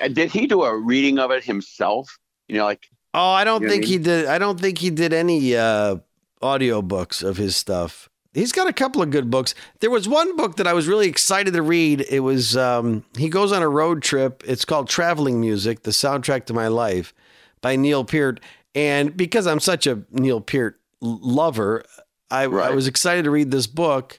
I, 0.00 0.08
did 0.08 0.30
he 0.30 0.46
do 0.46 0.62
a 0.62 0.74
reading 0.74 1.18
of 1.18 1.30
it 1.30 1.44
himself 1.44 2.18
you 2.48 2.56
know 2.56 2.64
like 2.64 2.88
Oh, 3.16 3.30
I 3.30 3.44
don't 3.44 3.60
You 3.62 3.68
know 3.68 3.74
what 3.74 3.76
I 3.76 3.80
think 3.80 3.84
he 3.92 3.98
did. 3.98 4.26
I 4.26 4.38
don't 4.38 4.58
think 4.58 4.78
he 4.78 4.90
did 4.90 5.12
any 5.12 5.54
uh, 5.54 5.96
audio 6.42 6.82
books 6.82 7.22
of 7.22 7.36
his 7.36 7.54
stuff. 7.54 8.10
He's 8.32 8.50
got 8.50 8.66
a 8.66 8.72
couple 8.72 9.02
of 9.02 9.10
good 9.10 9.30
books. 9.30 9.54
There 9.78 9.90
was 9.90 10.08
one 10.08 10.34
book 10.36 10.56
that 10.56 10.66
I 10.66 10.72
was 10.72 10.88
really 10.88 11.06
excited 11.06 11.54
to 11.54 11.62
read. 11.62 12.04
It 12.10 12.20
was 12.20 12.56
um, 12.56 13.04
he 13.16 13.28
goes 13.28 13.52
on 13.52 13.62
a 13.62 13.68
road 13.68 14.02
trip. 14.02 14.42
It's 14.44 14.64
called 14.64 14.88
Traveling 14.88 15.40
Music: 15.40 15.84
The 15.84 15.92
Soundtrack 15.92 16.46
to 16.46 16.54
My 16.54 16.66
Life 16.66 17.14
by 17.60 17.76
Neil 17.76 18.04
Peart. 18.04 18.40
And 18.74 19.16
because 19.16 19.46
I'm 19.46 19.60
such 19.60 19.86
a 19.86 20.02
Neil 20.10 20.40
Peart 20.40 20.80
lover, 21.00 21.84
I, 22.30 22.44
I 22.44 22.70
was 22.70 22.88
excited 22.88 23.24
to 23.24 23.30
read 23.30 23.50
this 23.50 23.66
book, 23.66 24.18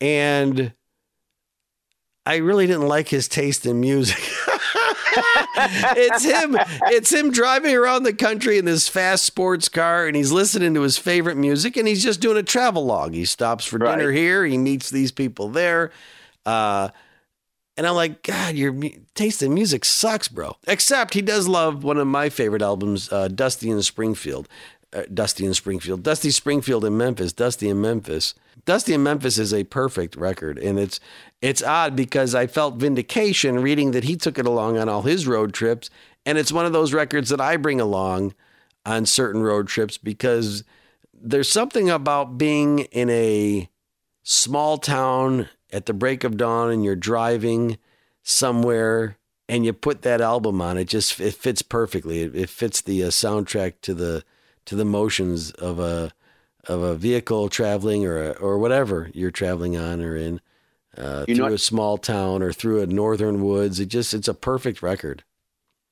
and 0.00 0.72
I 2.24 2.36
really 2.36 2.66
didn't 2.66 2.86
like 2.86 3.08
his 3.08 3.26
taste 3.26 3.66
in 3.66 3.80
music. 3.80 4.18
it's 5.56 6.24
him. 6.24 6.56
It's 6.86 7.12
him 7.12 7.32
driving 7.32 7.74
around 7.74 8.04
the 8.04 8.12
country 8.12 8.58
in 8.58 8.64
this 8.64 8.88
fast 8.88 9.24
sports 9.24 9.68
car, 9.68 10.06
and 10.06 10.14
he's 10.14 10.30
listening 10.30 10.74
to 10.74 10.82
his 10.82 10.98
favorite 10.98 11.36
music, 11.36 11.76
and 11.76 11.88
he's 11.88 12.02
just 12.02 12.20
doing 12.20 12.36
a 12.36 12.42
travel 12.42 12.84
log. 12.84 13.14
He 13.14 13.24
stops 13.24 13.64
for 13.64 13.78
dinner 13.78 14.12
here. 14.12 14.44
He 14.44 14.58
meets 14.58 14.90
these 14.90 15.10
people 15.10 15.48
there. 15.48 15.90
Uh, 16.46 16.90
and 17.76 17.86
I'm 17.86 17.94
like, 17.94 18.22
God, 18.22 18.54
your 18.54 18.72
mu- 18.72 18.90
taste 19.14 19.42
in 19.42 19.54
music 19.54 19.84
sucks, 19.84 20.28
bro. 20.28 20.56
Except 20.66 21.14
he 21.14 21.22
does 21.22 21.48
love 21.48 21.84
one 21.84 21.98
of 21.98 22.06
my 22.06 22.28
favorite 22.28 22.62
albums, 22.62 23.10
uh, 23.12 23.28
Dusty 23.28 23.70
in 23.70 23.82
Springfield. 23.82 24.48
Uh, 24.92 25.04
Dusty 25.12 25.46
in 25.46 25.54
Springfield. 25.54 26.02
Dusty 26.02 26.30
Springfield 26.30 26.84
in 26.84 26.96
Memphis. 26.98 27.32
Dusty 27.32 27.70
in 27.70 27.80
Memphis. 27.80 28.34
Dusty 28.66 28.92
in 28.92 29.02
Memphis 29.02 29.38
is 29.38 29.52
a 29.54 29.64
perfect 29.64 30.16
record, 30.16 30.58
and 30.58 30.78
it's 30.78 31.00
it's 31.40 31.62
odd 31.62 31.96
because 31.96 32.34
I 32.34 32.46
felt 32.46 32.76
vindication 32.76 33.60
reading 33.60 33.90
that 33.92 34.04
he 34.04 34.16
took 34.16 34.38
it 34.38 34.46
along 34.46 34.78
on 34.78 34.88
all 34.88 35.02
his 35.02 35.26
road 35.26 35.52
trips, 35.54 35.88
and 36.26 36.38
it's 36.38 36.52
one 36.52 36.66
of 36.66 36.72
those 36.72 36.92
records 36.92 37.30
that 37.30 37.40
I 37.40 37.56
bring 37.56 37.80
along 37.80 38.34
on 38.84 39.06
certain 39.06 39.42
road 39.42 39.66
trips 39.66 39.96
because 39.96 40.62
there's 41.14 41.50
something 41.50 41.88
about 41.88 42.36
being 42.36 42.80
in 42.80 43.08
a 43.10 43.68
small 44.22 44.78
town 44.78 45.48
at 45.72 45.86
the 45.86 45.92
break 45.94 46.22
of 46.24 46.36
dawn 46.36 46.70
and 46.70 46.84
you're 46.84 46.94
driving 46.96 47.78
somewhere 48.22 49.16
and 49.48 49.64
you 49.64 49.72
put 49.72 50.02
that 50.02 50.20
album 50.20 50.60
on 50.60 50.78
it 50.78 50.84
just 50.86 51.20
it 51.20 51.34
fits 51.34 51.62
perfectly 51.62 52.22
it, 52.22 52.34
it 52.36 52.48
fits 52.48 52.80
the 52.80 53.02
uh, 53.02 53.08
soundtrack 53.08 53.74
to 53.82 53.94
the 53.94 54.24
to 54.64 54.76
the 54.76 54.84
motions 54.84 55.50
of 55.52 55.78
a 55.78 56.12
of 56.68 56.80
a 56.82 56.94
vehicle 56.94 57.48
traveling 57.48 58.06
or 58.06 58.22
a, 58.22 58.30
or 58.34 58.58
whatever 58.58 59.10
you're 59.12 59.30
traveling 59.32 59.76
on 59.76 60.00
or 60.00 60.16
in 60.16 60.40
uh, 60.96 61.24
through 61.24 61.46
a 61.52 61.58
small 61.58 61.98
town 61.98 62.42
or 62.42 62.52
through 62.52 62.80
a 62.80 62.86
northern 62.86 63.42
woods 63.42 63.80
it 63.80 63.86
just 63.86 64.14
it's 64.14 64.28
a 64.28 64.34
perfect 64.34 64.82
record 64.82 65.24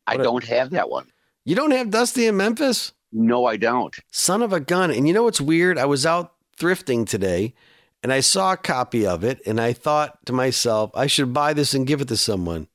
I 0.06 0.12
What 0.14 0.20
a- 0.20 0.24
don't 0.24 0.44
have 0.44 0.70
that 0.70 0.88
one. 0.88 1.06
you 1.44 1.54
don't 1.56 1.72
have 1.72 1.90
dusty 1.90 2.26
in 2.26 2.36
memphis 2.36 2.92
No, 3.12 3.44
I 3.46 3.56
don't. 3.56 3.94
Son 4.12 4.40
of 4.42 4.52
a 4.52 4.60
gun. 4.60 4.90
And 4.92 5.06
you 5.08 5.12
know 5.14 5.24
what's 5.24 5.40
weird? 5.40 5.78
I 5.78 5.84
was 5.86 6.06
out 6.06 6.34
thrifting 6.56 7.06
today 7.08 7.54
and 8.02 8.12
I 8.12 8.20
saw 8.20 8.52
a 8.52 8.56
copy 8.56 9.06
of 9.06 9.24
it 9.24 9.40
and 9.46 9.60
I 9.60 9.72
thought 9.72 10.24
to 10.26 10.32
myself, 10.32 10.90
I 10.94 11.06
should 11.06 11.32
buy 11.32 11.52
this 11.52 11.74
and 11.74 11.86
give 11.86 12.00
it 12.00 12.08
to 12.08 12.16
someone. 12.16 12.68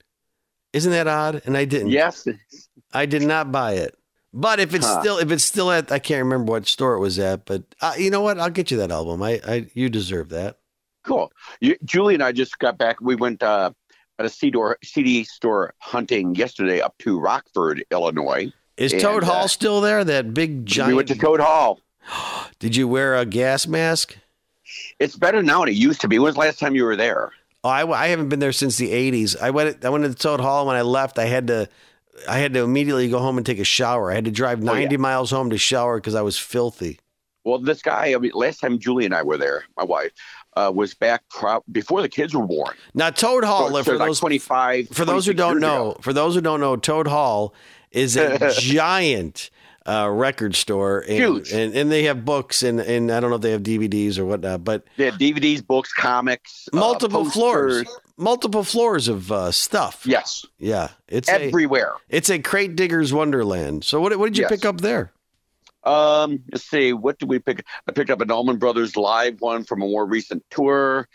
Isn't 0.74 0.92
that 0.92 1.08
odd? 1.08 1.42
And 1.46 1.56
I 1.58 1.66
didn't. 1.66 1.90
Yes. 1.90 2.28
I 2.94 3.06
did 3.06 3.22
not 3.24 3.52
buy 3.52 3.74
it. 3.74 3.96
But 4.34 4.60
if 4.60 4.74
it's 4.74 4.86
Huh. 4.86 5.00
still 5.02 5.18
if 5.18 5.32
it's 5.32 5.46
still 5.46 5.72
at 5.72 5.92
I 5.92 6.00
can't 6.00 6.24
remember 6.24 6.52
what 6.52 6.68
store 6.68 6.96
it 6.96 7.00
was 7.00 7.18
at, 7.20 7.46
but 7.46 7.64
uh, 7.82 7.94
you 7.98 8.10
know 8.10 8.22
what? 8.22 8.38
I'll 8.40 8.50
get 8.50 8.70
you 8.70 8.78
that 8.78 8.92
album. 8.92 9.24
I, 9.24 9.40
I 9.48 9.68
you 9.74 9.90
deserve 9.90 10.30
that. 10.30 10.60
Cool. 11.06 11.32
You, 11.62 11.78
Julie 11.86 12.16
and 12.16 12.24
I 12.24 12.32
just 12.34 12.60
got 12.60 12.78
back. 12.78 13.00
We 13.00 13.16
went 13.16 13.42
uh, 13.42 13.72
at 14.20 14.26
a 14.26 14.30
CD, 14.30 14.60
CD 14.84 15.24
store 15.24 15.74
hunting 15.80 16.36
yesterday 16.36 16.82
up 16.82 16.98
to 17.00 17.20
Rockford, 17.20 17.86
Illinois. 17.92 18.52
Is 18.76 18.92
And, 18.92 19.02
Toad 19.02 19.24
Hall 19.24 19.46
uh, 19.46 19.48
still 19.48 19.80
there? 19.82 20.04
That 20.04 20.34
big 20.34 20.66
giant. 20.66 20.90
We 20.90 20.96
went 20.96 21.08
to 21.10 21.16
Toad 21.16 21.40
Hall. 21.40 21.80
Did 22.60 22.76
you 22.76 22.88
wear 22.88 23.16
a 23.16 23.26
gas 23.26 23.68
mask? 23.68 24.18
It's 25.00 25.16
better 25.16 25.42
now 25.44 25.60
than 25.62 25.70
it 25.70 25.76
used 25.76 26.02
to 26.02 26.08
be. 26.08 26.18
When 26.20 26.26
was 26.26 26.36
the 26.36 26.42
last 26.42 26.60
time 26.60 26.76
you 26.76 26.84
were 26.86 26.96
there? 26.96 27.32
Oh, 27.64 27.70
I, 27.70 28.04
I 28.04 28.08
haven't 28.08 28.30
been 28.30 28.40
there 28.40 28.52
since 28.52 28.78
the 28.78 28.92
'80s. 28.92 29.40
I 29.42 29.50
went. 29.50 29.84
I 29.84 29.90
went 29.90 30.04
to 30.04 30.10
the 30.10 30.16
Toad 30.16 30.40
Hall. 30.40 30.68
When 30.68 30.76
I 30.76 30.82
left, 30.84 31.18
I 31.20 31.26
had 31.26 31.48
to. 31.48 31.68
I 32.30 32.38
had 32.38 32.54
to 32.54 32.62
immediately 32.62 33.10
go 33.10 33.20
home 33.20 33.38
and 33.38 33.46
take 33.46 33.60
a 33.60 33.64
shower. 33.66 34.10
I 34.12 34.16
had 34.16 34.26
to 34.26 34.32
drive 34.32 34.60
Oh, 34.62 34.74
yeah. 34.74 34.80
90 34.82 34.98
miles 34.98 35.32
home 35.32 35.50
to 35.50 35.58
shower 35.58 35.98
because 35.98 36.16
I 36.16 36.22
was 36.22 36.38
filthy. 36.38 37.00
Well, 37.44 37.60
this 37.60 37.82
guy, 37.82 38.14
I 38.14 38.18
mean, 38.18 38.32
last 38.34 38.62
time 38.62 38.80
Julie 38.80 39.04
and 39.06 39.14
I 39.14 39.22
were 39.22 39.38
there, 39.38 39.66
my 39.76 39.84
wife, 39.84 40.12
uh, 40.56 40.72
was 40.74 40.94
back 40.94 41.24
pro- 41.30 41.62
before 41.72 42.02
the 42.02 42.08
kids 42.10 42.34
were 42.34 42.48
born. 42.48 42.74
Now, 42.94 43.10
Toad 43.10 43.44
Hall. 43.44 43.68
So- 43.70 43.76
so 43.76 43.84
for 43.84 43.98
like 43.98 44.08
those 44.08 44.20
25. 44.22 44.90
for 44.90 45.04
those 45.04 45.26
who 45.26 45.34
don't 45.34 45.60
know, 45.60 45.92
ago. 45.92 46.00
for 46.02 46.14
those 46.14 46.36
who 46.36 46.42
don't 46.42 46.62
know, 46.62 46.78
Toad 46.78 47.08
Hall 47.08 47.54
is 47.92 48.16
a 48.16 48.52
giant 48.60 49.50
uh, 49.88 50.10
record 50.10 50.56
store, 50.56 51.00
and, 51.08 51.18
Huge. 51.18 51.52
and 51.52 51.76
and 51.76 51.92
they 51.92 52.04
have 52.04 52.26
books, 52.26 52.64
and 52.64 52.80
and 52.80 53.12
I 53.12 53.20
don't 53.20 53.30
know 53.30 53.36
if 53.36 53.42
they 53.42 53.52
have 53.52 53.64
DVDs 53.64 54.18
or 54.18 54.26
whatnot, 54.26 54.64
but 54.64 54.84
They 54.98 55.06
have 55.06 55.16
DVDs, 55.16 55.66
books, 55.66 55.94
comics, 55.94 56.68
uh, 56.74 56.78
multiple 56.78 57.26
floors, 57.26 57.86
multiple 58.18 58.64
floors 58.64 59.08
of 59.08 59.32
uh, 59.32 59.52
stuff. 59.52 60.04
Yes, 60.06 60.46
Yeah, 60.58 60.90
it's 61.08 61.30
a 61.30 61.44
everywhere. 61.44 61.94
it's 62.10 62.30
a 62.30 62.40
crate 62.40 62.76
digger's 62.76 63.14
wonderland. 63.14 63.84
So 63.84 64.00
what 64.02 64.18
what 64.18 64.26
did 64.28 64.38
you 64.38 64.44
Yes. 64.44 64.52
pick 64.52 64.66
up 64.66 64.82
there? 64.82 65.12
Um, 65.84 66.40
let's 66.52 66.64
see, 66.64 66.94
what 66.94 67.20
did 67.20 67.30
we 67.30 67.38
pick? 67.38 67.64
I 67.88 67.92
picked 67.92 68.10
up 68.10 68.20
an 68.22 68.32
Allman 68.32 68.58
Brothers 68.58 68.98
live 68.98 69.40
one 69.40 69.64
from 69.64 69.84
a 69.84 69.86
more 69.86 70.06
recent 70.08 70.44
tour. 70.50 71.08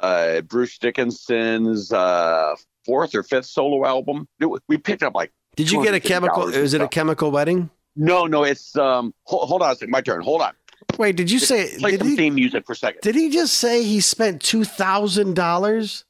Uh, 0.00 0.40
Bruce 0.40 0.76
Dickinson's 0.78 1.92
uh, 1.92 2.54
fourth 2.84 3.14
or 3.14 3.22
fifth 3.22 3.46
solo 3.46 3.86
album. 3.86 4.26
We 4.68 4.76
picked 4.78 5.04
up 5.04 5.14
like 5.14 5.32
Did 5.54 5.70
you 5.70 5.84
get 5.84 5.94
a 5.94 6.00
chemical? 6.00 6.48
Is 6.48 6.74
it 6.74 6.80
a 6.80 6.88
chemical 6.88 7.30
wedding? 7.30 7.70
No, 7.98 8.26
no. 8.26 8.44
It's 8.44 8.74
um. 8.76 9.12
Hold, 9.24 9.48
hold 9.48 9.62
on 9.62 9.72
a 9.72 9.74
second. 9.74 9.90
My 9.90 10.00
turn. 10.00 10.22
Hold 10.22 10.40
on. 10.42 10.52
Wait, 10.96 11.16
did 11.16 11.30
you 11.30 11.38
say 11.38 11.76
Play 11.78 11.90
did 11.92 12.00
some 12.00 12.08
he, 12.08 12.16
theme 12.16 12.34
music 12.34 12.64
for 12.66 12.72
a 12.72 12.76
second. 12.76 13.00
did 13.02 13.14
he 13.14 13.28
just 13.28 13.54
say 13.54 13.82
he 13.82 14.00
spent 14.00 14.40
two 14.42 14.64
thousand 14.64 15.34
dollars? 15.34 16.04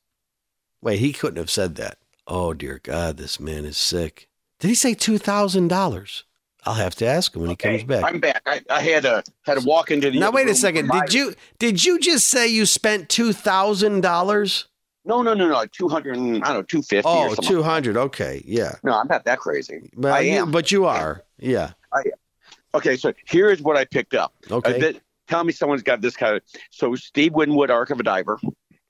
Wait, 0.80 1.00
he 1.00 1.12
couldn't 1.12 1.38
have 1.38 1.50
said 1.50 1.74
that. 1.76 1.98
Oh 2.26 2.54
dear 2.54 2.78
God, 2.82 3.16
this 3.16 3.40
man 3.40 3.64
is 3.64 3.76
sick. 3.76 4.28
Did 4.60 4.68
he 4.68 4.74
say 4.74 4.94
two 4.94 5.18
thousand 5.18 5.68
dollars? 5.68 6.24
I'll 6.64 6.74
have 6.74 6.94
to 6.96 7.06
ask 7.06 7.34
him 7.34 7.42
when 7.42 7.50
he 7.50 7.56
comes 7.56 7.84
back. 7.84 8.04
I'm 8.04 8.20
back. 8.20 8.42
I, 8.44 8.60
I 8.68 8.82
had 8.82 9.04
to 9.04 9.22
had 9.46 9.58
to 9.58 9.66
walk 9.66 9.90
into 9.90 10.10
the. 10.10 10.18
now 10.18 10.30
wait 10.30 10.48
a 10.48 10.54
second. 10.54 10.86
for 10.86 10.94
my- 10.94 11.06
Did 11.06 11.14
you 11.14 11.34
did 11.58 11.84
you 11.84 11.98
just 11.98 12.28
say 12.28 12.46
you 12.46 12.66
spent 12.66 13.08
two 13.08 13.32
thousand 13.32 14.02
dollars? 14.02 14.66
No, 15.04 15.22
no, 15.22 15.32
no, 15.32 15.48
no. 15.48 15.64
Two 15.66 15.88
hundred. 15.88 16.16
I 16.16 16.20
don't 16.20 16.40
know. 16.40 16.62
Two 16.62 16.82
fifty. 16.82 17.08
Oh, 17.08 17.28
or 17.28 17.34
something. 17.34 17.48
200. 17.48 17.96
Okay, 17.96 18.42
yeah. 18.44 18.74
No, 18.84 18.92
I'm 18.92 19.08
not 19.08 19.24
that 19.24 19.38
crazy. 19.38 19.90
But 19.96 20.12
I 20.12 20.20
you, 20.20 20.32
am. 20.42 20.50
but 20.50 20.70
you 20.70 20.84
are. 20.84 21.22
Yeah. 21.38 21.72
Okay, 22.74 22.96
so 22.96 23.12
here 23.26 23.50
is 23.50 23.62
what 23.62 23.76
I 23.76 23.84
picked 23.84 24.14
up. 24.14 24.34
Okay. 24.50 24.76
Uh, 24.76 24.78
th- 24.78 25.00
tell 25.26 25.42
me 25.42 25.52
someone's 25.52 25.82
got 25.82 26.00
this 26.00 26.16
kind 26.16 26.36
of. 26.36 26.42
So 26.70 26.94
Steve 26.94 27.32
Winwood, 27.32 27.70
Arc 27.70 27.90
of 27.90 27.98
a 27.98 28.02
Diver. 28.02 28.38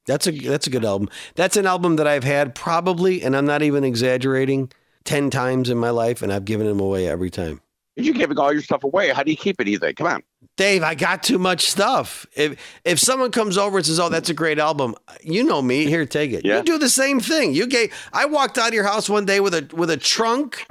That's 0.06 0.26
a 0.26 0.30
that's 0.32 0.66
a 0.66 0.70
good 0.70 0.84
album. 0.84 1.08
That's 1.34 1.56
an 1.56 1.66
album 1.66 1.96
that 1.96 2.06
I've 2.06 2.24
had 2.24 2.54
probably, 2.54 3.22
and 3.22 3.36
I'm 3.36 3.44
not 3.46 3.62
even 3.62 3.84
exaggerating, 3.84 4.72
ten 5.04 5.30
times 5.30 5.70
in 5.70 5.78
my 5.78 5.90
life, 5.90 6.22
and 6.22 6.32
I've 6.32 6.44
given 6.44 6.66
them 6.66 6.80
away 6.80 7.06
every 7.06 7.30
time. 7.30 7.60
You're 7.96 8.14
giving 8.14 8.38
all 8.38 8.52
your 8.52 8.62
stuff 8.62 8.84
away. 8.84 9.10
How 9.10 9.22
do 9.22 9.30
you 9.30 9.36
keep 9.36 9.60
it? 9.60 9.68
You? 9.68 9.78
Come 9.78 10.06
on. 10.06 10.22
Dave, 10.58 10.82
I 10.82 10.96
got 10.96 11.22
too 11.22 11.38
much 11.38 11.70
stuff. 11.70 12.26
If 12.34 12.58
if 12.84 12.98
someone 12.98 13.30
comes 13.30 13.56
over 13.56 13.78
and 13.78 13.86
says, 13.86 14.00
"Oh, 14.00 14.08
that's 14.08 14.28
a 14.28 14.34
great 14.34 14.58
album," 14.58 14.96
you 15.22 15.44
know 15.44 15.62
me. 15.62 15.86
Here, 15.86 16.04
take 16.04 16.32
it. 16.32 16.44
Yeah. 16.44 16.58
You 16.58 16.62
do 16.64 16.78
the 16.78 16.88
same 16.90 17.20
thing. 17.20 17.54
You 17.54 17.66
gave. 17.68 17.94
I 18.12 18.26
walked 18.26 18.58
out 18.58 18.68
of 18.68 18.74
your 18.74 18.82
house 18.84 19.08
one 19.08 19.24
day 19.24 19.38
with 19.38 19.54
a 19.54 19.68
with 19.72 19.88
a 19.88 19.96
trunk, 19.96 20.66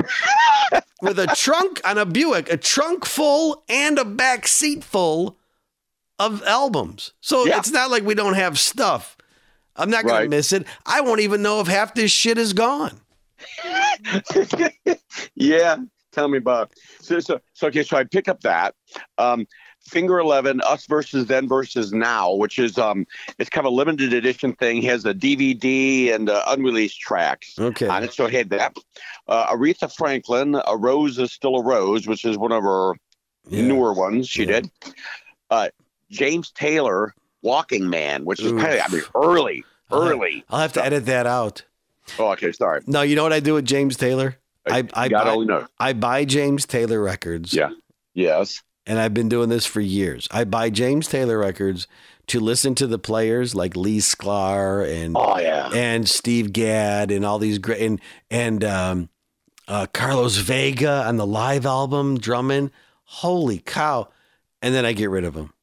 with 1.02 1.18
a 1.18 1.28
trunk 1.28 1.80
on 1.86 1.98
a 1.98 2.06
Buick, 2.06 2.52
a 2.52 2.58
trunk 2.58 3.06
full 3.06 3.64
and 3.70 3.98
a 3.98 4.04
back 4.04 4.46
seat 4.46 4.84
full 4.84 5.38
of 6.20 6.44
albums. 6.44 7.14
So 7.22 7.46
Yeah. 7.46 7.58
it's 7.58 7.72
not 7.72 7.90
like 7.90 8.04
we 8.04 8.14
don't 8.14 8.34
have 8.36 8.60
stuff. 8.60 9.16
I'm 9.78 9.90
not 9.90 10.04
gonna 10.04 10.20
Right. 10.20 10.30
miss 10.30 10.52
it. 10.52 10.66
I 10.86 11.00
won't 11.00 11.22
even 11.22 11.42
know 11.42 11.62
if 11.62 11.68
half 11.68 11.94
this 11.94 12.12
shit 12.12 12.38
is 12.38 12.52
gone. 12.52 13.00
yeah. 15.36 15.78
Tell 16.12 16.28
me 16.28 16.40
about. 16.40 16.72
So, 17.00 17.20
so, 17.20 17.40
so 17.54 17.68
okay. 17.68 17.84
So 17.84 17.96
I 17.98 18.04
pick 18.04 18.28
up 18.28 18.42
that. 18.42 18.74
Um, 19.18 19.46
Finger 19.88 20.20
Eleven, 20.20 20.62
Us 20.62 20.86
versus 20.86 21.26
Then 21.28 21.48
versus 21.48 21.92
Now, 21.94 22.34
which 22.34 22.60
is 22.60 22.78
um, 22.78 23.06
it's 23.40 23.50
kind 23.50 23.66
of 23.66 23.72
a 23.74 23.76
limited 23.76 24.14
edition 24.14 24.54
thing. 24.54 24.82
Has 24.84 25.06
a 25.06 25.14
DVD 25.14 26.14
and 26.14 26.30
uh, 26.30 26.44
unreleased 26.48 27.00
tracks. 27.00 27.56
Okay. 27.58 27.88
on 27.88 28.04
it. 28.04 28.14
So 28.14 28.26
I 28.28 28.32
had 28.32 28.50
that. 28.52 28.76
Uh, 29.28 29.48
Aretha 29.56 29.94
Franklin, 29.94 30.56
A 30.68 30.78
Rose 30.78 31.18
is 31.20 31.32
Still 31.32 31.56
a 31.56 31.64
Rose, 31.64 32.08
which 32.08 32.26
is 32.26 32.38
one 32.38 32.52
of 32.52 32.64
her 32.64 32.94
Yeah. 33.50 33.62
newer 33.64 33.94
ones 33.94 34.28
she 34.30 34.42
Yeah. 34.44 34.62
did. 34.62 34.72
Uh, 35.50 35.70
James 36.12 36.52
Taylor, 36.52 37.14
Walking 37.42 37.90
Man, 37.90 38.26
which 38.26 38.40
is 38.42 38.52
kind 38.52 38.74
of, 38.76 38.82
I 38.82 38.88
mean, 38.94 39.04
early, 39.16 39.64
early. 39.92 40.44
I'll 40.50 40.60
have 40.60 40.74
to 40.74 40.86
edit 40.86 41.06
that 41.06 41.26
out. 41.28 41.64
Oh, 42.20 42.32
okay, 42.32 42.52
sorry. 42.52 42.82
No, 42.88 43.02
you 43.02 43.16
know 43.16 43.24
what 43.24 43.34
I 43.34 43.40
do 43.42 43.54
with 43.56 43.66
James 43.66 43.98
Taylor? 43.98 44.38
I 44.70 44.86
I 44.94 45.08
God 45.10 45.48
buy. 45.48 45.66
I 45.80 45.94
buy 45.94 46.26
James 46.26 46.66
Taylor 46.66 47.02
records. 47.02 47.54
Yeah. 47.54 47.70
Yes. 48.14 48.62
And 48.88 48.98
I've 49.00 49.14
been 49.14 49.30
doing 49.30 49.50
this 49.50 49.66
for 49.68 49.82
years. 49.82 50.28
I 50.32 50.44
buy 50.46 50.70
James 50.72 51.08
Taylor 51.08 51.38
records 51.38 51.88
to 52.28 52.40
listen 52.40 52.74
to 52.76 52.88
the 52.88 52.98
players 52.98 53.54
like 53.54 53.76
Lee 53.76 54.00
Sklar 54.00 54.86
and 54.90 55.16
Oh, 55.16 55.38
yeah. 55.38 55.70
and 55.74 56.10
Steve 56.10 56.52
Gadd 56.54 57.12
and 57.12 57.24
all 57.24 57.38
these 57.40 57.60
great 57.60 57.82
and 57.82 58.02
and 58.32 58.64
um, 58.64 59.10
uh, 59.68 59.86
Carlos 59.94 60.38
Vega 60.38 61.04
on 61.06 61.18
the 61.18 61.28
live 61.28 61.66
album 61.66 62.18
drumming. 62.18 62.72
Holy 63.04 63.60
cow! 63.60 64.10
And 64.62 64.74
then 64.74 64.86
I 64.86 64.94
get 64.94 65.10
rid 65.10 65.24
of 65.24 65.34
them 65.36 65.54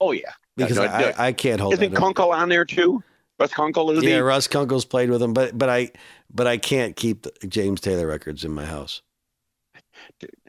Oh, 0.00 0.10
yeah. 0.12 0.32
because 0.56 0.76
No, 0.76 0.86
no, 0.86 0.98
no. 0.98 1.12
I, 1.16 1.26
I 1.28 1.32
can't 1.32 1.60
hold 1.60 1.74
Isn't. 1.74 1.94
Kunkel 1.94 2.32
on 2.32 2.48
there 2.48 2.64
too? 2.64 3.02
Russ 3.38 3.52
Kunkel 3.52 3.90
is 3.90 4.02
yeah, 4.04 4.16
the 4.18 4.24
Russ 4.24 4.46
Kunkel's 4.46 4.84
played 4.84 5.10
with 5.10 5.20
them, 5.20 5.32
but 5.34 5.56
but 5.58 5.68
I 5.68 5.90
but 6.32 6.46
I 6.46 6.56
can't 6.56 6.94
keep 6.96 7.22
the 7.22 7.32
James 7.48 7.80
Taylor 7.80 8.06
records 8.06 8.44
in 8.44 8.52
my 8.52 8.64
house. 8.64 9.02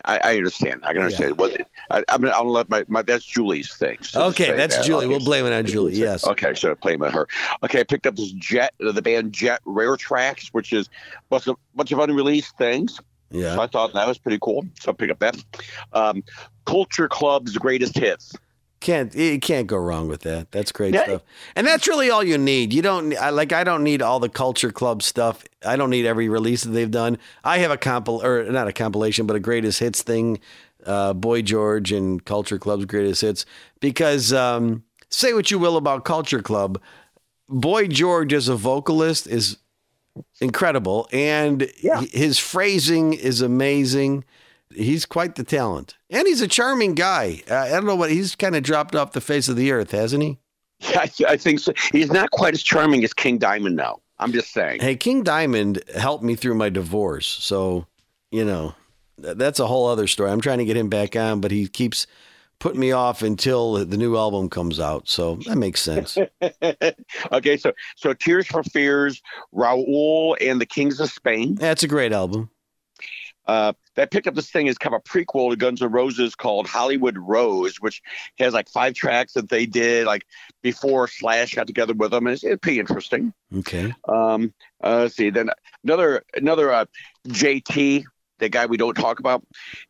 I, 0.04 0.20
I 0.24 0.38
understand. 0.38 0.82
I 0.86 0.94
can 0.94 1.02
understand. 1.04 1.38
Well, 1.38 1.52
I, 1.90 2.04
I'm 2.10 2.22
gonna, 2.22 2.34
I'll 2.34 2.50
let 2.50 2.70
my, 2.70 2.86
my 2.88 3.02
that's 3.02 3.26
Julie's 3.26 3.74
thing. 3.76 3.98
so 4.02 4.26
Okay, 4.28 4.56
that's 4.56 4.78
that. 4.78 4.86
Julie. 4.86 5.06
Okay. 5.06 5.16
We'll 5.16 5.26
blame 5.26 5.46
it 5.46 5.54
on 5.54 5.66
Julie. 5.66 5.96
Yes. 5.96 6.26
Okay, 6.28 6.54
so 6.54 6.76
blame 6.76 7.02
it 7.04 7.08
on 7.08 7.14
her. 7.14 7.28
Okay, 7.64 7.80
I 7.80 7.84
picked 7.84 8.06
up 8.08 8.16
this 8.16 8.32
Jet, 8.32 8.74
the 8.80 9.02
band 9.02 9.34
Jet 9.34 9.62
Rare 9.66 9.96
Tracks, 9.98 10.50
which 10.50 10.74
is 10.74 10.88
a 10.88 11.22
bunch 11.30 11.48
of, 11.48 11.58
bunch 11.76 11.92
of 11.92 12.00
unreleased 12.00 12.58
things. 12.58 12.96
So 12.96 13.02
Yeah. 13.32 13.60
I 13.60 13.68
thought 13.68 13.94
that 13.94 14.08
was 14.08 14.18
pretty 14.18 14.40
cool. 14.42 14.66
So 14.80 14.92
I 14.92 14.94
picked 14.94 15.12
up 15.12 15.20
that. 15.20 15.44
Um, 15.94 16.24
Culture 16.66 17.08
Club's 17.08 17.58
greatest 17.58 17.98
hits. 17.98 18.36
Can't 18.86 19.16
you 19.16 19.40
can't 19.40 19.66
go 19.66 19.78
wrong 19.78 20.08
with 20.08 20.22
that. 20.22 20.52
That's 20.52 20.72
great 20.72 20.94
Yeah. 20.94 21.06
stuff. 21.06 21.22
And 21.56 21.66
that's 21.66 21.88
really 21.88 22.12
all 22.12 22.24
you 22.24 22.38
need. 22.38 22.72
You 22.72 22.84
don't 22.84 23.18
I, 23.18 23.32
like 23.32 23.52
I 23.52 23.64
don't 23.64 23.84
need 23.84 24.04
all 24.04 24.20
the 24.20 24.30
Culture 24.30 24.72
Club 24.72 25.02
stuff. 25.02 25.44
I 25.66 25.76
don't 25.76 25.90
need 25.90 26.06
every 26.06 26.30
release 26.30 26.64
that 26.66 26.70
they've 26.70 26.92
done. 26.92 27.18
I 27.44 27.58
have 27.58 27.72
a 27.72 27.78
compil 27.78 28.24
or 28.24 28.44
not 28.52 28.68
a 28.68 28.72
compilation, 28.72 29.26
but 29.26 29.36
a 29.36 29.40
greatest 29.40 29.80
hits 29.80 30.04
thing. 30.04 30.40
Uh, 30.86 31.14
Boy 31.14 31.42
George 31.42 31.92
and 31.92 32.24
Culture 32.26 32.60
Club's 32.60 32.86
greatest 32.86 33.22
hits. 33.22 33.44
Because 33.80 34.32
um, 34.32 34.84
say 35.10 35.34
what 35.34 35.50
you 35.50 35.58
will 35.58 35.78
about 35.78 36.06
Culture 36.06 36.44
Club, 36.44 36.80
Boy 37.50 37.88
George 37.88 38.34
as 38.34 38.48
a 38.50 38.56
vocalist 38.56 39.26
is 39.26 39.58
incredible, 40.40 41.10
and 41.12 41.72
Yeah. 41.82 42.02
his 42.02 42.38
phrasing 42.38 43.14
is 43.14 43.42
amazing. 43.42 44.26
He's 44.76 45.06
quite 45.06 45.36
the 45.36 45.44
talent, 45.44 45.98
and 46.10 46.28
he's 46.28 46.42
a 46.42 46.48
charming 46.48 46.96
guy. 46.96 47.42
Uh, 47.50 47.56
I 47.56 47.70
don't 47.70 47.86
know 47.86 47.96
what 47.96 48.12
he's 48.12 48.36
kind 48.36 48.56
of 48.56 48.64
dropped 48.64 48.96
off 48.96 49.14
the 49.14 49.22
face 49.22 49.48
of 49.48 49.56
the 49.56 49.72
earth, 49.72 49.92
hasn't 49.92 50.24
he? 50.24 50.40
Yeah, 50.80 51.02
I, 51.02 51.12
I 51.30 51.38
think 51.38 51.60
so. 51.60 51.74
He's 51.92 52.12
not 52.12 52.32
quite 52.32 52.54
as 52.54 52.62
charming 52.62 53.04
as 53.04 53.14
King 53.14 53.38
Diamond 53.38 53.76
now. 53.76 54.02
I'm 54.20 54.32
just 54.32 54.52
saying. 54.52 54.82
Hey, 54.82 54.96
King 54.96 55.24
Diamond 55.24 55.84
helped 55.96 56.24
me 56.24 56.36
through 56.36 56.56
my 56.56 56.70
divorce, 56.70 57.28
so 57.28 57.86
you 58.32 58.46
know 58.46 58.76
th- 59.22 59.38
that's 59.38 59.60
a 59.60 59.68
whole 59.68 59.88
other 59.88 60.08
story. 60.08 60.32
I'm 60.32 60.42
trying 60.42 60.60
to 60.60 60.66
get 60.66 60.78
him 60.78 60.90
back 60.90 61.16
on, 61.16 61.42
but 61.42 61.52
he 61.52 61.68
keeps 61.68 62.08
putting 62.60 62.80
me 62.80 62.92
off 62.92 63.22
until 63.22 63.86
the 63.86 63.98
new 63.98 64.16
album 64.16 64.50
comes 64.50 64.80
out. 64.80 65.08
So 65.08 65.36
that 65.48 65.58
makes 65.58 65.82
sense. 65.82 66.18
okay, 67.32 67.58
so 67.58 67.74
so 67.96 68.14
Tears 68.14 68.48
for 68.48 68.64
Fears, 68.64 69.22
Raoul 69.52 70.38
and 70.42 70.60
the 70.60 70.66
Kings 70.66 71.00
of 71.00 71.12
Spain. 71.12 71.56
That's 71.56 71.84
a 71.84 71.88
great 71.88 72.14
album. 72.14 72.50
Uh, 73.48 73.74
that 73.96 74.12
picked 74.12 74.28
up 74.28 74.36
this 74.36 74.50
thing 74.50 74.68
is 74.68 74.78
kind 74.78 74.96
of 74.96 75.02
a 75.02 75.10
prequel 75.10 75.52
to 75.52 75.56
Guns 75.56 75.82
N' 75.82 75.92
Roses 75.92 76.36
called 76.36 76.68
Hollywood 76.68 77.18
Rose, 77.18 77.78
which 77.80 78.02
has 78.40 78.54
like 78.54 78.70
five 78.70 78.94
tracks 78.94 79.34
that 79.34 79.50
they 79.50 79.66
did 79.66 80.06
like 80.06 80.26
before 80.62 81.08
Slash 81.08 81.54
got 81.54 81.68
together 81.68 81.94
with 81.94 82.12
them. 82.12 82.28
It's, 82.28 82.44
it's 82.44 82.60
pretty 82.60 82.80
interesting. 82.80 83.34
Okay. 83.58 83.94
Um, 84.08 84.54
uh, 84.84 85.02
let's 85.02 85.16
see, 85.16 85.30
then 85.30 85.50
another 85.84 86.24
another 86.36 86.72
uh, 86.72 86.86
JT, 87.28 88.04
the 88.40 88.50
guy 88.50 88.66
we 88.66 88.78
don't 88.78 88.96
talk 88.96 89.20
about, 89.20 89.44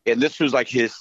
and 0.05 0.21
this 0.21 0.39
was 0.39 0.53
like 0.53 0.67
his 0.67 0.95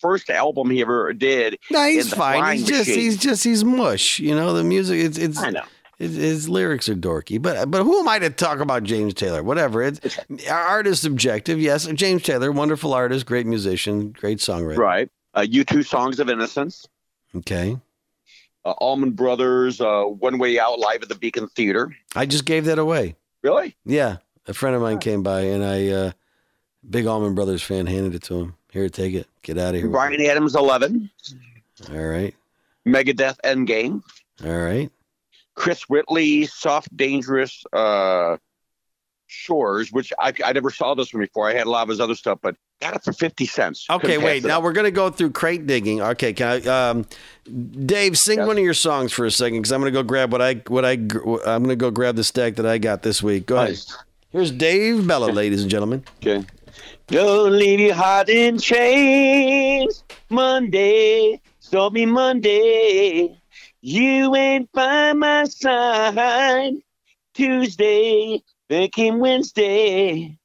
first 0.00 0.30
album 0.30 0.70
he 0.70 0.82
ever 0.82 1.12
did. 1.12 1.58
No, 1.70 1.84
he's 1.88 2.12
fine. 2.12 2.58
He's 2.58 2.66
just 2.66 2.88
machine. 2.88 3.00
he's 3.00 3.16
just 3.16 3.44
he's 3.44 3.64
mush. 3.64 4.18
You 4.18 4.34
know, 4.34 4.52
the 4.52 4.64
music 4.64 5.00
it's 5.00 5.18
it's 5.18 5.38
I 5.38 5.50
know. 5.50 5.64
His, 5.96 6.14
his 6.14 6.48
lyrics 6.48 6.88
are 6.88 6.94
dorky. 6.94 7.40
But 7.40 7.70
but 7.70 7.82
who 7.84 7.98
am 7.98 8.08
I 8.08 8.18
to 8.18 8.30
talk 8.30 8.60
about 8.60 8.82
James 8.82 9.14
Taylor? 9.14 9.42
Whatever. 9.42 9.82
It's 9.82 10.18
our 10.48 10.60
art 10.60 10.86
is 10.86 11.00
subjective. 11.00 11.58
Yes, 11.60 11.86
James 11.86 12.22
Taylor, 12.22 12.52
wonderful 12.52 12.92
artist, 12.92 13.24
great 13.26 13.46
musician, 13.46 14.10
great 14.12 14.38
songwriter. 14.38 14.76
Right. 14.76 15.10
Uh, 15.34 15.40
U2 15.48 15.86
songs 15.86 16.20
of 16.20 16.28
innocence. 16.28 16.86
Okay. 17.34 17.78
Uh, 18.64 18.70
Allman 18.72 19.12
Brothers, 19.12 19.80
uh, 19.80 20.02
One 20.04 20.38
Way 20.38 20.58
Out 20.58 20.78
live 20.78 21.02
at 21.02 21.08
the 21.08 21.14
Beacon 21.14 21.48
Theater. 21.48 21.94
I 22.14 22.26
just 22.26 22.44
gave 22.44 22.66
that 22.66 22.78
away. 22.78 23.16
Really? 23.42 23.76
Yeah. 23.84 24.16
A 24.48 24.54
friend 24.54 24.76
of 24.76 24.82
mine 24.82 24.98
came 24.98 25.22
by 25.22 25.42
and 25.42 25.64
I 25.64 25.88
uh 25.88 26.12
big 26.88 27.06
Allman 27.06 27.34
Brothers 27.34 27.62
fan 27.62 27.86
handed 27.86 28.14
it 28.14 28.22
to 28.24 28.34
him. 28.40 28.54
Here, 28.70 28.88
take 28.88 29.14
it. 29.14 29.26
Get 29.42 29.56
out 29.58 29.74
of 29.74 29.80
here. 29.80 29.88
Bryan 29.88 30.20
Adams, 30.26 30.54
Eleven. 30.54 31.10
All 31.90 31.96
right. 31.96 32.34
Megadeth, 32.86 33.38
Endgame. 33.42 34.02
All 34.44 34.56
right. 34.56 34.90
Chris 35.56 35.88
Whitley, 35.88 36.46
Soft 36.46 36.94
Dangerous, 36.96 37.64
uh, 37.72 38.36
Shores, 39.26 39.90
which 39.90 40.12
I, 40.20 40.32
I 40.44 40.52
never 40.52 40.70
saw 40.70 40.94
this 40.94 41.12
one 41.12 41.22
before. 41.22 41.48
I 41.48 41.54
had 41.54 41.66
a 41.66 41.70
lot 41.70 41.82
of 41.82 41.88
his 41.88 41.98
other 41.98 42.14
stuff, 42.14 42.38
but 42.42 42.54
got 42.80 42.94
it 42.94 43.02
for 43.02 43.12
50 43.12 43.46
cents. 43.46 43.86
Okay, 43.90 44.18
wait. 44.18 44.44
Now 44.44 44.60
we're 44.60 44.72
going 44.72 44.84
to 44.84 44.92
go 44.92 45.10
through 45.10 45.30
crate 45.30 45.66
digging. 45.66 46.00
Okay, 46.00 46.32
can 46.32 46.62
I, 46.68 46.90
um, 46.90 47.06
Dave, 47.84 48.16
sing 48.16 48.38
Yes. 48.38 48.46
one 48.46 48.56
of 48.58 48.62
your 48.62 48.74
songs 48.74 49.12
for 49.12 49.24
a 49.24 49.30
second 49.30 49.58
because 49.58 49.72
I'm 49.72 49.80
going 49.80 49.92
to 49.92 49.98
go 49.98 50.04
grab 50.04 50.30
what 50.30 50.42
I 50.42 50.54
what 50.68 50.84
I 50.84 50.92
I'm 50.92 51.08
going 51.64 51.68
to 51.70 51.76
go 51.76 51.90
grab 51.90 52.14
the 52.16 52.24
stack 52.24 52.54
that 52.56 52.66
I 52.66 52.78
got 52.78 53.02
this 53.02 53.22
week. 53.22 53.46
Go 53.46 53.56
ahead. 53.56 53.78
Here's 54.30 54.50
Dave 54.52 55.04
Bellah, 55.04 55.34
ladies 55.34 55.62
and 55.62 55.70
gentlemen. 55.70 56.04
Okay. 56.18 56.44
Don't 57.08 57.52
leave 57.52 57.80
your 57.80 57.94
heart 57.94 58.28
in 58.28 58.58
chains. 58.58 60.04
Monday, 60.28 61.40
me 61.92 62.06
Monday. 62.06 63.40
You 63.88 64.34
ain't 64.34 64.72
by 64.72 65.12
my 65.12 65.44
side. 65.44 66.72
Tuesday, 67.34 68.42
then 68.68 68.88
came 68.88 69.20
Wednesday. 69.20 70.36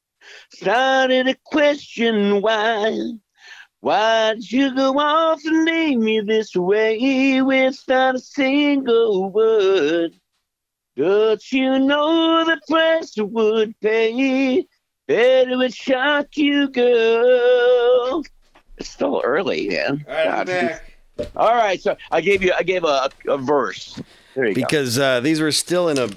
Started 0.51 1.25
to 1.25 1.35
question 1.43 2.43
why. 2.43 3.13
Why'd 3.79 4.43
you 4.43 4.75
go 4.75 4.99
off 4.99 5.43
and 5.43 5.65
leave 5.65 5.97
me 5.97 6.19
this 6.19 6.55
way 6.55 7.41
without 7.41 8.13
a 8.13 8.19
single 8.19 9.31
word? 9.31 10.11
Don't 10.95 11.51
you 11.51 11.79
know 11.79 12.45
the 12.45 12.61
price 12.69 13.15
would 13.17 13.73
pay? 13.79 14.67
Better 15.07 15.57
would 15.57 15.73
shock 15.73 16.37
you, 16.37 16.69
girl. 16.69 18.23
It's 18.77 18.89
still 18.89 19.19
early, 19.25 19.67
man. 19.69 20.05
God. 20.23 20.79
All 21.35 21.55
right, 21.55 21.81
so 21.81 21.95
I 22.11 22.21
gave 22.21 22.41
you, 22.43 22.53
I 22.57 22.63
gave 22.63 22.83
a, 22.83 23.09
a 23.27 23.37
verse. 23.37 24.01
There 24.35 24.47
you 24.47 24.53
go. 24.55 24.61
because 24.61 24.97
uh, 24.97 25.19
these 25.19 25.41
were 25.41 25.51
still 25.51 25.89
in 25.89 25.97
a 25.97 26.07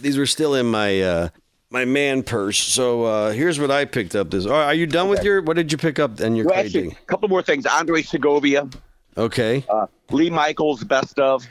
these 0.00 0.18
were 0.18 0.26
still 0.26 0.54
in 0.54 0.66
my 0.66 1.00
uh, 1.00 1.28
my 1.70 1.84
man 1.84 2.22
purse. 2.22 2.58
So 2.58 3.04
uh, 3.04 3.32
here's 3.32 3.58
what 3.58 3.70
I 3.70 3.84
picked 3.86 4.14
up. 4.14 4.30
This. 4.30 4.44
Are 4.46 4.52
are 4.64 4.74
you 4.74 4.86
done 4.86 5.08
with 5.08 5.22
your? 5.24 5.40
What 5.42 5.56
did 5.56 5.72
you 5.72 5.78
pick 5.78 5.98
up 5.98 6.20
in 6.20 6.36
your 6.36 6.46
Well, 6.46 6.58
actually, 6.58 6.88
a 6.88 7.06
couple 7.06 7.28
more 7.28 7.42
things. 7.42 7.64
Andre 7.66 8.02
Segovia, 8.02 8.68
Okay. 9.16 9.64
uh, 9.68 9.86
Lee 10.10 10.28
Michaels, 10.30 10.84
best 10.84 11.18
of. 11.18 11.46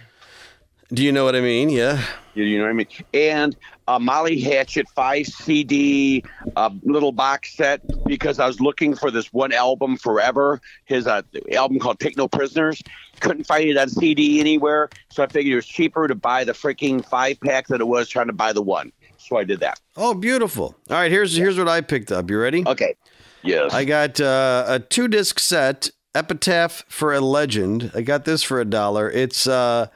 Do 0.93 1.03
you 1.03 1.11
know 1.11 1.23
what 1.23 1.35
I 1.35 1.41
mean? 1.41 1.69
Yeah. 1.69 2.03
You, 2.33 2.43
you 2.43 2.57
know 2.57 2.65
what 2.65 2.71
I 2.71 2.73
mean? 2.73 2.87
And 3.13 3.55
uh, 3.87 3.99
Molly 3.99 4.39
Hatchet 4.39 4.87
five 4.89 5.25
CD 5.25 6.23
uh, 6.55 6.69
little 6.83 7.11
box 7.11 7.53
set 7.55 7.81
because 8.05 8.39
I 8.39 8.47
was 8.47 8.59
looking 8.59 8.95
for 8.95 9.09
this 9.09 9.31
one 9.31 9.53
album 9.53 9.95
forever. 9.95 10.59
His 10.85 11.07
uh, 11.07 11.21
album 11.53 11.79
called 11.79 11.99
Take 11.99 12.17
No 12.17 12.27
Prisoners. 12.27 12.81
Couldn't 13.21 13.45
find 13.45 13.69
it 13.69 13.77
on 13.77 13.87
CD 13.89 14.39
anywhere, 14.39 14.89
so 15.09 15.23
I 15.23 15.27
figured 15.27 15.53
it 15.53 15.55
was 15.55 15.65
cheaper 15.65 16.07
to 16.07 16.15
buy 16.15 16.43
the 16.43 16.53
freaking 16.53 17.05
five 17.05 17.39
pack 17.39 17.67
than 17.67 17.79
it 17.79 17.87
was 17.87 18.09
trying 18.09 18.27
to 18.27 18.33
buy 18.33 18.51
the 18.51 18.61
one. 18.61 18.91
So 19.17 19.37
I 19.37 19.43
did 19.43 19.59
that. 19.59 19.79
Oh, 19.95 20.13
beautiful. 20.13 20.75
All 20.89 20.97
right. 20.97 21.11
Here's 21.11 21.35
here's 21.35 21.57
what 21.57 21.69
I 21.69 21.81
picked 21.81 22.11
up. 22.11 22.29
You 22.29 22.39
ready? 22.39 22.63
Okay. 22.65 22.95
Yes. 23.43 23.73
I 23.73 23.85
got 23.85 24.19
uh, 24.19 24.65
a 24.67 24.79
two 24.79 25.07
disc 25.07 25.39
set, 25.39 25.91
Epitaph 26.15 26.83
for 26.89 27.13
a 27.13 27.21
Legend. 27.21 27.91
I 27.93 28.01
got 28.01 28.25
this 28.25 28.43
for 28.43 28.59
a 28.59 28.65
dollar. 28.65 29.09
It's 29.09 29.47
uh, 29.47 29.87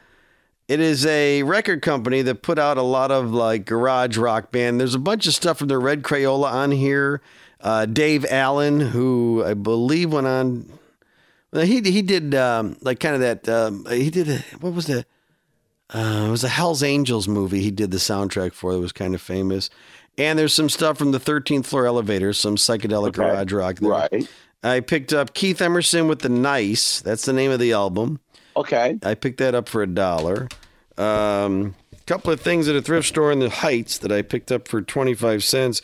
it 0.67 0.79
is 0.79 1.05
a 1.05 1.43
record 1.43 1.81
company 1.81 2.21
that 2.23 2.41
put 2.41 2.57
out 2.59 2.77
a 2.77 2.81
lot 2.81 3.11
of 3.11 3.31
like 3.31 3.65
garage 3.65 4.17
rock 4.17 4.51
band. 4.51 4.79
There's 4.79 4.95
a 4.95 4.99
bunch 4.99 5.27
of 5.27 5.33
stuff 5.33 5.59
from 5.59 5.67
the 5.67 5.77
Red 5.77 6.01
Crayola 6.03 6.51
on 6.51 6.71
here. 6.71 7.21
Uh, 7.61 7.85
Dave 7.85 8.25
Allen, 8.29 8.79
who 8.79 9.43
I 9.45 9.53
believe 9.53 10.11
went 10.13 10.27
on. 10.27 10.69
He 11.53 11.79
he 11.81 12.01
did 12.01 12.35
um, 12.35 12.77
like 12.81 12.99
kind 12.99 13.15
of 13.15 13.21
that. 13.21 13.47
Um, 13.49 13.85
he 13.89 14.09
did 14.09 14.27
a, 14.29 14.37
what 14.59 14.73
was 14.73 14.87
that? 14.87 15.05
Uh, 15.93 16.25
it 16.27 16.31
was 16.31 16.43
a 16.43 16.49
Hell's 16.49 16.83
Angels 16.83 17.27
movie. 17.27 17.61
He 17.61 17.71
did 17.71 17.91
the 17.91 17.97
soundtrack 17.97 18.53
for 18.53 18.73
that 18.73 18.79
was 18.79 18.91
kind 18.91 19.13
of 19.15 19.21
famous. 19.21 19.69
And 20.17 20.37
there's 20.39 20.53
some 20.53 20.69
stuff 20.69 20.97
from 20.97 21.11
the 21.11 21.19
13th 21.19 21.65
floor 21.65 21.85
elevator, 21.85 22.33
some 22.33 22.55
psychedelic 22.55 23.09
Okay. 23.09 23.21
garage 23.21 23.51
rock. 23.51 23.75
There. 23.77 23.89
right. 23.91 24.27
I 24.63 24.79
picked 24.79 25.13
up 25.13 25.33
Keith 25.33 25.61
Emerson 25.61 26.07
with 26.07 26.19
the 26.19 26.29
Nice. 26.29 27.01
That's 27.01 27.25
the 27.25 27.33
name 27.33 27.51
of 27.51 27.59
the 27.59 27.73
album. 27.73 28.19
Okay. 28.57 28.97
I 29.03 29.15
picked 29.15 29.39
that 29.39 29.55
up 29.55 29.67
for 29.69 29.83
a 29.83 29.87
dollar. 29.87 30.47
Um, 30.97 31.75
a 31.91 32.03
couple 32.05 32.31
of 32.31 32.39
things 32.39 32.67
at 32.67 32.75
a 32.75 32.81
thrift 32.81 33.07
store 33.07 33.31
in 33.31 33.39
the 33.39 33.49
Heights 33.49 33.97
that 33.99 34.11
I 34.11 34.21
picked 34.21 34.51
up 34.51 34.67
for 34.67 34.81
25 34.81 35.43
cents. 35.43 35.81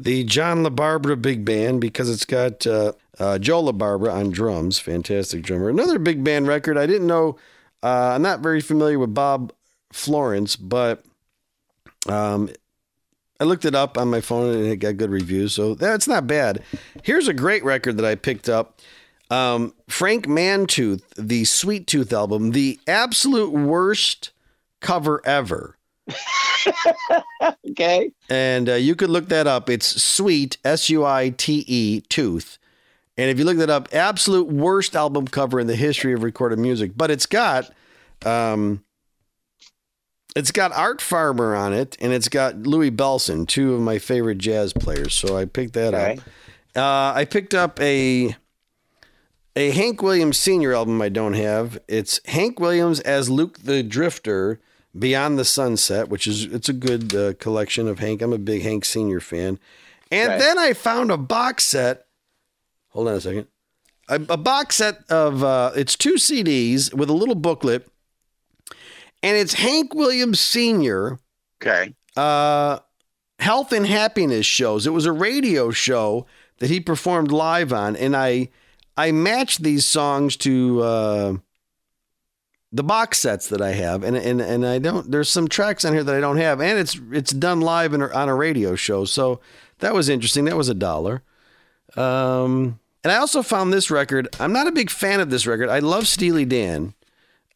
The 0.00 0.24
John 0.24 0.64
LaBarbera 0.64 1.20
Big 1.20 1.44
Band 1.44 1.80
because 1.80 2.10
it's 2.10 2.24
got 2.24 2.66
uh, 2.66 2.92
uh, 3.18 3.38
Joe 3.38 3.62
LaBarbera 3.62 4.12
on 4.12 4.30
drums, 4.30 4.78
fantastic 4.78 5.42
drummer. 5.42 5.68
Another 5.68 5.98
big 5.98 6.24
band 6.24 6.48
record. 6.48 6.76
I 6.76 6.86
didn't 6.86 7.06
know. 7.06 7.36
Uh, 7.82 8.12
I'm 8.14 8.22
not 8.22 8.40
very 8.40 8.60
familiar 8.60 8.98
with 8.98 9.14
Bob 9.14 9.52
Florence, 9.92 10.56
but 10.56 11.04
um, 12.08 12.50
I 13.38 13.44
looked 13.44 13.64
it 13.64 13.74
up 13.74 13.98
on 13.98 14.08
my 14.08 14.20
phone 14.20 14.54
and 14.54 14.66
it 14.66 14.76
got 14.76 14.96
good 14.96 15.10
reviews, 15.10 15.52
so 15.52 15.74
that's 15.74 16.08
not 16.08 16.26
bad. 16.26 16.62
Here's 17.02 17.28
a 17.28 17.34
great 17.34 17.64
record 17.64 17.96
that 17.98 18.06
I 18.06 18.14
picked 18.14 18.48
up. 18.48 18.80
Um, 19.30 19.74
Frank 19.88 20.26
Mantooth, 20.26 21.02
the 21.16 21.44
Sweet 21.44 21.86
Tooth 21.86 22.12
album, 22.12 22.50
the 22.52 22.78
absolute 22.86 23.52
worst 23.52 24.32
cover 24.80 25.20
ever. 25.24 25.76
Okay. 27.70 28.10
And 28.30 28.68
uh, 28.70 28.74
you 28.74 28.94
could 28.94 29.10
look 29.10 29.28
that 29.28 29.46
up. 29.46 29.68
It's 29.68 30.02
Sweet, 30.02 30.56
S 30.64 30.88
U 30.88 31.04
I 31.04 31.28
T 31.30 31.64
E, 31.66 32.00
Tooth. 32.02 32.58
And 33.18 33.30
if 33.30 33.38
you 33.38 33.44
look 33.44 33.58
that 33.58 33.68
up, 33.68 33.88
absolute 33.92 34.46
worst 34.48 34.96
album 34.96 35.26
cover 35.28 35.60
in 35.60 35.66
the 35.66 35.76
history 35.76 36.12
of 36.14 36.22
recorded 36.22 36.58
music. 36.58 36.92
But 36.96 37.10
it's 37.10 37.26
got, 37.26 37.70
um, 38.24 38.82
it's 40.34 40.50
got 40.52 40.72
Art 40.72 41.00
Farmer 41.02 41.54
on 41.54 41.72
it, 41.74 41.96
and 42.00 42.12
it's 42.12 42.28
got 42.28 42.56
Louis 42.62 42.90
Bellson, 42.90 43.46
two 43.46 43.74
of 43.74 43.80
my 43.80 43.98
favorite 43.98 44.38
jazz 44.38 44.72
players. 44.72 45.12
So 45.14 45.36
I 45.36 45.44
picked 45.44 45.74
that 45.74 45.92
Okay. 45.94 46.18
up. 46.74 46.76
Uh, 46.76 47.18
I 47.18 47.24
picked 47.26 47.52
up 47.54 47.78
a 47.80 48.34
a 49.56 49.70
Hank 49.70 50.02
Williams 50.02 50.38
Senior 50.38 50.74
album. 50.74 51.00
I 51.00 51.08
don't 51.08 51.34
have. 51.34 51.78
It's 51.88 52.20
Hank 52.26 52.58
Williams 52.60 53.00
as 53.00 53.30
Luke 53.30 53.58
the 53.62 53.82
Drifter, 53.82 54.60
Beyond 54.98 55.38
the 55.38 55.44
Sunset, 55.44 56.08
which 56.08 56.26
is 56.26 56.44
it's 56.44 56.68
a 56.68 56.72
good 56.72 57.14
uh, 57.14 57.34
collection 57.34 57.88
of 57.88 57.98
Hank. 57.98 58.22
I'm 58.22 58.32
a 58.32 58.38
big 58.38 58.62
Hank 58.62 58.84
Senior 58.84 59.20
fan. 59.20 59.58
And 60.10 60.30
Okay. 60.32 60.38
then 60.38 60.58
I 60.58 60.72
found 60.72 61.10
a 61.10 61.16
box 61.16 61.64
set. 61.64 62.06
Hold 62.90 63.08
on 63.08 63.14
a 63.14 63.20
second. 63.20 63.46
A, 64.08 64.16
a 64.28 64.36
box 64.36 64.76
set 64.76 64.98
of 65.10 65.42
uh, 65.42 65.72
it's 65.74 65.96
two 65.96 66.14
CDs 66.14 66.92
with 66.94 67.08
a 67.08 67.14
little 67.14 67.34
booklet, 67.34 67.88
and 69.22 69.36
it's 69.36 69.54
Hank 69.54 69.94
Williams 69.94 70.38
Senior 70.40 71.18
Okay. 71.62 71.94
uh, 72.16 72.80
health 73.38 73.72
and 73.72 73.86
happiness 73.86 74.44
shows. 74.46 74.86
It 74.86 74.90
was 74.90 75.06
a 75.06 75.12
radio 75.12 75.70
show 75.70 76.26
that 76.58 76.68
he 76.70 76.80
performed 76.80 77.32
live 77.32 77.72
on, 77.72 77.96
and 77.96 78.14
I 78.14 78.50
I 78.96 79.12
matched 79.12 79.62
these 79.62 79.84
songs 79.84 80.36
to 80.38 80.82
uh, 80.82 81.36
the 82.72 82.82
box 82.82 83.18
sets 83.18 83.48
that 83.48 83.60
I 83.60 83.72
have, 83.72 84.02
and 84.02 84.16
and 84.16 84.40
and 84.40 84.66
I 84.66 84.78
don't. 84.78 85.10
There's 85.10 85.28
some 85.28 85.48
tracks 85.48 85.84
on 85.84 85.92
here 85.92 86.04
that 86.04 86.14
I 86.14 86.20
don't 86.20 86.36
have, 86.36 86.60
and 86.60 86.78
it's 86.78 86.98
it's 87.12 87.32
done 87.32 87.60
live 87.60 87.92
in, 87.94 88.02
on 88.02 88.28
a 88.28 88.34
radio 88.34 88.74
show, 88.74 89.04
so 89.04 89.40
that 89.78 89.94
was 89.94 90.08
interesting. 90.08 90.44
That 90.44 90.56
was 90.56 90.68
a 90.68 90.74
dollar. 90.74 91.22
Um, 91.96 92.80
and 93.02 93.12
I 93.12 93.16
also 93.16 93.42
found 93.42 93.72
this 93.72 93.90
record. 93.90 94.28
I'm 94.40 94.52
not 94.52 94.66
a 94.66 94.72
big 94.72 94.90
fan 94.90 95.20
of 95.20 95.30
this 95.30 95.46
record. 95.46 95.68
I 95.68 95.78
love 95.80 96.08
Steely 96.08 96.44
Dan. 96.44 96.94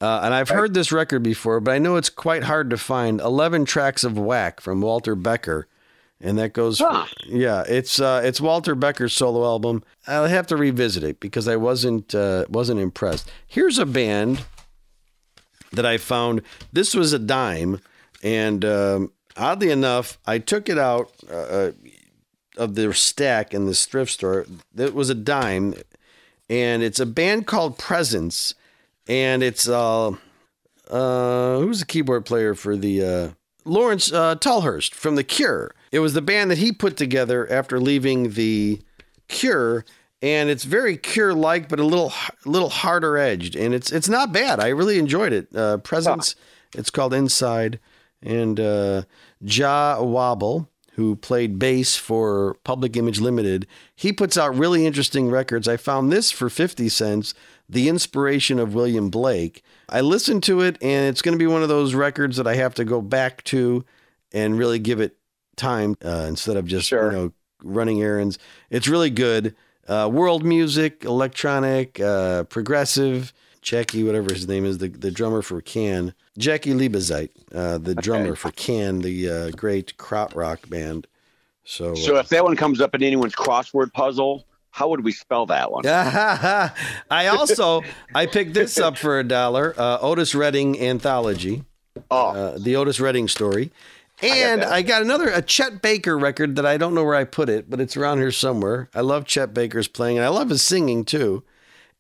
Uh, 0.01 0.21
and 0.23 0.33
I've 0.33 0.51
heard 0.51 0.75
this 0.75 0.93
record 0.93 1.25
before, 1.25 1.59
but 1.59 1.73
I 1.75 1.79
know 1.79 1.97
it's 1.97 2.09
quite 2.11 2.45
hard 2.45 2.71
to 2.71 2.77
find. 2.77 3.21
Eleven 3.21 3.65
tracks 3.65 4.05
of 4.05 4.17
whack 4.17 4.61
from 4.61 4.81
Walter 4.81 5.17
Becker, 5.17 5.67
and 6.21 6.39
that 6.39 6.53
goes. 6.53 6.79
Huh. 6.81 7.07
yeah, 7.27 7.65
it's 7.69 8.01
uh, 8.01 8.21
it's 8.25 8.41
Walter 8.41 8.75
Becker's 8.75 9.13
solo 9.13 9.45
album. 9.45 9.83
I'll 10.07 10.27
have 10.27 10.47
to 10.49 10.57
revisit 10.57 11.05
it 11.05 11.21
because 11.21 11.49
I 11.49 11.57
wasn't 11.57 12.15
uh, 12.15 12.47
wasn't 12.49 12.81
impressed. 12.81 13.31
Here's 13.47 13.79
a 13.79 13.87
band 13.87 14.45
that 15.73 15.87
I 15.87 15.99
found. 15.99 16.43
This 16.73 16.95
was 16.95 17.13
a 17.13 17.19
dime, 17.19 17.81
and 18.23 18.65
um, 18.65 19.13
oddly 19.37 19.71
enough, 19.71 20.19
I 20.27 20.39
took 20.39 20.69
it 20.69 20.79
out 20.79 21.11
uh, 21.31 21.73
of 22.57 22.75
the 22.75 22.93
stack 22.95 23.55
in 23.55 23.67
this 23.67 23.87
thrift 23.87 24.13
store. 24.13 24.47
It 24.77 24.95
was 24.95 25.11
a 25.11 25.15
dime, 25.15 25.75
and 26.51 26.83
it's 26.83 27.01
a 27.01 27.07
band 27.07 27.47
called 27.47 27.79
Presence, 27.79 28.55
and 29.07 29.43
it's 29.43 29.69
uh, 29.69 30.11
uh, 30.91 31.59
who's 31.59 31.81
the 31.81 31.87
keyboard 31.87 32.25
player 32.25 32.55
for 32.55 32.77
the 32.77 33.05
uh, 33.05 33.29
Lawrence 33.65 34.13
uh, 34.13 34.35
Tolhurst 34.35 34.95
from 34.95 35.15
The 35.15 35.25
Cure. 35.25 35.75
It 35.91 36.01
was 36.01 36.15
the 36.15 36.23
band 36.23 36.51
that 36.51 36.59
he 36.59 36.73
put 36.73 36.97
together 36.97 37.51
after 37.51 37.81
leaving 37.81 38.31
the 38.33 38.81
Cure, 39.29 39.85
and 40.23 40.49
it's 40.49 40.65
very 40.65 40.97
Cure-like, 40.97 41.69
but 41.69 41.79
a 41.79 41.85
little 41.85 42.13
little 42.45 42.71
harder 42.71 43.19
edged, 43.19 43.55
and 43.55 43.75
it's 43.75 43.93
it's 43.93 44.09
not 44.09 44.33
bad. 44.33 44.59
I 44.61 44.69
really 44.69 44.99
enjoyed 44.99 45.33
it. 45.33 45.55
Uh, 45.55 45.79
Presence. 45.79 46.35
It's 46.75 46.91
called 46.91 47.15
Inside, 47.15 47.79
and 48.23 48.59
uh, 48.59 49.03
Jah 49.45 49.99
Wobble, 50.01 50.69
who 50.93 51.15
played 51.17 51.59
bass 51.59 51.97
for 51.97 52.55
Public 52.65 52.97
Image 52.97 53.21
Limited, 53.21 53.67
he 53.95 54.13
puts 54.13 54.37
out 54.37 54.57
really 54.57 54.87
interesting 54.87 55.31
records. 55.31 55.69
I 55.69 55.77
found 55.77 56.11
this 56.11 56.31
for 56.31 56.49
fifty 56.49 56.89
cents. 56.89 57.35
The 57.71 57.91
inspiration 57.91 58.59
of 58.59 58.73
William 58.75 59.11
Blake. 59.11 59.63
I 59.91 60.01
listened 60.01 60.43
to 60.45 60.63
it, 60.63 60.79
and 60.81 61.07
it's 61.07 61.21
going 61.21 61.35
to 61.35 61.39
be 61.39 61.47
one 61.47 61.63
of 61.63 61.69
those 61.69 61.95
records 61.95 62.39
that 62.39 62.47
I 62.47 62.55
have 62.55 62.73
to 62.77 62.85
go 62.85 63.03
back 63.03 63.45
to 63.45 63.85
and 64.33 64.59
really 64.59 64.79
give 64.79 65.01
it 65.01 65.18
time 65.59 65.97
uh, 66.05 66.25
instead 66.29 66.57
of 66.57 66.65
just 66.67 66.89
Sure. 66.89 67.13
you 67.13 67.19
know 67.19 67.33
running 67.63 68.01
errands. 68.03 68.39
It's 68.71 68.89
really 68.89 69.11
good. 69.11 69.55
Uh, 69.87 70.09
world 70.13 70.45
music, 70.45 71.05
electronic, 71.05 71.99
uh, 72.01 72.45
progressive. 72.45 73.33
Jackie, 73.61 74.05
whatever 74.05 74.33
his 74.33 74.47
name 74.47 74.65
is, 74.65 74.79
the, 74.79 74.89
the 74.89 75.11
drummer 75.11 75.43
for 75.43 75.61
Can. 75.61 76.15
Jaki 76.39 76.73
Liebezeit, 76.75 77.31
uh, 77.53 77.79
the 77.79 77.95
drummer 77.97 78.37
for 78.37 78.51
Can, 78.53 79.01
the 79.01 79.29
uh, 79.29 79.51
great 79.51 79.97
krautrock 79.99 80.37
rock 80.37 80.69
band. 80.71 81.07
So, 81.65 81.95
So 81.95 82.17
if 82.17 82.29
that 82.29 82.45
one 82.45 82.55
comes 82.57 82.81
up 82.81 82.95
in 82.95 83.03
anyone's 83.03 83.35
crossword 83.35 83.93
puzzle, 83.93 84.47
how 84.71 84.89
would 84.89 85.03
we 85.03 85.11
spell 85.13 85.47
that 85.47 85.73
one? 85.73 85.85
I 85.87 87.27
also 87.27 87.83
I 88.15 88.27
picked 88.27 88.55
this 88.55 88.79
up 88.79 88.97
for 88.97 89.19
a 89.19 89.25
dollar. 89.25 89.75
Uh, 89.77 89.99
Otis 90.01 90.35
Redding 90.35 90.81
anthology, 90.81 91.65
Oh, 92.11 92.29
uh, 92.29 92.59
the 92.59 92.77
Otis 92.77 93.01
Redding 93.01 93.27
story, 93.27 93.71
and 94.23 94.63
that. 94.63 94.73
I 94.73 94.83
got 94.83 95.03
another 95.03 95.29
a 95.29 95.43
Chet 95.43 95.81
Baker 95.83 96.19
record 96.19 96.57
that 96.57 96.67
I 96.67 96.77
don't 96.77 96.95
know 96.95 97.05
where 97.05 97.15
I 97.15 97.25
put 97.25 97.49
it, 97.49 97.69
but 97.71 97.81
it's 97.81 97.97
around 97.97 98.19
here 98.19 98.33
somewhere. 98.33 98.89
I 98.95 99.01
love 99.01 99.25
Chet 99.27 99.55
Baker's 99.55 99.89
playing, 99.89 100.17
and 100.19 100.25
I 100.25 100.29
love 100.29 100.51
his 100.51 100.63
singing 100.63 101.05
too. 101.05 101.43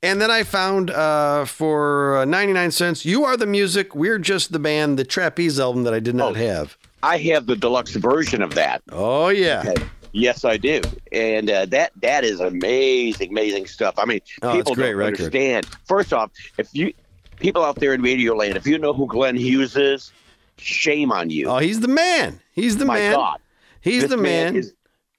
And 0.02 0.20
then 0.20 0.30
I 0.30 0.44
found 0.44 0.90
uh, 0.90 1.44
for 1.44 2.18
uh, 2.18 2.24
99 2.24 2.70
cents, 2.70 3.04
You 3.04 3.24
Are 3.24 3.36
the 3.36 3.46
Music, 3.46 3.96
We're 3.96 4.18
Just 4.20 4.52
the 4.52 4.60
Band, 4.60 4.96
the 4.96 5.04
Trapeze 5.04 5.58
album 5.58 5.82
that 5.84 5.92
I 5.94 5.98
did 5.98 6.14
not 6.14 6.32
Oh. 6.32 6.34
have. 6.34 6.76
I 7.02 7.18
have 7.18 7.46
the 7.46 7.56
deluxe 7.56 7.94
version 7.96 8.42
of 8.42 8.54
that. 8.54 8.82
Oh, 8.92 9.28
yeah. 9.28 9.74
Yes, 10.12 10.44
I 10.44 10.56
do, 10.56 10.80
and 11.12 11.50
uh, 11.50 11.66
that 11.66 11.92
that 12.00 12.24
is 12.24 12.40
amazing, 12.40 13.30
amazing 13.30 13.66
stuff. 13.66 13.94
I 13.98 14.04
mean, 14.06 14.20
Oh, 14.42 14.56
people 14.56 14.74
don't 14.74 14.84
record. 14.96 15.14
understand. 15.18 15.66
First 15.86 16.12
off, 16.14 16.30
if 16.56 16.68
you 16.72 16.92
people 17.36 17.62
out 17.62 17.76
there 17.76 17.92
in 17.92 18.00
Radio 18.02 18.34
Land, 18.34 18.56
if 18.56 18.66
you 18.66 18.78
know 18.78 18.92
who 18.94 19.06
Glenn 19.06 19.36
Hughes 19.36 19.76
is, 19.76 20.10
shame 20.58 21.12
on 21.12 21.30
you. 21.30 21.48
Oh, 21.48 21.58
he's 21.58 21.80
the 21.80 21.88
man. 21.88 22.40
He's 22.52 22.76
the 22.76 22.84
My 22.84 22.98
man. 22.98 23.12
God, 23.14 23.40
He's 23.80 24.02
this 24.02 24.10
the 24.10 24.16
man. 24.16 24.56
is 24.56 24.74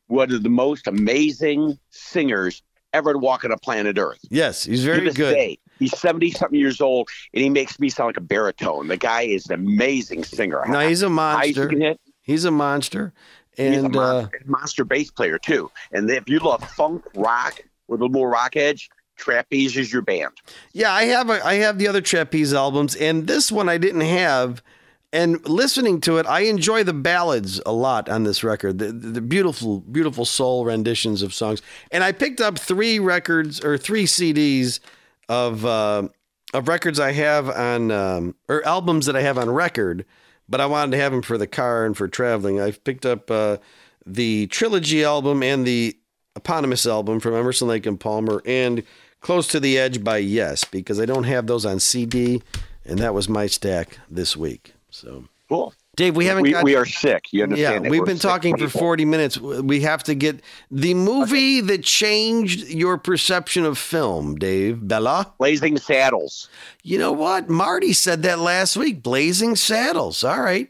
one 0.08 0.32
of 0.32 0.44
the 0.44 0.50
most 0.50 0.88
amazing 0.88 1.78
singers 1.90 2.62
ever 2.94 3.14
to 3.14 3.20
walk 3.20 3.46
on 3.46 3.52
a 3.52 3.58
planet 3.58 3.98
Earth. 3.98 4.20
yes, 4.30 4.64
he's 4.64 4.84
very 4.84 5.12
good. 5.12 5.34
day, 5.34 5.60
he's 5.78 5.98
seventy 5.98 6.32
something 6.32 6.60
years 6.60 6.82
old, 6.82 7.08
and 7.34 7.44
he 7.44 7.50
makes 7.50 7.80
me 7.80 7.90
sound 7.90 8.08
like 8.10 8.18
a 8.18 8.22
baritone. 8.22 8.88
The 8.88 8.98
guy 8.98 9.22
is 9.24 9.46
an 9.48 9.54
amazing 9.54 10.24
singer. 10.24 10.64
No, 10.68 10.80
he's 10.88 11.02
a 11.04 11.10
monster. 11.10 11.96
He's 12.22 12.46
a 12.46 12.52
monster. 12.52 13.14
He's 13.56 13.78
a 13.78 13.86
And 13.86 13.96
uh, 13.96 14.00
monster, 14.00 14.42
monster 14.46 14.86
bass 14.86 15.12
player 15.12 15.38
too. 15.38 15.72
And 15.92 16.10
if 16.10 16.28
you 16.30 16.40
love 16.40 16.64
funk 16.72 17.04
rock 17.16 17.62
with 17.88 18.00
a 18.02 18.04
little 18.04 18.14
more 18.14 18.30
rock 18.30 18.56
edge, 18.56 18.90
Trapeze 19.18 19.76
is 19.78 19.92
your 19.92 20.02
band. 20.02 20.32
yeah, 20.74 20.92
I 20.94 21.04
have 21.06 21.30
a, 21.30 21.46
I 21.46 21.56
have 21.56 21.78
the 21.78 21.88
other 21.88 22.02
trapeze 22.02 22.54
albums, 22.54 22.96
and 22.96 23.28
this 23.28 23.52
one 23.52 23.68
I 23.70 23.78
didn't 23.78 24.02
have. 24.02 24.64
And 25.12 25.48
listening 25.50 26.02
to 26.02 26.18
it, 26.18 26.28
I 26.28 26.42
enjoy 26.42 26.84
the 26.84 26.94
ballads 26.94 27.60
a 27.66 27.72
lot 27.72 28.10
on 28.10 28.24
this 28.24 28.44
record. 28.44 28.78
The, 28.78 28.92
the, 28.92 29.22
beautiful, 29.22 29.80
beautiful 29.80 30.24
soul 30.24 30.66
renditions 30.66 31.24
of 31.24 31.34
songs. 31.34 31.64
And 31.92 32.04
I 32.04 32.12
picked 32.12 32.40
up 32.40 32.60
three 32.60 33.00
records 33.00 33.64
or 33.64 33.78
three 33.78 34.06
CDs 34.06 34.80
of 35.28 35.66
uh, 35.66 36.10
of 36.54 36.68
records 36.68 37.00
I 37.00 37.12
have 37.12 37.50
on 37.50 37.92
um, 37.92 38.36
or 38.48 38.66
albums 38.66 39.08
that 39.08 39.16
I 39.16 39.22
have 39.22 39.38
on 39.38 39.50
record, 39.50 40.06
but 40.48 40.62
I 40.62 40.68
wanted 40.68 40.92
to 40.92 40.98
have 40.98 41.12
them 41.12 41.22
for 41.22 41.38
the 41.38 41.48
car 41.48 41.86
and 41.86 41.98
for 41.98 42.08
traveling. 42.08 42.60
I've 42.60 42.84
picked 42.84 43.06
up 43.06 43.30
uh, 43.32 43.58
the 44.06 44.48
trilogy 44.48 45.04
album 45.04 45.44
and 45.44 45.66
the 45.66 45.98
eponymous 46.36 46.86
album 46.86 47.20
from 47.20 47.36
Emerson 47.36 47.68
Lake 47.68 47.86
and 47.86 48.00
Palmer 48.00 48.42
and 48.46 48.84
Close 49.22 49.48
to 49.48 49.60
the 49.60 49.78
Edge 49.78 50.04
by 50.04 50.18
Yes 50.18 50.64
because 50.64 51.00
I 51.00 51.06
don't 51.06 51.26
have 51.26 51.46
those 51.46 51.66
on 51.66 51.80
CD, 51.80 52.42
and 52.86 53.00
that 53.00 53.14
was 53.14 53.28
my 53.28 53.48
stack 53.48 54.00
this 54.10 54.38
week. 54.38 54.74
So, 55.00 55.26
Cool. 55.50 55.74
Dave, 55.96 56.16
we 56.16 56.26
haven't 56.28 56.44
We, 56.44 56.52
got. 56.52 56.64
we 56.64 56.76
are 56.76 56.86
sick. 56.86 57.26
You 57.32 57.44
understand? 57.44 57.84
that 57.86 57.90
we've 57.90 58.06
been 58.06 58.20
talking 58.20 58.56
for 58.56 58.70
40 58.70 59.04
minutes. 59.04 59.38
We 59.40 59.82
have 59.82 60.04
to 60.04 60.14
get 60.14 60.42
the 60.70 60.94
movie 60.94 61.60
that 61.62 61.84
changed 61.84 62.70
your 62.70 62.98
perception 63.00 63.66
of 63.66 63.78
film, 63.78 64.36
Dave. 64.36 64.78
Bellah? 64.78 65.34
Blazing 65.40 65.78
Saddles. 65.78 66.50
You 66.84 67.00
know 67.00 67.12
what? 67.12 67.50
Marty 67.50 67.94
said 67.94 68.22
that 68.24 68.38
last 68.40 68.78
week. 68.78 69.02
Blazing 69.02 69.56
Saddles. 69.56 70.24
All 70.24 70.40
right. 70.40 70.70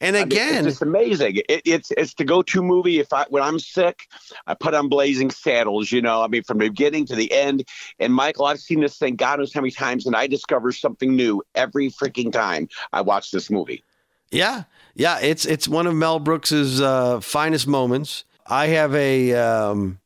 And 0.00 0.16
I 0.16 0.20
mean, 0.20 0.32
again, 0.32 0.54
it's 0.56 0.66
just 0.66 0.82
amazing. 0.82 1.36
It, 1.48 1.62
it's 1.64 1.90
it's 1.96 2.14
the 2.14 2.24
go-to 2.24 2.62
movie. 2.62 2.98
If 2.98 3.12
I 3.12 3.26
when 3.28 3.42
I'm 3.42 3.58
sick, 3.58 4.08
I 4.46 4.54
put 4.54 4.74
on 4.74 4.88
Blazing 4.88 5.30
Saddles. 5.30 5.92
You 5.92 6.02
know, 6.02 6.22
I 6.22 6.28
mean, 6.28 6.42
from 6.42 6.58
the 6.58 6.68
beginning 6.68 7.06
to 7.06 7.16
the 7.16 7.32
end. 7.32 7.66
And 7.98 8.14
Michael, 8.14 8.46
I've 8.46 8.60
seen 8.60 8.80
this 8.80 8.98
thing 8.98 9.16
God 9.16 9.38
knows 9.38 9.52
how 9.52 9.60
many 9.60 9.70
times, 9.70 10.06
and 10.06 10.16
I 10.16 10.26
discover 10.26 10.72
something 10.72 11.14
new 11.14 11.42
every 11.54 11.90
freaking 11.90 12.32
time 12.32 12.68
I 12.92 13.00
watch 13.00 13.30
this 13.30 13.50
movie. 13.50 13.82
yeah, 14.30 14.64
yeah, 14.94 15.20
it's 15.20 15.44
it's 15.46 15.68
one 15.68 15.86
of 15.86 15.94
Mel 15.94 16.18
Brooks's 16.18 16.80
uh, 16.80 17.20
finest 17.20 17.66
moments. 17.66 18.24
I 18.46 18.66
have 18.68 18.94
a 18.94 19.32
um, 19.34 20.00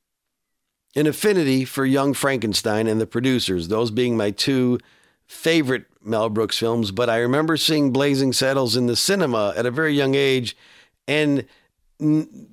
an 0.95 1.07
affinity 1.07 1.65
for 1.65 1.85
Young 1.85 2.15
Frankenstein 2.15 2.87
and 2.87 3.01
the 3.01 3.07
producers, 3.07 3.69
those 3.69 3.91
being 3.91 4.17
my 4.17 4.31
two 4.31 4.79
favorite 5.27 5.85
Mel 6.09 6.29
Brooks 6.29 6.59
films. 6.59 6.91
But 6.91 7.11
I 7.11 7.19
remember 7.19 7.57
seeing 7.57 7.93
Blazing 7.93 8.33
Saddles 8.33 8.77
in 8.77 8.87
the 8.87 8.97
cinema 8.97 9.53
at 9.57 9.67
a 9.67 9.71
very 9.71 9.95
young 9.95 10.15
age, 10.15 10.57
and 11.07 11.47
n- 12.01 12.49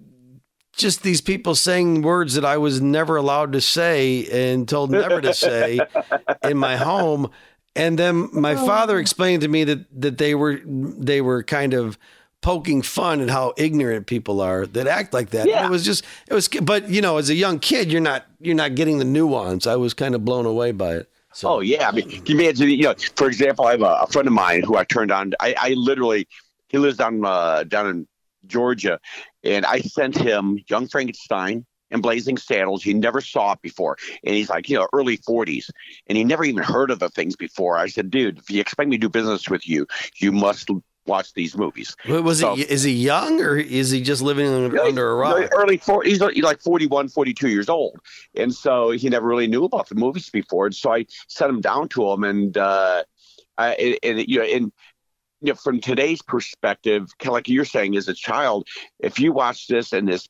just 0.74 1.04
these 1.04 1.22
people 1.22 1.56
saying 1.56 2.02
words 2.02 2.36
that 2.36 2.46
I 2.46 2.58
was 2.58 2.82
never 2.82 3.16
allowed 3.16 3.54
to 3.54 3.62
say 3.62 4.28
and 4.32 4.68
told 4.68 4.92
never 4.92 5.22
to 5.22 5.34
say 5.34 5.80
in 6.44 6.58
my 6.58 6.76
home. 6.76 7.32
And 7.76 8.00
then 8.00 8.30
my 8.32 8.56
oh. 8.56 8.66
father 8.66 9.00
explained 9.00 9.42
to 9.42 9.48
me 9.48 9.64
that 9.66 10.02
that 10.02 10.18
they 10.18 10.36
were 10.36 10.62
they 10.66 11.22
were 11.22 11.44
kind 11.44 11.74
of 11.74 11.98
poking 12.42 12.84
fun 12.84 13.22
at 13.22 13.30
how 13.30 13.54
ignorant 13.58 14.06
people 14.06 14.40
are 14.40 14.68
that 14.68 14.88
act 14.88 15.14
like 15.14 15.32
that. 15.32 15.48
Yeah. 15.48 15.66
It 15.66 15.70
was 15.72 15.84
just 15.84 16.06
it 16.30 16.34
was 16.34 16.48
but 16.48 16.90
you 16.90 17.02
know, 17.02 17.18
as 17.18 17.30
a 17.30 17.36
young 17.36 17.60
kid, 17.60 17.92
you're 17.92 18.02
not 18.02 18.26
you're 18.40 18.56
not 18.56 18.76
getting 18.76 19.00
the 19.00 19.06
nuance. 19.06 19.66
I 19.66 19.76
was 19.76 19.94
kind 19.94 20.14
of 20.14 20.24
blown 20.24 20.46
away 20.46 20.72
by 20.72 20.94
it. 20.94 21.10
So 21.36 21.56
Oh 21.56 21.60
yeah, 21.60 21.90
I 21.90 21.92
mean, 21.92 22.10
can 22.10 22.38
you 22.38 22.46
imagine? 22.46 22.70
You 22.70 22.84
know, 22.84 22.96
for 23.18 23.28
example, 23.28 23.66
I 23.66 23.72
have 23.72 23.82
a, 23.82 24.04
a 24.04 24.08
friend 24.08 24.26
of 24.26 24.34
mine 24.34 24.64
who 24.64 24.78
I 24.78 24.86
turned 24.86 25.12
on. 25.12 25.34
I, 25.42 25.54
I 25.58 25.70
literally, 25.74 26.30
he 26.70 26.78
lives 26.78 26.96
down 26.96 27.26
uh, 27.26 27.66
down 27.66 27.90
in 27.90 28.08
Georgia, 28.48 29.02
and 29.44 29.66
I 29.66 29.82
sent 29.82 30.18
him 30.18 30.58
Young 30.70 30.88
Frankenstein 30.88 31.66
and 31.92 32.02
Blazing 32.02 32.38
Saddles. 32.38 32.84
He 32.84 32.94
never 32.94 33.20
saw 33.20 33.52
it 33.52 33.62
before, 33.62 33.98
and 34.24 34.34
he's 34.34 34.50
like, 34.50 34.70
you 34.70 34.78
know, 34.78 34.88
early 34.94 35.18
forties, 35.18 35.70
and 36.08 36.18
he 36.18 36.24
never 36.24 36.46
even 36.46 36.64
heard 36.64 36.90
of 36.90 37.00
the 37.00 37.10
things 37.10 37.36
before. 37.36 37.78
I 37.78 37.88
said, 37.88 38.10
dude, 38.10 38.38
if 38.38 38.50
you 38.50 38.62
expect 38.62 38.90
me 38.90 38.96
to 38.96 39.02
do 39.02 39.10
business 39.10 39.50
with 39.50 39.68
you, 39.68 39.88
you 40.16 40.32
must 40.32 40.70
watch 41.08 41.34
these 41.34 41.56
movies. 41.58 41.96
Wa- 42.08 42.22
was 42.22 42.40
So- 42.40 42.56
he 42.56 42.64
is 42.64 42.84
he 42.84 42.92
young 42.94 43.42
or 43.42 43.58
is 43.58 43.92
he 43.92 44.02
just 44.02 44.22
living 44.22 44.48
under, 44.48 44.82
under 44.82 45.12
a 45.12 45.16
rock? 45.16 45.50
Early 45.56 45.78
four, 45.78 46.04
he's 46.04 46.20
like- 46.22 46.34
he's 46.36 46.46
41, 46.64 47.10
42 47.10 47.50
years 47.50 47.70
old. 47.70 48.00
And 48.36 48.54
so 48.54 48.92
he 48.92 49.10
never 49.10 49.28
really 49.28 49.48
knew 49.48 49.64
about 49.66 49.88
the 49.90 49.96
movies 49.96 50.30
before. 50.30 50.66
And 50.68 50.76
so 50.76 50.94
I 50.94 51.06
sent 51.28 51.50
him 51.50 51.62
down 51.62 51.90
to 51.90 52.10
him. 52.12 52.24
And, 52.24 52.58
uh, 52.58 53.04
I, 53.58 53.98
and, 54.04 54.28
you 54.28 54.40
know, 54.40 54.46
and, 54.46 54.72
you 55.42 55.50
know, 55.52 55.56
from 55.56 55.80
today's 55.80 56.22
perspective, 56.22 57.08
kind 57.20 57.30
of 57.30 57.34
like 57.34 57.48
you're 57.50 57.66
saying, 57.66 57.96
as 57.96 58.08
a 58.08 58.14
child, 58.14 58.68
if 59.00 59.20
you 59.20 59.32
watch 59.32 59.68
this 59.68 59.94
and 59.94 60.08
this 60.08 60.28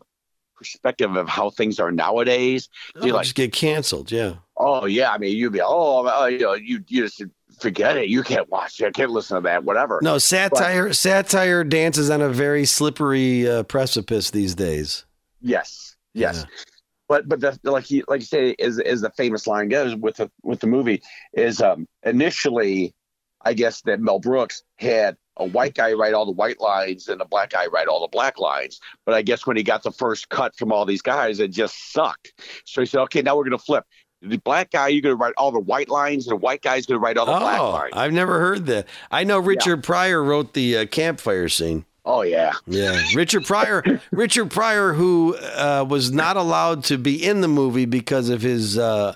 perspective 0.56 1.16
of 1.16 1.28
how 1.28 1.50
things 1.50 1.80
are 1.80 1.92
nowadays, 1.92 2.70
Oh, 2.96 3.06
you're 3.06 3.16
like, 3.16 3.24
just 3.24 3.36
get 3.36 3.52
canceled, 3.52 4.12
yeah. 4.12 4.36
oh 4.58 4.86
yeah, 4.86 5.12
I 5.12 5.18
mean, 5.18 5.36
you'd 5.36 5.54
be, 5.54 5.62
oh, 5.62 6.06
uh, 6.08 6.26
you 6.28 6.40
know, 6.40 6.54
you, 6.54 6.84
you 6.88 7.04
just 7.04 7.24
forget 7.60 7.98
it. 7.98 8.10
You 8.10 8.24
can't 8.24 8.50
watch 8.50 8.80
it. 8.80 8.86
I 8.86 8.92
can't 8.92 9.12
listen 9.12 9.36
to 9.36 9.42
that, 9.42 9.64
whatever. 9.64 10.00
No, 10.02 10.18
satire 10.18 10.94
satire 10.94 11.64
dances 11.64 12.10
on 12.10 12.22
a 12.22 12.30
very 12.30 12.66
slippery 12.66 13.50
uh, 13.50 13.64
precipice 13.64 14.32
these 14.32 14.56
days. 14.56 15.06
Yes, 15.42 15.96
yes. 16.14 16.38
Yeah. 16.38 16.64
But 17.08 17.30
but 17.30 17.40
the, 17.40 17.60
like 17.64 17.92
you 17.92 18.04
like 18.08 18.22
you 18.22 18.26
say, 18.26 18.56
as 18.60 18.80
as 18.80 19.02
the 19.02 19.12
famous 19.12 19.46
line 19.48 19.70
goes 19.70 19.96
with 19.96 20.18
the 20.18 20.32
with 20.44 20.60
the 20.60 20.68
movie 20.68 21.02
is 21.34 21.62
um 21.62 21.88
initially, 22.04 22.94
I 23.42 23.54
guess 23.54 23.82
that 23.82 24.00
Mel 24.00 24.20
Brooks 24.20 24.64
had 24.78 25.18
a 25.38 25.46
white 25.46 25.76
guy 25.76 25.94
write 25.94 26.14
all 26.14 26.26
the 26.26 26.32
white 26.32 26.62
lines 26.62 27.08
and 27.08 27.22
a 27.22 27.26
black 27.26 27.52
guy 27.52 27.66
write 27.68 27.88
all 27.88 28.02
the 28.02 28.08
black 28.08 28.40
lines. 28.40 28.80
But 29.06 29.16
I 29.16 29.22
guess 29.22 29.46
when 29.46 29.58
he 29.58 29.64
got 29.64 29.84
the 29.84 29.92
first 29.92 30.30
cut 30.30 30.56
from 30.56 30.72
all 30.72 30.86
these 30.86 31.02
guys, 31.02 31.40
it 31.40 31.52
just 31.52 31.92
sucked. 31.92 32.34
So 32.66 32.82
he 32.82 32.88
said, 32.88 33.02
okay, 33.02 33.22
now 33.22 33.36
we're 33.38 33.44
gonna 33.44 33.58
flip. 33.58 33.86
The 34.26 34.38
black 34.38 34.72
guy, 34.72 34.88
you're 34.90 35.02
gonna 35.02 35.16
write 35.16 35.34
all 35.38 35.52
the 35.52 35.60
white 35.60 35.90
lines, 35.90 36.26
and 36.28 36.32
the 36.32 36.36
white 36.42 36.62
guy's 36.62 36.86
gonna 36.86 37.00
write 37.00 37.18
all 37.18 37.26
the 37.26 37.32
black 37.40 37.60
Oh, 37.60 37.70
lines. 37.72 37.94
I've 37.94 38.14
never 38.14 38.40
heard 38.40 38.66
that. 38.68 38.88
I 39.12 39.24
know 39.24 39.40
Richard 39.40 39.84
Pryor 39.84 40.24
wrote 40.24 40.54
the 40.54 40.78
uh, 40.78 40.86
campfire 40.88 41.48
scene. 41.50 41.86
oh 42.06 42.22
yeah, 42.22 42.54
Yeah, 42.68 43.02
Richard 43.16 43.46
Pryor. 43.46 43.84
Richard 44.12 44.52
Pryor, 44.52 44.94
who 44.94 45.36
uh, 45.38 45.86
was 45.88 46.12
not 46.12 46.38
allowed 46.38 46.84
to 46.86 46.98
be 46.98 47.24
in 47.24 47.42
the 47.42 47.48
movie 47.48 47.86
because 47.86 48.30
of 48.30 48.42
his 48.42 48.78
uh, 48.78 49.16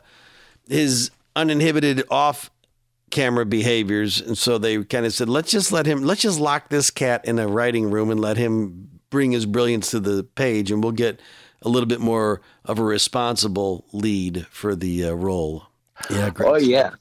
his 0.67 1.11
uninhibited 1.35 2.03
off 2.11 2.49
camera 3.11 3.45
behaviors, 3.45 4.21
and 4.21 4.37
so 4.37 4.57
they 4.57 4.83
kind 4.83 5.05
of 5.05 5.13
said, 5.13 5.29
"Let's 5.29 5.51
just 5.51 5.71
let 5.71 5.85
him. 5.85 6.03
Let's 6.03 6.21
just 6.21 6.39
lock 6.39 6.69
this 6.69 6.89
cat 6.91 7.25
in 7.25 7.39
a 7.39 7.47
writing 7.47 7.89
room 7.89 8.09
and 8.11 8.19
let 8.19 8.37
him 8.37 8.89
bring 9.09 9.31
his 9.31 9.45
brilliance 9.47 9.89
to 9.91 9.99
the 9.99 10.23
page, 10.23 10.69
and 10.71 10.83
we'll 10.83 10.91
get 10.91 11.19
a 11.61 11.69
little 11.69 11.87
bit 11.87 11.99
more 11.99 12.41
of 12.65 12.79
a 12.79 12.83
responsible 12.83 13.85
lead 13.91 14.45
for 14.49 14.75
the 14.75 15.05
uh, 15.05 15.11
role." 15.13 15.67
Yeah, 16.09 16.29
great. 16.29 16.49
oh 16.49 16.55
yeah, 16.55 16.91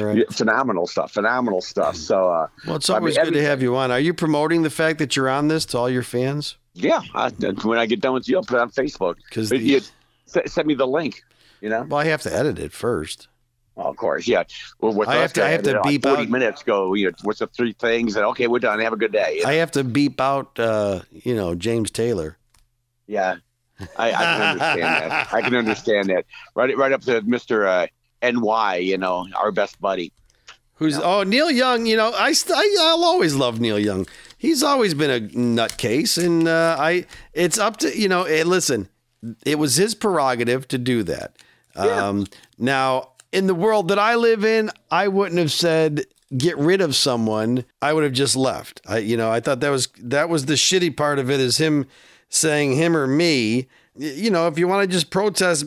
right. 0.00 0.18
Yeah, 0.18 0.24
phenomenal 0.30 0.86
stuff, 0.86 1.12
phenomenal 1.12 1.60
stuff. 1.60 1.96
So 1.96 2.28
uh, 2.30 2.46
Well, 2.66 2.76
it's 2.76 2.88
I 2.88 2.94
mean, 2.94 2.98
always 3.02 3.18
good 3.18 3.34
to 3.34 3.42
have 3.42 3.60
you 3.62 3.76
on. 3.76 3.90
Are 3.90 3.98
you 4.00 4.14
promoting 4.14 4.62
the 4.62 4.70
fact 4.70 4.98
that 5.00 5.16
you're 5.16 5.28
on 5.28 5.48
this 5.48 5.64
to 5.66 5.78
all 5.78 5.90
your 5.90 6.02
fans? 6.04 6.56
Yeah, 6.74 7.02
I, 7.14 7.30
when 7.62 7.78
I 7.78 7.86
get 7.86 8.00
done 8.00 8.14
with 8.14 8.28
you, 8.28 8.36
I'll 8.36 8.42
put 8.44 8.56
it 8.56 8.60
on 8.60 8.70
Facebook. 8.70 9.16
Because 9.28 9.50
you 9.52 9.80
send 10.26 10.66
me 10.66 10.74
the 10.74 10.86
link. 10.86 11.22
You 11.60 11.68
know, 11.70 11.82
Well, 11.88 12.00
I 12.00 12.04
have 12.06 12.22
to 12.22 12.34
edit 12.34 12.58
it 12.58 12.72
first. 12.72 13.28
well, 13.74 13.86
of 13.88 13.96
course, 13.96 14.26
yeah. 14.28 14.42
Well, 14.80 14.92
with 14.92 15.08
I 15.08 15.16
have 15.16 15.32
to- 15.34 15.44
I 15.44 15.48
have 15.50 15.62
to 15.62 15.80
beep 15.84 16.02
forty 16.02 16.22
out- 16.24 16.28
minutes. 16.30 16.62
Go. 16.62 16.94
You 16.94 17.06
know, 17.10 17.16
what's 17.22 17.38
the 17.38 17.46
three 17.46 17.72
things? 17.72 18.16
And 18.16 18.24
okay, 18.26 18.46
we're 18.48 18.58
done. 18.58 18.78
Have 18.80 18.92
a 18.92 18.96
good 18.96 19.12
day. 19.12 19.42
I 19.46 19.54
have 19.54 19.70
to 19.72 19.82
beep 19.84 20.20
out, 20.20 20.58
uh, 20.58 21.00
you 21.10 21.34
know, 21.34 21.54
James 21.54 21.90
Taylor. 21.90 22.38
Yeah, 23.06 23.36
I, 23.96 24.12
I 24.12 24.12
can 24.12 24.42
understand 24.42 24.82
that. 24.82 25.34
I 25.34 25.42
can 25.42 25.54
understand 25.54 26.08
that. 26.10 26.26
Right, 26.54 26.76
right 26.76 26.92
up 26.92 27.02
to 27.02 27.22
Mister 27.22 27.66
uh, 27.66 27.86
NY. 28.22 28.76
You 28.76 28.98
know, 28.98 29.26
our 29.36 29.52
best 29.52 29.80
buddy. 29.80 30.12
Who's 30.76 30.98
oh 30.98 31.22
Neil 31.22 31.50
Young? 31.50 31.86
You 31.86 31.96
know, 31.96 32.12
I, 32.12 32.32
st- 32.32 32.58
I 32.58 32.76
I'll 32.80 33.04
always 33.04 33.34
love 33.34 33.60
Neil 33.60 33.78
Young. 33.78 34.06
He's 34.36 34.62
always 34.62 34.92
been 34.94 35.10
a 35.10 35.20
nutcase, 35.20 36.22
and 36.22 36.48
uh, 36.48 36.76
I 36.78 37.06
it's 37.32 37.58
up 37.58 37.76
to 37.78 37.96
you 37.96 38.08
know. 38.08 38.24
eh, 38.24 38.42
listen, 38.44 38.88
it 39.46 39.58
was 39.58 39.76
his 39.76 39.94
prerogative 39.94 40.66
to 40.68 40.78
do 40.78 41.02
that. 41.04 41.36
Um, 41.76 42.26
now, 42.58 43.10
in 43.32 43.46
the 43.46 43.54
world 43.54 43.88
that 43.88 43.98
I 43.98 44.14
live 44.14 44.44
in, 44.44 44.70
I 44.90 45.08
wouldn't 45.08 45.38
have 45.38 45.50
said 45.52 46.04
get 46.36 46.56
rid 46.58 46.80
of 46.80 46.94
someone. 46.96 47.64
I 47.80 47.92
would 47.92 48.04
have 48.04 48.12
just 48.12 48.36
left. 48.36 48.80
I 48.86 48.98
you 48.98 49.16
know 49.16 49.30
I 49.30 49.40
thought 49.40 49.60
that 49.60 49.70
was 49.70 49.88
that 49.98 50.28
was 50.28 50.46
the 50.46 50.54
shitty 50.54 50.96
part 50.96 51.18
of 51.18 51.30
it 51.30 51.40
is 51.40 51.58
him 51.58 51.86
saying 52.34 52.72
him 52.72 52.96
or 52.96 53.06
me. 53.06 53.66
You 53.96 54.30
know, 54.30 54.48
if 54.48 54.58
you 54.58 54.66
want 54.66 54.88
to 54.88 54.92
just 54.92 55.10
protest 55.10 55.66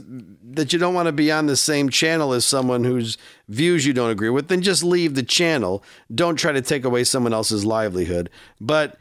that 0.52 0.74
you 0.74 0.80
don't 0.80 0.94
want 0.94 1.06
to 1.08 1.14
be 1.14 1.32
on 1.32 1.46
the 1.46 1.56
same 1.56 1.90
channel 1.90 2.34
as 2.34 2.46
someone 2.46 2.84
whose 2.84 3.18
views 3.48 3.86
you 3.86 3.94
don't 3.94 4.10
agree 4.10 4.30
with, 4.30 4.50
then 4.50 4.62
just 4.62 4.84
leave 4.84 5.16
the 5.16 5.24
channel. 5.24 5.82
Don't 6.14 6.36
try 6.36 6.52
to 6.52 6.62
take 6.62 6.84
away 6.84 7.06
someone 7.06 7.34
else's 7.34 7.64
livelihood. 7.64 8.30
But 8.60 8.98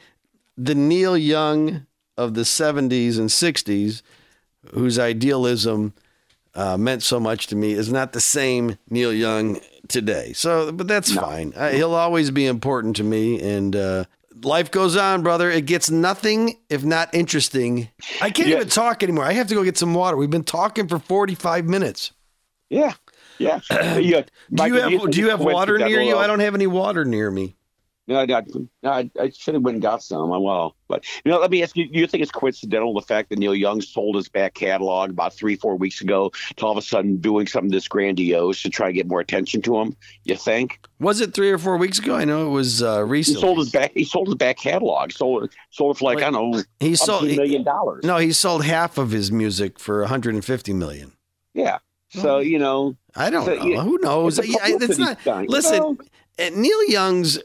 the 0.57 0.75
Neil 0.75 1.17
Young 1.17 1.87
of 2.17 2.35
the 2.35 2.43
70s 2.43 3.19
and 3.19 3.29
60s, 3.29 4.03
whose 4.73 4.99
idealism 4.99 5.93
uh, 6.55 6.77
meant 6.77 7.03
so 7.03 7.19
much 7.19 7.49
to 7.49 7.57
me, 7.57 7.73
is 7.73 7.93
not 7.93 8.13
the 8.13 8.21
same 8.21 8.79
Neil 8.89 9.13
Young 9.13 9.61
today. 9.89 10.33
So, 10.35 10.71
but 10.71 10.87
that's 10.87 11.13
fine. 11.13 11.53
Uh, 11.57 11.71
he'll 11.71 11.95
always 11.95 12.31
be 12.31 12.47
important 12.47 12.97
to 12.97 13.05
me. 13.05 13.41
And 13.41 13.75
uh, 13.75 14.05
life 14.43 14.71
goes 14.71 14.97
on, 14.97 15.23
brother. 15.23 15.51
It 15.51 15.67
gets 15.67 15.91
nothing 15.91 16.59
if 16.69 16.85
not 16.85 17.15
interesting. 17.15 17.89
I 18.21 18.31
can't 18.31 18.49
Yeah. 18.49 18.57
even 18.57 18.69
talk 18.69 19.03
anymore. 19.03 19.25
I 19.25 19.33
have 19.33 19.47
to 19.49 19.55
go 19.55 19.65
get 19.65 19.79
some 19.79 19.95
water. 19.95 20.17
We've 20.17 20.31
been 20.31 20.45
talking 20.45 20.89
for 20.89 20.99
45 20.99 21.65
minutes. 21.67 22.13
Yeah, 22.69 22.95
yeah. 23.39 23.61
yeah. 23.71 24.23
Do 24.53 24.67
you 24.67 24.75
have 24.75 25.11
do 25.11 25.21
you 25.21 25.31
have 25.31 25.41
water 25.41 25.79
near 25.79 26.01
you? 26.01 26.17
I 26.17 26.27
don't 26.27 26.41
have 26.41 26.55
any 26.55 26.67
water 26.67 27.05
near 27.05 27.31
me. 27.31 27.57
No, 28.09 28.25
no, 28.25 28.41
no 28.85 28.91
I, 28.91 29.11
I 29.21 29.31
should 29.31 29.55
have 29.55 29.65
went 29.65 29.75
and 29.77 29.83
got 29.83 30.01
some. 30.03 30.33
I 30.33 30.39
well, 30.39 30.77
but 30.89 31.05
you 31.25 31.31
know, 31.33 31.39
let 31.41 31.51
me 31.51 31.63
ask 31.63 31.77
you: 31.77 31.89
Do 31.89 31.99
you 31.99 32.07
think 32.07 32.23
it's 32.23 32.31
coincidental 32.31 32.95
the 32.95 33.01
fact 33.01 33.31
that 33.31 33.39
Neil 33.39 33.55
Young 33.55 33.81
sold 33.81 34.15
his 34.15 34.29
back 34.29 34.55
catalog 34.55 35.11
about 35.11 35.35
three, 35.35 35.57
four 35.57 35.75
weeks 35.77 36.01
ago 36.01 36.31
to 36.57 36.67
all 36.67 36.71
of 36.71 36.79
a 36.79 36.83
sudden 36.83 37.17
doing 37.17 37.47
something 37.49 37.71
this 37.73 37.89
grandiose 37.89 38.63
to 38.63 38.71
try 38.71 38.87
to 38.87 38.93
get 38.93 39.09
more 39.09 39.19
attention 39.19 39.61
to 39.63 39.77
him? 39.81 39.97
You 40.25 40.37
think 40.37 40.79
Was 41.01 41.21
it 41.21 41.35
three 41.35 41.51
or 41.51 41.59
four 41.59 41.77
weeks 41.79 41.99
ago? 41.99 42.15
I 42.15 42.25
know 42.25 42.47
it 42.47 42.51
was 42.51 42.81
uh, 42.81 43.05
he 43.07 43.23
sold 43.25 43.59
his 43.59 43.71
back? 43.71 43.91
He 43.95 44.05
sold 44.05 44.29
his 44.29 44.37
back 44.37 44.59
catalog. 44.59 45.11
Sold 45.11 45.51
sold 45.71 45.97
it 45.97 45.99
for 45.99 46.05
like 46.05 46.19
I 46.19 46.31
don't 46.31 46.53
know, 46.53 46.63
He 46.79 46.95
sold 46.95 47.25
a 47.25 47.37
million 47.37 47.65
dollars. 47.65 48.05
no, 48.05 48.19
he 48.19 48.33
sold 48.33 48.65
half 48.65 48.99
of 48.99 49.11
his 49.11 49.33
music 49.33 49.81
for 49.81 50.01
150 50.03 50.73
million. 50.75 51.13
Yeah. 51.55 51.79
So 52.11 52.39
you 52.39 52.61
know, 52.61 52.97
I 53.17 53.31
don't 53.31 53.45
So, 53.45 53.55
know. 53.57 53.81
Who 53.81 53.99
knows? 53.99 54.39
it's 54.39 54.49
it's 54.49 54.99
not. 54.99 55.21
stunt, 55.21 55.49
you 55.49 55.49
Listen, 55.51 55.79
know? 55.79 55.97
Neil 56.55 56.89
Young's 56.89 57.41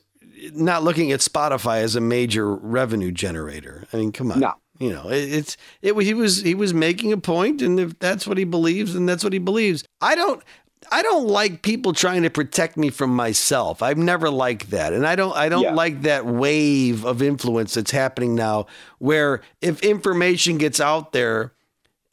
not 0.53 0.83
looking 0.83 1.11
at 1.11 1.19
Spotify 1.19 1.81
as 1.81 1.95
a 1.95 2.01
major 2.01 2.53
revenue 2.55 3.11
generator. 3.11 3.85
I 3.93 3.97
mean, 3.97 4.11
come 4.11 4.31
on. 4.31 4.39
No. 4.39 4.53
You 4.79 4.91
know, 4.91 5.09
it, 5.09 5.31
it's 5.31 5.57
it 5.83 5.95
was 5.95 6.07
he 6.07 6.13
was 6.15 6.41
he 6.41 6.55
was 6.55 6.73
making 6.73 7.13
a 7.13 7.17
point, 7.17 7.61
and 7.61 7.79
if 7.79 7.99
that's 7.99 8.25
what 8.25 8.37
he 8.39 8.43
believes, 8.45 8.93
then 8.95 9.05
that's 9.05 9.23
what 9.23 9.33
he 9.33 9.39
believes. 9.39 9.83
I 10.01 10.15
don't. 10.15 10.43
I 10.91 11.03
don't 11.03 11.27
like 11.27 11.61
people 11.61 11.93
trying 11.93 12.23
to 12.23 12.29
protect 12.31 12.75
me 12.75 12.89
from 12.89 13.15
myself. 13.15 13.83
I've 13.83 13.99
never 13.99 14.29
liked 14.31 14.71
that. 14.71 14.91
And 14.93 15.05
I 15.05 15.15
don't 15.15 15.35
I 15.37 15.47
don't 15.47 15.61
Yeah. 15.61 15.73
like 15.75 16.01
that 16.01 16.25
wave 16.25 17.05
of 17.05 17.21
influence 17.21 17.75
that's 17.75 17.91
happening 17.91 18.33
now 18.33 18.65
where 18.97 19.41
if 19.61 19.81
information 19.83 20.57
gets 20.57 20.79
out 20.81 21.13
there, 21.13 21.53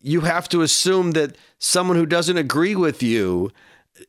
you 0.01 0.21
have 0.21 0.49
to 0.51 0.61
assume 0.61 1.13
that 1.13 1.37
someone 1.59 1.97
who 1.97 2.05
doesn't 2.07 2.37
agree 2.37 2.77
with 2.77 3.03
you 3.03 3.51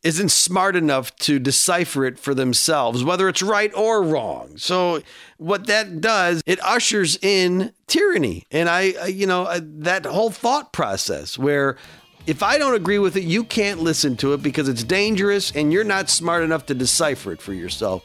isn't 0.04 0.30
smart 0.30 0.76
enough 0.76 1.16
to 1.18 1.40
decipher 1.40 2.06
it 2.06 2.20
for 2.20 2.34
themselves, 2.34 3.04
whether 3.04 3.28
it's 3.28 3.42
right 3.42 3.72
or 3.76 4.04
wrong. 4.04 4.58
So 4.58 5.02
what 5.38 5.68
that 5.68 6.02
does, 6.02 6.42
it 6.46 6.60
ushers 6.64 7.18
in 7.22 7.74
tyranny, 7.88 8.46
and 8.52 8.70
I, 8.70 9.08
you 9.08 9.28
know, 9.28 9.60
that 9.60 10.06
whole 10.06 10.30
thought 10.30 10.74
process 10.74 11.38
where 11.38 11.78
if 12.28 12.44
I 12.44 12.58
don't 12.58 12.76
agree 12.76 13.00
with 13.00 13.16
it, 13.16 13.24
you 13.24 13.44
can't 13.44 13.82
listen 13.82 14.16
to 14.18 14.34
it 14.34 14.44
because 14.44 14.70
it's 14.70 14.84
dangerous, 14.84 15.52
and 15.52 15.74
you're 15.74 15.84
not 15.84 16.10
smart 16.10 16.44
enough 16.44 16.66
to 16.68 16.76
decipher 16.76 17.32
it 17.32 17.42
for 17.42 17.54
yourself, 17.54 18.04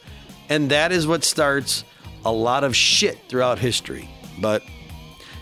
and 0.48 0.70
that 0.70 0.92
is 0.92 1.06
what 1.06 1.24
starts 1.24 1.84
a 2.24 2.32
lot 2.32 2.64
of 2.64 2.74
shit 2.74 3.18
throughout 3.28 3.58
history. 3.58 4.08
But 4.40 4.62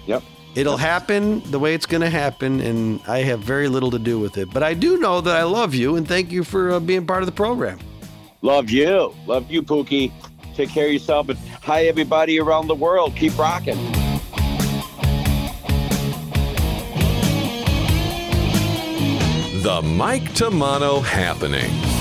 yep. 0.07 0.23
It'll 0.55 0.77
happen 0.77 1.41
the 1.51 1.59
way 1.59 1.75
it's 1.75 1.87
going 1.87 2.03
to 2.03 2.11
happen, 2.11 2.61
and 2.61 3.01
I 3.09 3.19
have 3.21 3.41
very 3.41 3.69
little 3.69 3.91
to 3.91 3.99
do 3.99 4.19
with 4.19 4.37
it. 4.37 4.53
But 4.53 4.63
I 4.63 4.75
do 4.75 4.99
know 4.99 5.23
that 5.23 5.35
I 5.35 5.45
love 5.45 5.75
you, 5.75 5.97
and 5.97 6.07
thank 6.07 6.31
you 6.31 6.45
for 6.45 6.73
uh, 6.73 6.81
being 6.81 7.07
part 7.07 7.23
of 7.23 7.27
the 7.27 7.33
program. 7.33 7.79
Love 8.43 8.69
you, 8.69 9.15
love 9.27 9.51
you, 9.51 9.63
Pookie. 9.63 10.13
Take 10.55 10.69
care 10.69 10.87
of 10.87 10.93
yourself, 10.93 11.31
and 11.31 11.39
hi 11.63 11.87
everybody 11.87 12.39
around 12.39 12.67
the 12.67 12.75
world. 12.75 13.17
Keep 13.17 13.39
rocking. 13.39 13.79
The 19.63 19.81
Mike 19.83 20.25
Tomano 20.35 21.03
Happening. 21.03 21.92